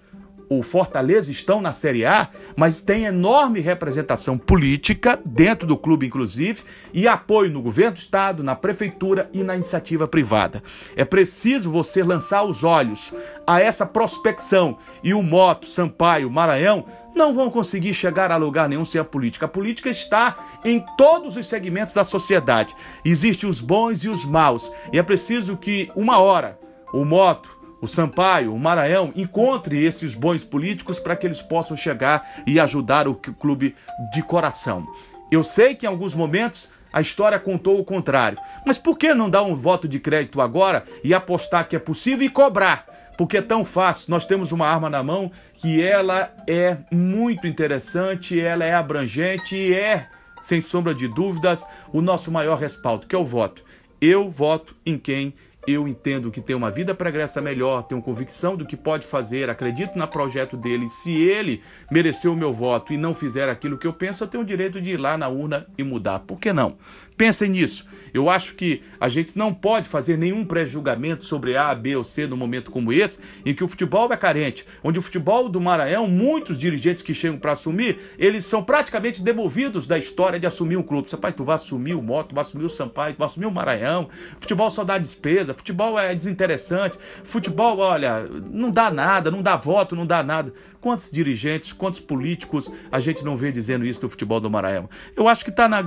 o 0.51 0.65
Fortaleza 0.65 1.31
estão 1.31 1.61
na 1.61 1.73
Série 1.73 2.05
A, 2.05 2.29
mas 2.57 2.81
tem 2.81 3.05
enorme 3.05 3.61
representação 3.61 4.37
política 4.37 5.17
dentro 5.25 5.65
do 5.65 5.77
clube, 5.77 6.05
inclusive, 6.05 6.63
e 6.93 7.07
apoio 7.07 7.53
no 7.53 7.63
governo 7.63 7.93
do 7.93 7.99
estado, 7.99 8.43
na 8.43 8.57
prefeitura 8.57 9.31
e 9.33 9.45
na 9.45 9.55
iniciativa 9.55 10.09
privada. 10.09 10.61
É 10.97 11.05
preciso 11.05 11.71
você 11.71 12.03
lançar 12.03 12.43
os 12.43 12.65
olhos 12.65 13.15
a 13.47 13.61
essa 13.61 13.87
prospecção 13.87 14.77
e 15.05 15.15
o 15.15 15.23
Moto, 15.23 15.67
Sampaio, 15.67 16.29
Maranhão 16.29 16.85
não 17.15 17.33
vão 17.33 17.49
conseguir 17.49 17.95
chegar 17.95 18.33
a 18.33 18.37
lugar 18.37 18.69
nenhum 18.69 18.85
sem 18.85 19.01
a 19.01 19.05
política. 19.05 19.47
A 19.47 19.49
política 19.49 19.89
está 19.89 20.37
em 20.65 20.85
todos 20.97 21.37
os 21.37 21.47
segmentos 21.47 21.95
da 21.95 22.03
sociedade. 22.03 22.75
Existem 23.05 23.49
os 23.49 23.61
bons 23.61 24.03
e 24.03 24.09
os 24.09 24.25
maus, 24.25 24.71
e 24.93 24.99
é 24.99 25.03
preciso 25.03 25.57
que 25.57 25.91
uma 25.95 26.19
hora 26.19 26.59
o 26.93 27.05
Moto 27.05 27.60
o 27.81 27.87
Sampaio, 27.87 28.55
o 28.55 28.59
Maranhão, 28.59 29.13
encontre 29.17 29.85
esses 29.85 30.15
bons 30.15 30.45
políticos 30.45 31.01
para 31.01 31.17
que 31.17 31.27
eles 31.27 31.41
possam 31.41 31.77
chegar 31.77 32.43
e 32.47 32.61
ajudar 32.61 33.09
o 33.09 33.15
clube 33.15 33.75
de 34.13 34.23
coração. 34.23 34.87
Eu 35.31 35.43
sei 35.43 35.75
que 35.75 35.87
em 35.87 35.89
alguns 35.89 36.15
momentos 36.15 36.69
a 36.93 37.01
história 37.01 37.39
contou 37.39 37.79
o 37.79 37.85
contrário, 37.85 38.39
mas 38.67 38.77
por 38.77 38.99
que 38.99 39.15
não 39.15 39.31
dar 39.31 39.45
um 39.45 39.55
voto 39.55 39.87
de 39.87 40.01
crédito 40.01 40.41
agora 40.41 40.85
e 41.05 41.15
apostar 41.15 41.69
que 41.69 41.77
é 41.77 41.79
possível 41.79 42.27
e 42.27 42.31
cobrar? 42.31 42.85
Porque 43.17 43.37
é 43.37 43.43
tão 43.43 43.65
fácil. 43.65 44.11
Nós 44.11 44.27
temos 44.27 44.51
uma 44.51 44.67
arma 44.67 44.91
na 44.91 45.03
mão 45.03 45.31
que 45.55 45.83
ela 45.83 46.35
é 46.49 46.79
muito 46.91 47.47
interessante, 47.47 48.41
ela 48.41 48.65
é 48.65 48.75
abrangente 48.75 49.55
e 49.55 49.75
é, 49.75 50.09
sem 50.41 50.61
sombra 50.61 50.95
de 50.95 51.07
dúvidas, 51.07 51.65
o 51.93 52.01
nosso 52.01 52.33
maior 52.33 52.59
respaldo, 52.59 53.07
que 53.07 53.15
é 53.15 53.19
o 53.19 53.25
voto. 53.25 53.63
Eu 54.01 54.31
voto 54.31 54.75
em 54.85 54.99
quem 54.99 55.35
eu 55.67 55.87
entendo 55.87 56.31
que 56.31 56.41
tem 56.41 56.57
uma 56.57 56.71
vida 56.71 56.95
pregressa 56.95 57.41
melhor, 57.41 57.85
tenho 57.85 58.01
convicção 58.01 58.57
do 58.57 58.65
que 58.65 58.77
pode 58.77 59.07
fazer, 59.07 59.51
acredito 59.51 59.99
no 59.99 60.09
projeto 60.09 60.57
dele. 60.57 60.89
Se 60.89 61.11
ele 61.23 61.63
mereceu 61.91 62.33
o 62.33 62.37
meu 62.37 62.53
voto 62.53 62.93
e 62.93 62.97
não 62.97 63.15
fizer 63.15 63.49
aquilo 63.49 63.77
que 63.77 63.87
eu 63.87 63.93
penso, 63.93 64.25
eu 64.25 64.29
tenho 64.29 64.43
o 64.43 64.47
direito 64.47 64.81
de 64.81 64.91
ir 64.91 64.97
lá 64.97 65.19
na 65.19 65.29
urna 65.29 65.67
e 65.77 65.85
mudar. 65.85 66.21
Por 66.21 66.39
que 66.39 66.53
não? 66.53 66.77
Pensem 67.21 67.51
nisso. 67.51 67.85
Eu 68.15 68.31
acho 68.31 68.55
que 68.55 68.83
a 68.99 69.09
gente 69.09 69.37
não 69.37 69.53
pode 69.53 69.89
fazer 69.89 70.17
nenhum 70.17 70.45
pré-julgamento 70.45 71.25
sobre 71.25 71.57
A, 71.57 71.75
B 71.75 71.97
ou 71.97 72.05
C 72.05 72.27
num 72.27 72.37
momento 72.37 72.71
como 72.71 72.93
esse, 72.93 73.19
em 73.45 73.55
que 73.55 73.63
o 73.63 73.69
futebol 73.69 74.13
é 74.13 74.17
carente, 74.17 74.67
onde 74.83 74.99
o 74.99 75.03
futebol 75.03 75.49
do 75.49 75.61
Maranhão, 75.61 76.07
muitos 76.07 76.57
dirigentes 76.59 77.03
que 77.03 77.15
chegam 77.15 77.39
para 77.39 77.53
assumir, 77.53 77.99
eles 78.19 78.45
são 78.45 78.63
praticamente 78.63 79.23
demovidos 79.23 79.87
da 79.87 79.99
história 79.99 80.39
de 80.39 80.47
assumir 80.47 80.77
um 80.77 80.83
clube. 80.83 81.09
Rapaz, 81.11 81.35
tu 81.35 81.45
vai 81.45 81.55
assumir 81.55 81.95
o 81.95 82.03
Moto, 82.03 82.29
tu 82.29 82.35
vai 82.35 82.43
assumir 82.43 82.65
o 82.65 82.69
Sampaio, 82.69 83.15
tu 83.15 83.19
vai 83.19 83.27
assumir 83.27 83.47
o 83.47 83.51
Maranhão. 83.51 84.09
Futebol 84.39 84.71
só 84.71 84.85
dá 84.85 84.99
despesa, 84.99 85.55
futebol 85.55 85.99
é 85.99 86.15
desinteressante. 86.15 86.99
Futebol, 87.23 87.79
olha, 87.79 88.29
não 88.51 88.71
dá 88.71 88.91
nada, 88.91 89.31
não 89.31 89.43
dá 89.43 89.57
voto, 89.57 89.95
não 89.95 90.07
dá 90.07 90.23
nada. 90.23 90.53
Quantos 90.81 91.11
dirigentes, 91.11 91.73
quantos 91.73 92.01
políticos 92.01 92.73
a 92.91 92.99
gente 92.99 93.25
não 93.25 93.37
vê 93.37 93.53
dizendo 93.53 93.85
isso 93.85 94.01
do 94.01 94.09
futebol 94.09 94.41
do 94.41 94.51
Maranhão? 94.51 94.89
Eu 95.15 95.29
acho 95.29 95.45
que 95.45 95.51
está 95.51 95.69
na, 95.69 95.83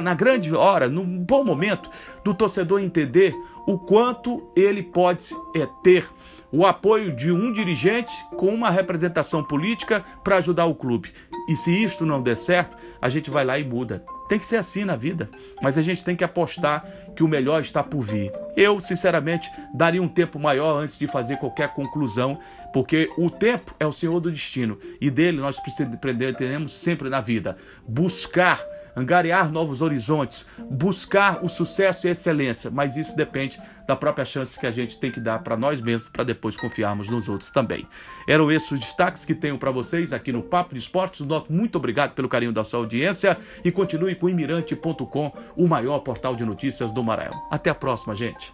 na 0.00 0.14
grande 0.14 0.54
hora, 0.54 0.75
num 0.88 1.18
bom 1.18 1.42
momento, 1.42 1.90
do 2.24 2.34
torcedor 2.34 2.80
entender 2.80 3.34
o 3.66 3.78
quanto 3.78 4.48
ele 4.54 4.82
pode 4.82 5.34
é, 5.54 5.66
ter 5.82 6.06
o 6.52 6.64
apoio 6.64 7.14
de 7.14 7.32
um 7.32 7.52
dirigente 7.52 8.14
com 8.36 8.54
uma 8.54 8.70
representação 8.70 9.42
política 9.42 10.04
para 10.22 10.36
ajudar 10.36 10.66
o 10.66 10.74
clube. 10.74 11.12
E 11.48 11.56
se 11.56 11.82
isto 11.82 12.06
não 12.06 12.22
der 12.22 12.36
certo, 12.36 12.76
a 13.00 13.08
gente 13.08 13.30
vai 13.30 13.44
lá 13.44 13.58
e 13.58 13.64
muda. 13.64 14.04
Tem 14.28 14.38
que 14.38 14.44
ser 14.44 14.56
assim 14.56 14.84
na 14.84 14.96
vida, 14.96 15.28
mas 15.62 15.78
a 15.78 15.82
gente 15.82 16.04
tem 16.04 16.16
que 16.16 16.24
apostar 16.24 16.84
que 17.14 17.22
o 17.22 17.28
melhor 17.28 17.60
está 17.60 17.82
por 17.82 18.02
vir. 18.02 18.32
Eu, 18.56 18.80
sinceramente, 18.80 19.48
daria 19.72 20.02
um 20.02 20.08
tempo 20.08 20.38
maior 20.38 20.82
antes 20.82 20.98
de 20.98 21.06
fazer 21.06 21.36
qualquer 21.36 21.72
conclusão, 21.74 22.38
porque 22.72 23.08
o 23.16 23.30
tempo 23.30 23.74
é 23.78 23.86
o 23.86 23.92
senhor 23.92 24.18
do 24.18 24.30
destino 24.30 24.78
e 25.00 25.10
dele 25.10 25.40
nós 25.40 25.58
pretendemos 26.00 26.74
sempre 26.74 27.08
na 27.08 27.20
vida 27.20 27.56
buscar 27.86 28.60
angariar 28.96 29.52
novos 29.52 29.82
horizontes, 29.82 30.46
buscar 30.70 31.44
o 31.44 31.48
sucesso 31.48 32.06
e 32.06 32.08
a 32.08 32.12
excelência, 32.12 32.70
mas 32.70 32.96
isso 32.96 33.14
depende 33.14 33.60
da 33.86 33.94
própria 33.94 34.24
chance 34.24 34.58
que 34.58 34.66
a 34.66 34.70
gente 34.70 34.98
tem 34.98 35.12
que 35.12 35.20
dar 35.20 35.40
para 35.40 35.56
nós 35.56 35.80
mesmos 35.80 36.08
para 36.08 36.24
depois 36.24 36.56
confiarmos 36.56 37.08
nos 37.08 37.28
outros 37.28 37.50
também. 37.50 37.86
Eram 38.26 38.50
esses 38.50 38.72
os 38.72 38.80
destaques 38.80 39.24
que 39.24 39.34
tenho 39.34 39.58
para 39.58 39.70
vocês 39.70 40.12
aqui 40.12 40.32
no 40.32 40.42
Papo 40.42 40.74
de 40.74 40.80
Esportes. 40.80 41.24
Muito 41.48 41.76
obrigado 41.76 42.14
pelo 42.14 42.28
carinho 42.28 42.52
da 42.52 42.64
sua 42.64 42.80
audiência 42.80 43.36
e 43.64 43.70
continue 43.70 44.14
com 44.14 44.28
imirante.com, 44.28 45.32
o 45.56 45.68
maior 45.68 46.00
portal 46.00 46.34
de 46.34 46.44
notícias 46.44 46.92
do 46.92 47.04
Maranhão. 47.04 47.40
Até 47.50 47.70
a 47.70 47.74
próxima, 47.74 48.16
gente. 48.16 48.52